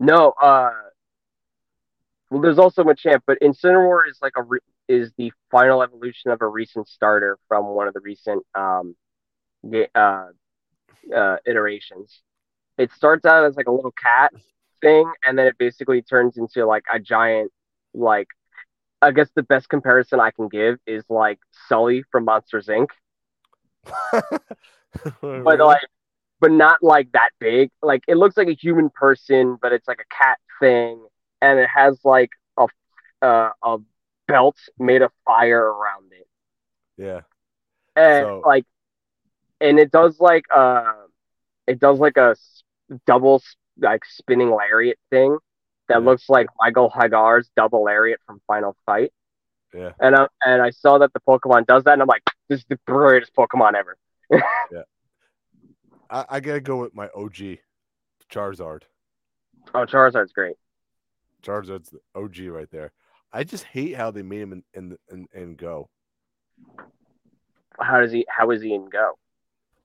No, 0.00 0.32
uh, 0.40 0.70
well, 2.30 2.40
there's 2.40 2.58
also 2.58 2.84
Machamp, 2.84 3.22
but 3.26 3.38
Incineroar 3.40 4.08
is 4.08 4.18
like 4.20 4.34
a 4.36 4.42
re- 4.42 4.60
is 4.88 5.12
the 5.16 5.32
final 5.50 5.82
evolution 5.82 6.30
of 6.30 6.40
a 6.40 6.46
recent 6.46 6.88
starter 6.88 7.38
from 7.48 7.66
one 7.66 7.88
of 7.88 7.94
the 7.94 8.00
recent 8.00 8.44
um, 8.54 8.96
uh, 9.94 10.24
uh, 11.14 11.36
iterations. 11.46 12.22
It 12.76 12.92
starts 12.92 13.24
out 13.24 13.44
as 13.44 13.56
like 13.56 13.66
a 13.66 13.72
little 13.72 13.92
cat 13.92 14.32
thing, 14.80 15.10
and 15.24 15.38
then 15.38 15.46
it 15.46 15.58
basically 15.58 16.02
turns 16.02 16.36
into 16.36 16.64
like 16.64 16.84
a 16.92 16.98
giant, 16.98 17.50
like 17.92 18.28
I 19.00 19.10
guess 19.12 19.28
the 19.34 19.42
best 19.42 19.68
comparison 19.68 20.20
I 20.20 20.30
can 20.30 20.48
give 20.48 20.78
is 20.86 21.04
like 21.08 21.38
Sully 21.68 22.04
from 22.10 22.24
Monsters 22.24 22.66
Inc. 22.66 22.88
but 25.20 25.58
like 25.60 25.82
but 26.40 26.50
not 26.50 26.82
like 26.82 27.10
that 27.12 27.30
big 27.38 27.70
like 27.82 28.02
it 28.06 28.16
looks 28.16 28.36
like 28.36 28.48
a 28.48 28.54
human 28.54 28.90
person 28.90 29.56
but 29.60 29.72
it's 29.72 29.88
like 29.88 30.00
a 30.00 30.14
cat 30.14 30.38
thing 30.60 31.06
and 31.40 31.58
it 31.58 31.68
has 31.74 31.98
like 32.04 32.30
a 32.58 32.66
uh, 33.22 33.50
a 33.62 33.78
belt 34.28 34.56
made 34.78 35.02
of 35.02 35.10
fire 35.24 35.60
around 35.64 36.12
it 36.12 36.28
yeah. 36.96 37.20
and 37.96 38.24
So- 38.24 38.42
like 38.46 38.64
and 39.60 39.78
it 39.80 39.90
does 39.90 40.20
like 40.20 40.44
uh 40.54 40.92
it 41.66 41.80
does 41.80 41.98
like 41.98 42.16
a 42.16 42.36
double 43.06 43.42
like 43.80 44.04
spinning 44.04 44.50
lariat 44.50 44.98
thing 45.10 45.38
that 45.88 46.00
Yeah. 46.00 46.04
looks 46.06 46.28
like 46.28 46.46
Michael 46.60 46.90
Haggar's 46.90 47.50
double 47.56 47.82
lariat 47.84 48.20
from 48.26 48.40
Final 48.46 48.76
Fight 48.86 49.12
Yeah. 49.74 49.92
and 50.00 50.14
I, 50.14 50.28
and 50.44 50.60
I 50.62 50.70
saw 50.70 50.98
that 50.98 51.12
the 51.12 51.20
Pokemon 51.20 51.66
does 51.66 51.84
that 51.84 51.94
and 51.94 52.02
I'm 52.02 52.08
like 52.08 52.22
this 52.48 52.60
is 52.60 52.66
the 52.68 52.78
greatest 52.86 53.34
Pokemon 53.34 53.74
ever 53.74 53.96
I, 56.10 56.24
I 56.28 56.40
gotta 56.40 56.60
go 56.60 56.76
with 56.80 56.94
my 56.94 57.08
OG, 57.14 57.58
Charizard. 58.32 58.82
oh 59.74 59.84
Charizard's 59.86 60.32
great 60.32 60.56
Charizard's 61.42 61.90
the 61.90 62.00
OG 62.14 62.48
right 62.52 62.70
there. 62.70 62.92
I 63.32 63.44
just 63.44 63.64
hate 63.64 63.94
how 63.94 64.10
they 64.10 64.22
made 64.22 64.40
him 64.40 64.52
in 64.52 64.62
in 64.74 64.96
in, 65.10 65.26
in 65.34 65.54
Go. 65.56 65.88
how 67.80 68.00
does 68.00 68.12
he 68.12 68.26
how 68.28 68.50
is 68.50 68.62
he 68.62 68.74
in 68.74 68.88
Go 68.88 69.18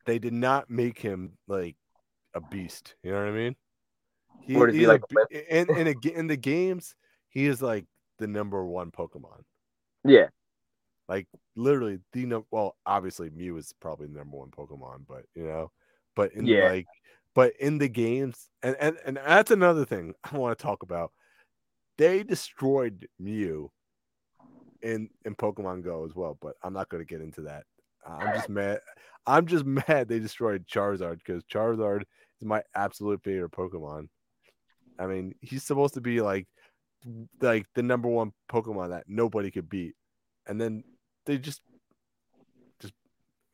They 0.06 0.20
did 0.20 0.34
not 0.34 0.70
make 0.70 1.00
him 1.00 1.38
like 1.48 1.76
a 2.34 2.42
beast. 2.42 2.96
You 3.04 3.12
know 3.12 3.20
what 3.20 3.28
I 3.28 3.32
mean? 3.32 3.56
He, 4.42 4.56
is 4.56 4.76
he, 4.76 4.88
like, 4.88 5.02
a 5.32 5.60
in 5.60 5.70
in 5.78 5.88
a, 5.88 6.08
in 6.10 6.28
the 6.28 6.38
games? 6.38 6.96
He 7.30 7.46
is 7.46 7.62
like 7.62 7.86
the 8.20 8.28
number 8.28 8.66
one 8.66 8.92
Pokemon. 8.92 9.44
Yeah, 10.04 10.28
like 11.08 11.28
literally 11.56 12.00
the 12.14 12.26
no 12.26 12.46
well 12.52 12.76
obviously 12.86 13.30
mew 13.30 13.58
is 13.58 13.74
probably 13.80 14.08
the 14.08 14.18
number 14.18 14.38
one 14.38 14.50
pokemon 14.50 15.02
but 15.08 15.24
you 15.36 15.44
know 15.44 15.72
but 16.16 16.34
in 16.34 16.48
Yeah. 16.48 16.70
like 16.70 16.88
but 17.36 17.54
in 17.60 17.78
the 17.78 17.90
games 17.90 18.50
and 18.62 18.76
and, 18.80 18.98
and 19.06 19.18
that's 19.18 19.52
another 19.52 19.86
thing 19.86 20.14
i 20.24 20.38
want 20.38 20.58
to 20.58 20.64
talk 20.64 20.84
about 20.84 21.12
they 21.98 22.24
destroyed 22.24 23.08
mew 23.20 23.72
in 24.82 25.10
in 25.26 25.36
pokemon 25.36 25.84
go 25.84 26.06
as 26.06 26.16
well 26.16 26.38
but 26.42 26.56
i'm 26.64 26.74
not 26.74 26.90
going 26.90 27.04
to 27.04 27.08
get 27.08 27.22
into 27.22 27.42
that 27.42 27.64
i'm 28.06 28.34
just 28.34 28.50
mad 28.50 28.80
i'm 29.26 29.46
just 29.46 29.66
mad 29.88 30.08
they 30.08 30.20
destroyed 30.20 30.66
charizard 30.68 31.18
because 31.18 31.44
charizard 31.46 32.02
is 32.02 32.46
my 32.46 32.62
absolute 32.76 33.22
favorite 33.24 33.52
pokemon 33.52 34.08
i 35.00 35.06
mean 35.06 35.34
he's 35.42 35.64
supposed 35.64 35.94
to 35.94 36.02
be 36.02 36.22
like 36.22 36.48
like 37.42 37.66
the 37.76 37.84
number 37.84 38.08
one 38.08 38.32
pokemon 38.52 38.90
that 38.90 39.04
nobody 39.08 39.52
could 39.52 39.70
beat 39.70 39.94
and 40.48 40.60
then 40.60 40.84
they 41.26 41.38
just 41.38 41.62
just 42.82 42.94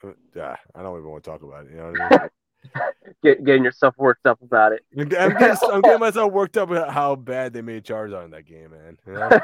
uh, 0.03 0.55
I 0.75 0.81
don't 0.81 0.97
even 0.97 1.09
want 1.09 1.23
to 1.23 1.29
talk 1.29 1.43
about 1.43 1.65
it. 1.65 1.71
You 1.71 1.77
know 1.77 1.91
what 1.91 2.01
I 2.01 2.17
mean? 2.17 2.29
Get, 3.23 3.43
getting 3.43 3.63
yourself 3.63 3.95
worked 3.97 4.25
up 4.25 4.41
about 4.41 4.71
it. 4.71 4.85
I'm 4.97 5.09
getting, 5.09 5.35
I'm 5.71 5.81
getting 5.81 5.99
myself 5.99 6.31
worked 6.31 6.57
up 6.57 6.71
about 6.71 6.91
how 6.91 7.15
bad 7.15 7.53
they 7.53 7.61
made 7.61 7.83
Charizard 7.83 8.25
in 8.25 8.31
that 8.31 8.45
game, 8.45 8.71
man. 8.71 8.97
You 9.05 9.13
know? 9.13 9.39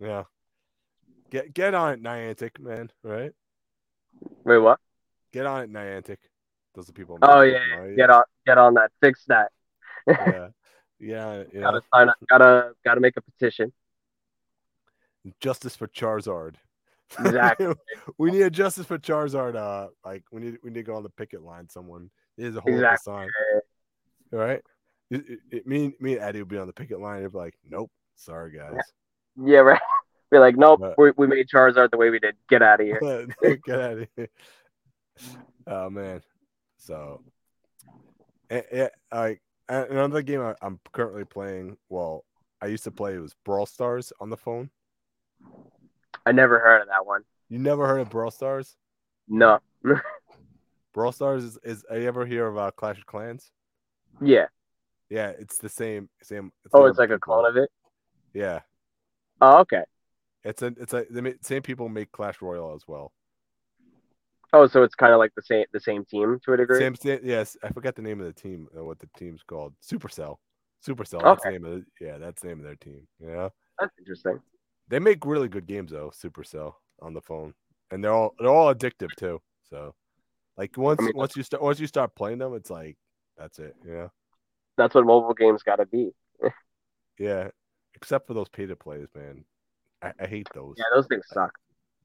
yeah. 0.00 0.22
Get 1.30 1.52
get 1.52 1.74
on 1.74 1.94
it, 1.94 2.02
Niantic, 2.02 2.60
man. 2.60 2.90
Right? 3.02 3.32
Wait, 4.44 4.58
what? 4.58 4.78
Get 5.32 5.44
on 5.44 5.64
it, 5.64 5.72
Niantic. 5.72 6.18
Those 6.74 6.88
are 6.88 6.92
people. 6.92 7.18
Oh 7.20 7.40
yeah, 7.40 7.58
yeah. 7.68 7.94
get 7.94 8.10
on, 8.10 8.22
get 8.46 8.58
on 8.58 8.74
that. 8.74 8.90
Fix 9.02 9.24
that. 9.26 9.50
yeah, 10.06 10.48
yeah, 11.00 11.42
yeah. 11.52 11.60
Gotta 11.60 11.80
sign 11.92 12.08
up. 12.08 12.16
Gotta, 12.28 12.72
gotta 12.84 13.00
make 13.00 13.16
a 13.16 13.22
petition. 13.22 13.72
Justice 15.40 15.74
for 15.74 15.88
Charizard. 15.88 16.54
Exactly. 17.18 17.68
we 18.18 18.30
need 18.30 18.42
a 18.42 18.50
justice 18.50 18.86
for 18.86 18.98
Charizard. 18.98 19.54
Uh, 19.56 19.88
like 20.04 20.24
we 20.32 20.40
need 20.40 20.58
we 20.62 20.70
need 20.70 20.80
to 20.80 20.82
go 20.82 20.96
on 20.96 21.02
the 21.02 21.10
picket 21.10 21.42
line. 21.42 21.68
Someone 21.68 22.10
there's 22.36 22.56
a 22.56 22.60
whole 22.60 22.72
Exactly. 22.74 23.12
sign. 23.12 23.28
All 24.32 24.38
right. 24.40 24.60
It, 25.10 25.24
it, 25.28 25.38
it- 25.50 25.66
me, 25.66 25.94
me 26.00 26.14
and 26.14 26.22
Eddie 26.22 26.40
would 26.40 26.48
be 26.48 26.58
on 26.58 26.66
the 26.66 26.72
picket 26.72 27.00
line. 27.00 27.22
They'd 27.22 27.30
be 27.32 27.38
like, 27.38 27.54
"Nope, 27.68 27.90
sorry 28.16 28.52
guys, 28.56 28.80
Yeah, 29.42 29.58
right. 29.60 29.80
Be 30.32 30.38
like, 30.38 30.56
nope, 30.56 30.80
But- 30.80 30.98
we, 30.98 31.12
we 31.16 31.28
made 31.28 31.46
Charizard 31.46 31.92
the 31.92 31.96
way 31.96 32.10
we 32.10 32.18
did. 32.18 32.34
Get 32.48 32.60
out 32.60 32.80
of 32.80 32.86
here. 32.86 32.98
get 33.64 33.80
out 33.80 33.98
of 33.98 34.08
here." 34.16 34.28
Oh 35.68 35.88
man. 35.88 36.20
So, 36.78 37.22
eh, 38.50 38.62
yeah, 38.72 38.88
like 39.12 39.40
another 39.68 40.22
game 40.22 40.40
I, 40.40 40.54
I'm 40.60 40.80
currently 40.92 41.24
playing. 41.24 41.76
Well, 41.88 42.24
I 42.60 42.66
used 42.66 42.82
to 42.84 42.90
play. 42.90 43.14
It 43.14 43.20
was 43.20 43.34
Brawl 43.44 43.66
Stars 43.66 44.12
on 44.20 44.30
the 44.30 44.36
phone. 44.36 44.70
I 46.26 46.32
never 46.32 46.58
heard 46.58 46.82
of 46.82 46.88
that 46.88 47.06
one. 47.06 47.22
You 47.48 47.58
never 47.60 47.86
heard 47.86 48.00
of 48.00 48.10
Brawl 48.10 48.32
Stars? 48.32 48.76
No. 49.28 49.60
Brawl 50.92 51.12
Stars 51.12 51.44
is, 51.44 51.58
is 51.62 51.84
you 51.90 52.06
ever 52.06 52.26
hear 52.26 52.46
of 52.46 52.58
uh, 52.58 52.72
Clash 52.72 52.98
of 52.98 53.06
Clans? 53.06 53.50
yeah. 54.20 54.46
Yeah, 55.08 55.28
it's 55.38 55.58
the 55.58 55.68
same 55.68 56.08
same. 56.22 56.50
Oh, 56.72 56.86
it's 56.86 56.98
like 56.98 57.10
a 57.10 57.18
clone 57.18 57.46
of 57.46 57.56
it. 57.56 57.70
Yeah, 58.34 58.60
Oh, 59.40 59.58
okay. 59.58 59.82
it's 60.42 60.62
a 60.62 60.66
it's 60.78 60.92
a 60.94 61.04
the 61.08 61.36
same 61.42 61.62
people 61.62 61.88
make 61.88 62.10
Clash 62.10 62.42
Royale 62.42 62.74
as 62.74 62.82
well. 62.88 63.12
Oh, 64.52 64.66
so 64.66 64.82
it's 64.82 64.94
kind 64.94 65.12
of 65.12 65.18
like 65.18 65.32
the 65.36 65.42
same 65.42 65.64
the 65.72 65.80
same 65.80 66.04
team 66.04 66.40
to 66.44 66.54
a 66.54 66.56
degree. 66.56 66.80
Same, 66.80 66.96
same 66.96 67.20
yes, 67.22 67.56
I 67.62 67.68
forgot 67.68 67.94
the 67.94 68.02
name 68.02 68.20
of 68.20 68.26
the 68.26 68.32
team. 68.32 68.66
Uh, 68.76 68.84
what 68.84 68.98
the 68.98 69.08
team's 69.16 69.42
called? 69.42 69.74
Supercell. 69.80 70.36
Supercell. 70.84 71.22
That's 71.22 71.44
the 71.44 71.50
name 71.50 71.64
of 71.64 71.72
the, 71.72 71.84
yeah, 72.00 72.18
that's 72.18 72.42
the 72.42 72.48
name 72.48 72.58
of 72.58 72.64
their 72.64 72.76
team. 72.76 73.06
Yeah, 73.20 73.50
That's 73.78 73.92
interesting. 73.98 74.40
They 74.88 74.98
make 74.98 75.24
really 75.24 75.48
good 75.48 75.66
games 75.66 75.90
though. 75.92 76.10
Supercell 76.10 76.74
on 77.00 77.14
the 77.14 77.20
phone, 77.20 77.54
and 77.90 78.02
they're 78.02 78.12
all 78.12 78.34
they're 78.38 78.48
all 78.48 78.74
addictive 78.74 79.14
too. 79.16 79.40
So, 79.68 79.94
like 80.56 80.76
once 80.76 81.00
mean- 81.00 81.12
once 81.14 81.36
you 81.36 81.42
start 81.42 81.62
once 81.62 81.80
you 81.80 81.86
start 81.86 82.14
playing 82.14 82.38
them, 82.38 82.54
it's 82.54 82.70
like 82.70 82.96
that's 83.36 83.58
it. 83.58 83.74
Yeah, 83.86 84.08
That's 84.76 84.94
what 84.94 85.04
mobile 85.04 85.34
games 85.34 85.62
got 85.62 85.76
to 85.76 85.86
be. 85.86 86.10
yeah. 87.18 87.48
Except 87.94 88.26
for 88.26 88.34
those 88.34 88.48
pay 88.50 88.66
to 88.66 88.76
plays, 88.76 89.08
man. 89.14 89.44
I, 90.02 90.12
I 90.20 90.26
hate 90.26 90.48
those. 90.54 90.74
Yeah, 90.76 90.84
those 90.94 91.06
things 91.06 91.24
suck. 91.32 91.50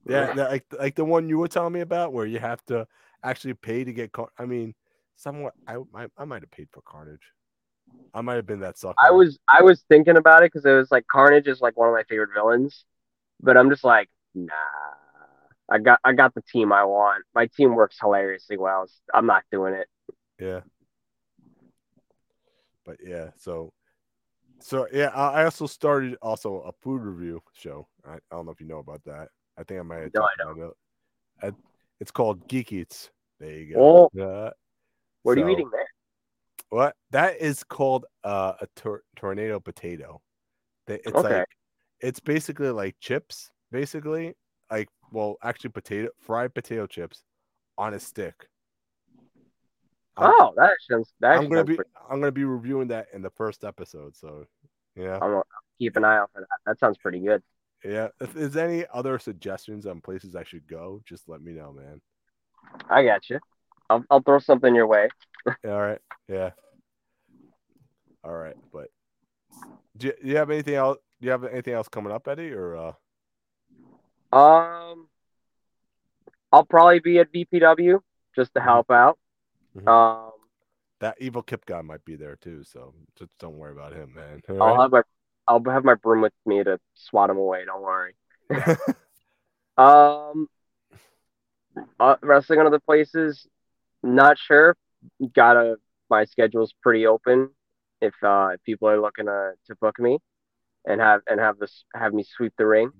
Yeah, 0.07 0.33
that, 0.33 0.49
like 0.49 0.65
like 0.79 0.95
the 0.95 1.05
one 1.05 1.27
you 1.29 1.37
were 1.37 1.47
telling 1.49 1.73
me 1.73 1.81
about, 1.81 2.13
where 2.13 2.25
you 2.25 2.39
have 2.39 2.63
to 2.67 2.87
actually 3.23 3.53
pay 3.53 3.83
to 3.83 3.93
get. 3.93 4.11
Car- 4.13 4.31
I 4.39 4.45
mean, 4.45 4.73
somewhat. 5.17 5.53
I 5.67 5.75
I, 5.93 6.07
I 6.17 6.25
might 6.25 6.41
have 6.41 6.51
paid 6.51 6.69
for 6.71 6.81
Carnage. 6.81 7.19
I 8.13 8.21
might 8.21 8.35
have 8.35 8.45
been 8.45 8.59
that 8.59 8.77
sucker. 8.77 8.95
I 9.01 9.11
was 9.11 9.39
I 9.47 9.61
was 9.63 9.83
thinking 9.89 10.17
about 10.17 10.43
it 10.43 10.51
because 10.51 10.65
it 10.65 10.73
was 10.73 10.91
like 10.91 11.07
Carnage 11.07 11.47
is 11.47 11.61
like 11.61 11.77
one 11.77 11.87
of 11.87 11.93
my 11.93 12.03
favorite 12.03 12.31
villains, 12.33 12.85
but 13.41 13.57
I'm 13.57 13.69
just 13.69 13.83
like 13.83 14.09
nah. 14.35 14.53
I 15.69 15.77
got 15.77 15.99
I 16.03 16.11
got 16.13 16.33
the 16.33 16.41
team 16.41 16.73
I 16.73 16.83
want. 16.83 17.23
My 17.33 17.47
team 17.47 17.75
works 17.75 17.97
hilariously 17.99 18.57
well. 18.57 18.85
I'm 19.13 19.25
not 19.25 19.43
doing 19.51 19.73
it. 19.73 19.87
Yeah. 20.37 20.61
But 22.85 22.97
yeah, 23.01 23.29
so 23.37 23.71
so 24.59 24.87
yeah, 24.91 25.11
I 25.15 25.41
I 25.41 25.43
also 25.45 25.67
started 25.67 26.17
also 26.21 26.57
a 26.61 26.71
food 26.81 27.01
review 27.01 27.41
show. 27.53 27.87
I, 28.05 28.15
I 28.15 28.19
don't 28.31 28.45
know 28.45 28.51
if 28.51 28.59
you 28.59 28.67
know 28.67 28.79
about 28.79 29.03
that. 29.05 29.29
I 29.57 29.63
think 29.63 29.79
I 29.79 29.83
might 29.83 30.01
have 30.01 30.11
No, 30.13 30.23
I 30.23 30.51
about 30.51 30.57
it. 30.57 30.73
I- 31.47 31.57
It's 32.01 32.11
called 32.11 32.47
Geek 32.47 32.73
Eats. 32.73 33.11
There 33.39 33.51
you 33.51 33.73
go. 33.73 34.09
Uh, 34.19 34.51
What 35.23 35.37
are 35.37 35.41
you 35.41 35.49
eating 35.49 35.69
there? 35.71 35.87
What 36.71 36.95
that 37.11 37.41
is 37.41 37.65
called 37.65 38.05
uh, 38.23 38.53
a 38.61 38.67
tor- 38.77 39.03
tornado 39.17 39.59
potato. 39.59 40.21
It's 40.87 41.05
Okay. 41.07 41.39
like 41.39 41.47
it's 41.99 42.21
basically 42.21 42.69
like 42.69 42.95
chips, 43.01 43.51
basically 43.71 44.35
like 44.71 44.87
well, 45.11 45.35
actually 45.43 45.71
potato 45.71 46.09
fried 46.21 46.53
potato 46.55 46.87
chips 46.87 47.23
on 47.77 47.93
a 47.93 47.99
stick. 47.99 48.47
I'm- 50.15 50.33
Oh, 50.39 50.53
that 50.55 50.71
sounds 50.89 51.13
that 51.19 51.37
I'm 51.37 51.49
gonna 51.49 51.65
be 51.65 51.75
pretty- 51.75 51.91
I'm 52.09 52.21
gonna 52.21 52.31
be 52.31 52.45
reviewing 52.45 52.87
that 52.87 53.07
in 53.13 53.21
the 53.21 53.29
first 53.31 53.65
episode. 53.65 54.15
So 54.15 54.45
yeah, 54.95 55.15
I'm 55.15 55.31
gonna 55.31 55.43
keep 55.77 55.97
an 55.97 56.05
eye 56.05 56.19
out 56.19 56.31
for 56.33 56.39
that. 56.39 56.47
That 56.65 56.79
sounds 56.79 56.97
pretty 56.97 57.19
good. 57.19 57.43
yeah. 57.83 58.07
If 58.21 58.33
there's 58.33 58.55
any 58.55 58.85
other 58.93 59.19
suggestions 59.19 59.85
on 59.85 59.99
places 59.99 60.37
I 60.37 60.43
should 60.43 60.67
go, 60.67 61.01
just 61.03 61.27
let 61.27 61.41
me 61.41 61.51
know, 61.51 61.73
man. 61.73 61.99
I 62.89 63.03
got 63.03 63.29
you. 63.29 63.39
I'll 63.89 64.05
I'll 64.09 64.21
throw 64.21 64.39
something 64.39 64.73
your 64.73 64.87
way. 64.87 65.09
All 65.65 65.81
right, 65.81 65.99
yeah. 66.27 66.51
All 68.23 68.35
right, 68.35 68.55
but 68.71 68.89
do 69.97 70.07
you, 70.07 70.13
do 70.21 70.27
you 70.29 70.37
have 70.37 70.49
anything 70.49 70.75
else? 70.75 70.97
Do 71.19 71.25
you 71.25 71.31
have 71.31 71.43
anything 71.43 71.73
else 71.73 71.87
coming 71.87 72.11
up, 72.11 72.27
Eddie? 72.27 72.51
Or 72.51 72.75
uh, 72.75 72.93
Um, 74.35 75.07
I'll 76.51 76.65
probably 76.65 76.99
be 76.99 77.19
at 77.19 77.31
BPW 77.31 77.99
just 78.35 78.53
to 78.53 78.59
Mhm. 78.59 78.63
help 78.63 78.91
out. 78.91 79.19
Mhm. 79.75 79.87
Um, 79.87 80.31
that 80.99 81.19
evil 81.19 81.41
Kip 81.41 81.65
guy 81.65 81.81
might 81.81 82.05
be 82.05 82.15
there 82.15 82.35
too, 82.35 82.63
so 82.63 82.93
just 83.15 83.31
don't 83.39 83.57
worry 83.57 83.71
about 83.71 83.93
him, 83.93 84.13
man. 84.13 84.41
All 84.49 84.55
I'll 84.61 84.67
right? 84.77 84.81
have 84.81 84.91
my 84.91 85.01
I'll 85.47 85.63
have 85.65 85.83
my 85.83 85.95
broom 85.95 86.21
with 86.21 86.33
me 86.45 86.63
to 86.63 86.79
swat 86.93 87.29
him 87.29 87.37
away. 87.37 87.65
Don't 87.65 87.81
worry. 87.81 88.15
Um, 89.77 90.47
uh, 91.99 92.17
wrestling 92.21 92.59
on 92.59 92.67
other 92.67 92.79
places, 92.79 93.47
not 94.03 94.37
sure. 94.37 94.75
Gotta 95.33 95.77
my 96.09 96.25
schedule's 96.25 96.73
pretty 96.81 97.05
open. 97.05 97.49
If 98.01 98.13
uh 98.23 98.49
if 98.53 98.63
people 98.63 98.89
are 98.89 98.99
looking 98.99 99.25
to 99.25 99.53
to 99.67 99.75
book 99.75 99.99
me, 99.99 100.19
and 100.85 100.99
have 101.01 101.21
and 101.27 101.39
have 101.39 101.57
this 101.59 101.83
have 101.95 102.13
me 102.13 102.23
sweep 102.23 102.53
the 102.57 102.65
ring. 102.65 102.91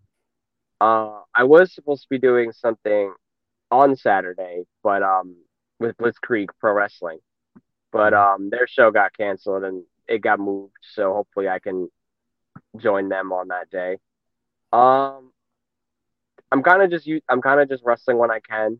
Uh, 0.79 1.21
I 1.35 1.43
was 1.43 1.73
supposed 1.73 2.03
to 2.03 2.07
be 2.09 2.17
doing 2.17 2.51
something 2.51 3.13
on 3.69 3.95
Saturday, 3.95 4.63
but 4.83 5.03
um 5.03 5.35
with 5.79 5.97
Blitzkrieg 5.97 6.49
Pro 6.59 6.73
Wrestling, 6.73 7.19
but 7.91 8.13
um 8.13 8.49
their 8.49 8.67
show 8.67 8.91
got 8.91 9.15
canceled 9.15 9.63
and 9.63 9.83
it 10.07 10.21
got 10.21 10.39
moved. 10.39 10.73
So 10.93 11.13
hopefully 11.13 11.47
I 11.47 11.59
can 11.59 11.89
join 12.77 13.09
them 13.09 13.31
on 13.31 13.49
that 13.49 13.69
day. 13.69 13.97
Um, 14.73 15.31
I'm 16.51 16.63
kind 16.63 16.81
of 16.81 16.89
just 16.89 17.09
I'm 17.29 17.41
kind 17.41 17.59
of 17.59 17.69
just 17.69 17.83
wrestling 17.83 18.17
when 18.17 18.31
I 18.31 18.39
can, 18.39 18.79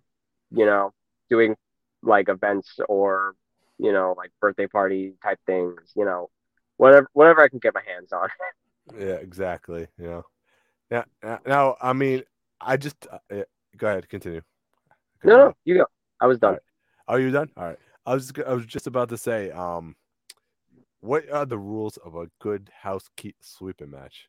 you 0.51 0.65
know, 0.65 0.93
doing 1.29 1.55
like 2.03 2.29
events 2.29 2.79
or 2.87 3.35
you 3.77 3.91
know 3.91 4.15
like 4.17 4.31
birthday 4.39 4.67
party 4.67 5.13
type 5.23 5.39
things, 5.45 5.79
you 5.95 6.05
know, 6.05 6.29
whatever 6.77 7.07
whatever 7.13 7.41
I 7.41 7.49
can 7.49 7.59
get 7.59 7.73
my 7.73 7.83
hands 7.85 8.11
on. 8.13 8.29
yeah, 8.99 9.15
exactly. 9.15 9.87
You 9.97 10.07
know, 10.07 10.23
now, 10.89 11.39
now, 11.45 11.77
I 11.81 11.93
mean, 11.93 12.23
I 12.59 12.77
just 12.77 13.07
uh, 13.11 13.19
yeah, 13.31 13.43
go 13.77 13.87
ahead, 13.87 14.09
continue. 14.09 14.41
No, 15.23 15.37
no, 15.37 15.53
you 15.65 15.75
go. 15.75 15.85
I 16.19 16.27
was 16.27 16.39
done. 16.39 16.49
Alright. 16.49 16.61
Are 17.07 17.19
you 17.19 17.31
done? 17.31 17.49
All 17.57 17.65
right. 17.65 17.77
I 18.05 18.13
was 18.13 18.31
I 18.45 18.53
was 18.53 18.65
just 18.65 18.87
about 18.87 19.09
to 19.09 19.17
say, 19.17 19.51
um, 19.51 19.95
what 21.01 21.29
are 21.31 21.45
the 21.45 21.57
rules 21.57 21.97
of 21.97 22.15
a 22.15 22.27
good 22.39 22.69
house 22.81 23.09
sweeping 23.41 23.91
match? 23.91 24.27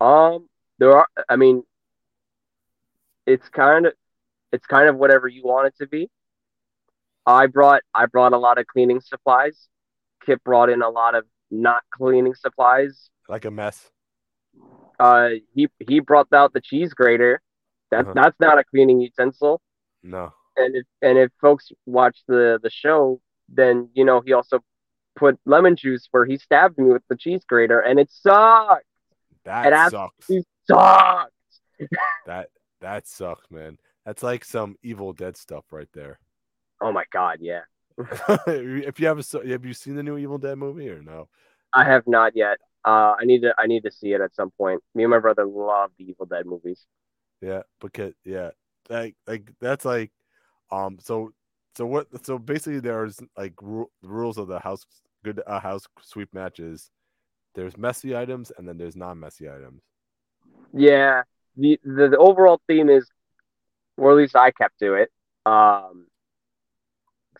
Um, 0.00 0.48
there 0.78 0.96
are. 0.96 1.08
I 1.28 1.36
mean, 1.36 1.64
it's 3.26 3.48
kind 3.48 3.86
of, 3.86 3.92
it's 4.52 4.66
kind 4.66 4.88
of 4.88 4.96
whatever 4.96 5.28
you 5.28 5.42
want 5.44 5.66
it 5.68 5.74
to 5.78 5.86
be. 5.86 6.08
I 7.26 7.46
brought, 7.46 7.82
I 7.94 8.06
brought 8.06 8.32
a 8.32 8.38
lot 8.38 8.58
of 8.58 8.66
cleaning 8.66 9.00
supplies. 9.00 9.68
Kip 10.24 10.42
brought 10.44 10.70
in 10.70 10.82
a 10.82 10.88
lot 10.88 11.14
of 11.14 11.24
not 11.50 11.82
cleaning 11.90 12.34
supplies. 12.34 13.10
Like 13.28 13.44
a 13.44 13.50
mess. 13.50 13.90
Uh, 14.98 15.30
he 15.54 15.68
he 15.78 16.00
brought 16.00 16.32
out 16.32 16.52
the 16.52 16.60
cheese 16.60 16.92
grater. 16.94 17.40
That's 17.90 18.04
Uh-huh. 18.06 18.14
that's 18.14 18.40
not 18.40 18.58
a 18.58 18.64
cleaning 18.64 19.00
utensil. 19.00 19.60
No. 20.02 20.32
And 20.56 20.74
if 20.76 20.86
and 21.02 21.18
if 21.18 21.30
folks 21.40 21.70
watch 21.86 22.18
the 22.26 22.58
the 22.62 22.70
show, 22.70 23.20
then 23.48 23.90
you 23.94 24.04
know 24.04 24.20
he 24.20 24.32
also 24.32 24.60
put 25.14 25.38
lemon 25.46 25.76
juice 25.76 26.08
where 26.10 26.24
he 26.24 26.36
stabbed 26.36 26.78
me 26.78 26.90
with 26.92 27.02
the 27.08 27.16
cheese 27.16 27.44
grater, 27.48 27.80
and 27.80 28.00
it 28.00 28.10
sucked. 28.10 28.84
That 29.44 29.72
It 29.72 29.90
sucks. 29.90 30.26
Sucked. 30.66 31.32
That 32.26 32.48
that 32.80 33.06
sucks, 33.06 33.48
man. 33.50 33.78
That's 34.04 34.22
like 34.22 34.44
some 34.44 34.76
Evil 34.82 35.12
Dead 35.12 35.36
stuff 35.36 35.64
right 35.70 35.88
there. 35.92 36.18
Oh 36.80 36.92
my 36.92 37.04
god, 37.12 37.38
yeah. 37.40 37.62
if 38.46 39.00
you 39.00 39.06
have 39.06 39.18
a, 39.18 39.48
have 39.48 39.64
you 39.64 39.74
seen 39.74 39.96
the 39.96 40.02
new 40.02 40.16
Evil 40.16 40.38
Dead 40.38 40.56
movie 40.56 40.88
or 40.88 41.02
no? 41.02 41.28
I 41.74 41.84
have 41.84 42.04
not 42.06 42.36
yet. 42.36 42.58
Uh, 42.84 43.14
I 43.20 43.24
need 43.24 43.42
to 43.42 43.54
I 43.58 43.66
need 43.66 43.82
to 43.84 43.90
see 43.90 44.12
it 44.12 44.20
at 44.20 44.34
some 44.34 44.50
point. 44.50 44.82
Me 44.94 45.04
and 45.04 45.10
my 45.10 45.18
brother 45.18 45.44
love 45.44 45.90
the 45.98 46.04
Evil 46.04 46.26
Dead 46.26 46.46
movies. 46.46 46.86
Yeah, 47.40 47.62
because 47.80 48.14
yeah, 48.24 48.50
like 48.88 49.16
like 49.26 49.52
that's 49.60 49.84
like, 49.84 50.12
um, 50.70 50.98
so 51.00 51.32
so 51.76 51.86
what? 51.86 52.06
So 52.24 52.38
basically, 52.38 52.80
there's 52.80 53.20
like 53.36 53.54
ru- 53.60 53.90
rules 54.02 54.38
of 54.38 54.48
the 54.48 54.58
house 54.58 54.86
good 55.24 55.42
uh, 55.46 55.60
house 55.60 55.84
sweep 56.02 56.32
matches. 56.32 56.90
There's 57.54 57.76
messy 57.76 58.16
items 58.16 58.52
and 58.56 58.68
then 58.68 58.78
there's 58.78 58.96
non-messy 58.96 59.48
items. 59.48 59.82
Yeah, 60.72 61.22
the, 61.56 61.78
the 61.82 62.08
the 62.10 62.18
overall 62.18 62.60
theme 62.68 62.88
is, 62.88 63.08
or 63.98 64.12
at 64.12 64.16
least 64.16 64.36
I 64.36 64.50
kept 64.50 64.78
to 64.80 64.94
it. 64.94 65.10
Um, 65.46 66.06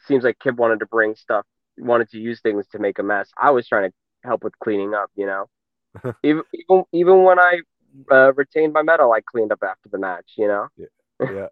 seems 0.06 0.24
like 0.24 0.38
Kip 0.38 0.56
wanted 0.56 0.80
to 0.80 0.86
bring 0.86 1.14
stuff, 1.14 1.44
wanted 1.78 2.10
to 2.10 2.18
use 2.18 2.40
things 2.40 2.66
to 2.72 2.78
make 2.78 2.98
a 2.98 3.02
mess. 3.02 3.30
I 3.40 3.50
was 3.50 3.66
trying 3.68 3.90
to 3.90 3.94
help 4.24 4.44
with 4.44 4.58
cleaning 4.58 4.94
up, 4.94 5.10
you 5.16 5.26
know. 5.26 5.46
even 6.22 6.42
even 6.52 6.84
even 6.92 7.22
when 7.24 7.38
I 7.38 7.60
uh, 8.10 8.32
retained 8.34 8.72
my 8.72 8.82
medal, 8.82 9.12
I 9.12 9.20
cleaned 9.20 9.52
up 9.52 9.62
after 9.62 9.88
the 9.90 9.98
match, 9.98 10.32
you 10.36 10.48
know. 10.48 10.68
yeah. 10.76 10.86
yeah. 11.20 11.46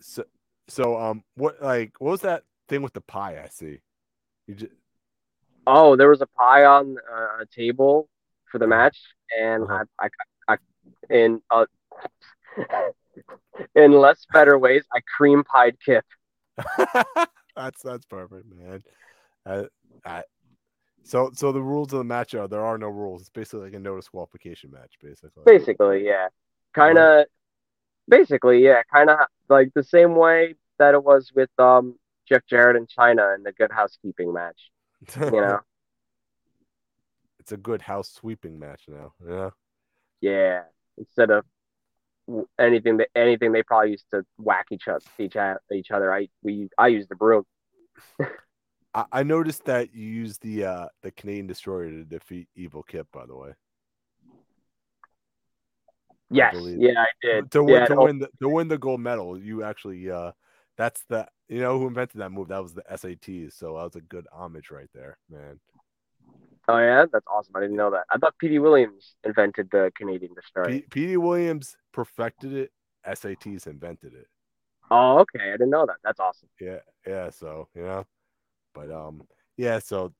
So 0.00 0.24
so 0.68 0.98
um, 0.98 1.24
what 1.36 1.62
like 1.62 1.92
what 1.98 2.10
was 2.10 2.20
that 2.22 2.44
thing 2.68 2.82
with 2.82 2.92
the 2.94 3.00
pie? 3.00 3.40
I 3.42 3.48
see. 3.48 3.80
You 4.46 4.54
just 4.54 4.72
Oh, 5.66 5.96
there 5.96 6.10
was 6.10 6.20
a 6.20 6.26
pie 6.26 6.64
on 6.64 6.96
uh, 7.10 7.42
a 7.42 7.46
table 7.46 8.08
for 8.50 8.58
the 8.58 8.66
match, 8.66 8.98
and 9.38 9.64
Uh-huh. 9.64 9.84
I, 9.98 10.08
I, 10.48 10.56
I, 11.10 11.14
in 11.14 11.40
uh, 11.50 11.64
in 13.74 13.92
less 13.92 14.26
better 14.32 14.58
ways, 14.58 14.84
I 14.92 15.00
cream 15.16 15.44
pied 15.44 15.76
Kip. 15.84 16.04
that's 17.56 17.82
that's 17.82 18.06
perfect, 18.06 18.46
man. 18.54 18.82
Uh, 19.46 19.64
I, 20.04 20.22
so 21.02 21.30
so 21.34 21.52
the 21.52 21.62
rules 21.62 21.92
of 21.92 21.98
the 21.98 22.04
match 22.04 22.34
are 22.34 22.48
there 22.48 22.64
are 22.64 22.78
no 22.78 22.88
rules. 22.88 23.22
It's 23.22 23.30
basically 23.30 23.66
like 23.66 23.74
a 23.74 23.78
no 23.78 23.96
disqualification 23.96 24.70
match, 24.70 24.94
basically. 25.02 25.42
Basically, 25.44 26.04
yeah, 26.04 26.28
kind 26.72 26.98
of. 26.98 27.26
Basically, 28.06 28.62
yeah, 28.62 28.82
kind 28.92 29.08
of 29.08 29.18
like 29.48 29.70
the 29.74 29.82
same 29.82 30.14
way 30.14 30.56
that 30.78 30.92
it 30.92 31.02
was 31.02 31.32
with 31.34 31.48
um 31.58 31.96
Jeff 32.28 32.42
Jarrett 32.48 32.76
and 32.76 32.88
Chyna 32.88 33.34
in 33.34 33.42
the 33.42 33.52
Good 33.52 33.72
Housekeeping 33.72 34.32
match. 34.32 34.70
You 35.16 35.30
know, 35.30 35.60
it's 37.44 37.52
a 37.52 37.56
good 37.56 37.82
house 37.82 38.10
sweeping 38.10 38.58
match 38.58 38.82
now. 38.88 39.12
Yeah. 39.26 39.50
yeah. 40.20 40.62
Instead 40.96 41.30
of 41.30 41.44
anything 42.58 42.96
that 42.98 43.08
anything 43.14 43.52
they 43.52 43.62
probably 43.62 43.92
used 43.92 44.06
to 44.12 44.24
whack 44.38 44.66
each 44.70 44.88
other 44.88 45.00
each 45.18 45.36
each 45.72 45.90
other, 45.90 46.12
I 46.12 46.28
we 46.42 46.68
I 46.78 46.88
use 46.88 47.06
the 47.08 47.16
broom. 47.16 47.44
I, 48.94 49.04
I 49.12 49.22
noticed 49.22 49.64
that 49.64 49.94
you 49.94 50.06
used 50.06 50.42
the 50.42 50.64
uh 50.64 50.88
the 51.02 51.10
Canadian 51.10 51.46
destroyer 51.46 51.90
to 51.90 52.04
defeat 52.04 52.48
Evil 52.54 52.82
Kip, 52.82 53.08
by 53.12 53.26
the 53.26 53.36
way. 53.36 53.52
Yes, 56.30 56.54
believe- 56.54 56.80
yeah, 56.80 57.00
I 57.00 57.06
did. 57.22 57.50
To 57.52 57.62
win 57.62 57.74
yeah, 57.74 57.86
to 57.86 57.96
oh, 57.96 58.04
win 58.04 58.18
the 58.18 58.28
to 58.40 58.48
win 58.48 58.68
the 58.68 58.78
gold 58.78 59.00
medal, 59.00 59.38
you 59.38 59.62
actually 59.62 60.10
uh 60.10 60.32
that's 60.76 61.02
the 61.08 61.26
you 61.48 61.60
know 61.60 61.78
who 61.78 61.86
invented 61.86 62.20
that 62.20 62.30
move? 62.30 62.48
That 62.48 62.62
was 62.62 62.74
the 62.74 62.84
SATs. 62.90 63.52
So 63.52 63.76
that 63.76 63.84
was 63.84 63.96
a 63.96 64.00
good 64.00 64.26
homage 64.32 64.70
right 64.70 64.88
there, 64.94 65.18
man. 65.30 65.60
Oh 66.68 66.78
yeah, 66.78 67.04
that's 67.12 67.26
awesome. 67.26 67.54
I 67.56 67.60
didn't 67.60 67.76
know 67.76 67.90
that. 67.90 68.04
I 68.10 68.18
thought 68.18 68.34
Petey 68.38 68.58
Williams 68.58 69.16
invented 69.24 69.68
the 69.70 69.92
Canadian 69.96 70.34
destroyer. 70.34 70.80
Petey 70.90 71.16
Williams 71.16 71.76
perfected 71.92 72.52
it. 72.54 72.70
SATs 73.06 73.66
invented 73.66 74.14
it. 74.14 74.26
oh, 74.90 75.18
okay. 75.18 75.48
I 75.50 75.52
didn't 75.52 75.70
know 75.70 75.84
that. 75.86 75.96
That's 76.02 76.20
awesome. 76.20 76.48
Yeah, 76.60 76.78
yeah. 77.06 77.28
So 77.30 77.68
you 77.74 77.82
know, 77.82 78.06
but 78.74 78.90
um, 78.90 79.22
yeah. 79.58 79.78
So 79.78 80.14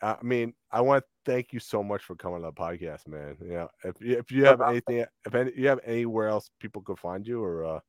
I 0.00 0.16
mean, 0.22 0.54
I 0.72 0.80
want 0.80 1.04
to 1.04 1.30
thank 1.30 1.52
you 1.52 1.60
so 1.60 1.82
much 1.82 2.02
for 2.02 2.14
coming 2.14 2.36
on 2.36 2.42
the 2.42 2.52
podcast, 2.52 3.06
man. 3.06 3.36
You 3.42 3.48
know, 3.52 3.68
if 3.84 4.00
you- 4.00 4.18
if 4.18 4.30
you 4.32 4.44
have 4.46 4.60
anything, 4.62 5.04
if 5.26 5.34
any, 5.34 5.52
you 5.56 5.68
have 5.68 5.80
anywhere 5.84 6.28
else 6.28 6.50
people 6.60 6.80
could 6.82 6.98
find 6.98 7.26
you, 7.26 7.42
or 7.42 7.64
uh, 7.64 7.80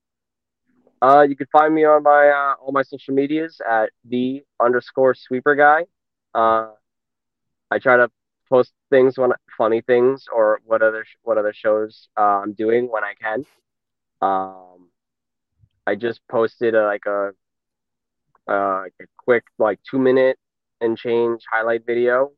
Uh, 1.02 1.22
you 1.22 1.36
can 1.36 1.48
find 1.52 1.74
me 1.74 1.84
on 1.86 2.04
my 2.04 2.30
uh, 2.30 2.54
all 2.62 2.72
my 2.72 2.82
social 2.84 3.14
medias 3.14 3.62
at 3.70 3.89
the 4.06 4.43
underscore 4.62 5.14
sweeper 5.14 5.56
guy. 5.56 5.86
Uh, 6.34 6.72
I 7.72 7.80
try 7.80 7.97
to 7.97 8.09
post 8.49 8.74
things 8.89 9.18
when 9.18 9.32
funny 9.57 9.82
things 9.82 10.26
or 10.34 10.59
what 10.66 10.82
other 10.82 11.03
sh- 11.05 11.18
what 11.24 11.38
other 11.38 11.53
shows 11.53 12.07
uh, 12.18 12.41
I'm 12.43 12.53
doing 12.53 12.89
when 12.91 13.03
I 13.03 13.13
can. 13.20 13.45
Um, 14.22 14.89
I 15.88 15.95
just 15.95 16.22
posted 16.30 16.76
a, 16.76 16.86
like 16.86 17.05
a 17.05 17.32
uh, 18.47 18.86
a 18.86 19.05
quick 19.18 19.43
like 19.57 19.80
two 19.89 19.99
minute 19.99 20.38
and 20.82 20.97
change 20.97 21.43
highlight 21.51 21.86
video 21.86 22.32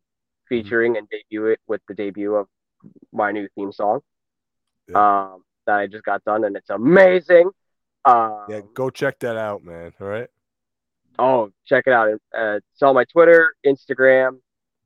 featuring 0.47 0.95
and 0.97 1.07
debut 1.09 1.47
it 1.47 1.59
with 1.67 1.81
the 1.87 1.93
debut 1.93 2.35
of 2.35 2.47
my 3.11 3.31
new 3.31 3.47
theme 3.55 3.71
song. 3.71 3.99
Um, 4.95 5.43
that 5.65 5.75
I 5.79 5.87
just 5.87 6.05
got 6.05 6.23
done 6.23 6.45
and 6.45 6.55
it's 6.55 6.69
amazing. 6.69 7.51
Um, 8.05 8.45
yeah, 8.49 8.61
go 8.73 8.89
check 8.89 9.19
that 9.19 9.35
out, 9.35 9.63
man. 9.63 9.93
All 9.99 10.07
right. 10.07 10.29
Oh, 11.19 11.51
check 11.65 11.85
it 11.87 11.93
out. 11.93 12.09
Uh, 12.33 12.59
it's 12.71 12.81
on 12.81 12.95
my 12.95 13.03
Twitter, 13.05 13.53
Instagram, 13.65 14.39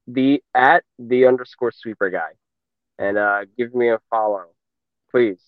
the 0.08 0.41
at 0.54 0.84
the 0.99 1.26
underscore 1.28 1.72
sweeper 1.72 2.10
guy, 2.10 2.32
and 2.99 3.18
uh, 3.18 3.45
give 3.58 3.74
me 3.74 3.89
a 3.89 3.99
follow, 4.10 4.45
please. 5.12 5.41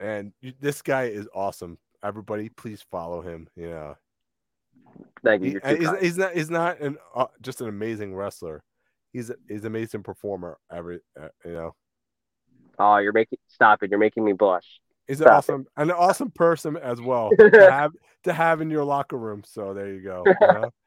And 0.00 0.32
this 0.60 0.82
guy 0.82 1.04
is 1.04 1.28
awesome. 1.34 1.78
Everybody, 2.04 2.48
please 2.50 2.84
follow 2.90 3.22
him. 3.22 3.48
Yeah. 3.56 3.94
Thank 5.24 5.42
you. 5.42 5.46
he, 5.46 5.52
You're 5.52 5.60
and 5.66 5.80
too 5.80 5.90
he's, 5.92 6.00
he's 6.00 6.18
not 6.18 6.32
he's 6.34 6.50
not 6.50 6.80
an 6.80 6.98
uh, 7.14 7.26
just 7.40 7.60
an 7.60 7.68
amazing 7.68 8.14
wrestler. 8.14 8.62
He's 9.12 9.30
he's 9.48 9.60
an 9.60 9.66
amazing 9.68 10.02
performer. 10.02 10.58
Every 10.70 11.00
uh, 11.20 11.28
you 11.44 11.52
know, 11.52 11.74
Oh, 12.78 12.96
you're 12.98 13.12
making 13.12 13.38
stop 13.48 13.82
it. 13.82 13.90
You're 13.90 13.98
making 13.98 14.24
me 14.24 14.32
blush. 14.32 14.66
he's 15.06 15.20
an 15.20 15.26
Stop 15.26 15.32
it. 15.32 15.36
awesome 15.36 15.66
an 15.76 15.90
awesome 15.90 16.30
person 16.30 16.76
as 16.76 17.00
well 17.00 17.30
to 17.38 17.68
have 17.70 17.92
to 18.24 18.32
have 18.32 18.60
in 18.60 18.70
your 18.70 18.84
locker 18.84 19.16
room. 19.18 19.42
So 19.46 19.72
there 19.74 19.92
you 19.92 20.02
go. 20.02 20.24
you 20.26 20.34
know? 20.46 20.70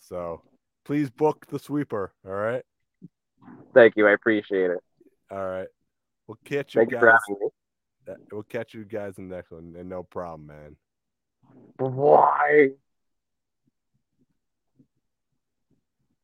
So 0.00 0.42
please 0.84 1.10
book 1.10 1.46
the 1.48 1.58
sweeper. 1.58 2.12
All 2.26 2.32
right. 2.32 2.62
Thank 3.72 3.96
you. 3.96 4.06
I 4.06 4.12
appreciate 4.12 4.70
it. 4.70 4.78
All 5.30 5.46
right. 5.46 5.68
We'll 6.26 6.38
catch 6.44 6.74
you 6.74 6.80
Thank 6.80 6.92
you 6.92 6.98
for 6.98 7.06
guys. 7.06 7.18
having 7.28 7.40
me. 7.40 8.14
We'll 8.32 8.42
catch 8.44 8.74
you 8.74 8.84
guys 8.84 9.18
in 9.18 9.28
the 9.28 9.36
next 9.36 9.50
one. 9.50 9.74
And 9.78 9.88
no 9.88 10.02
problem, 10.02 10.46
man. 10.46 10.76
Why? 11.78 12.70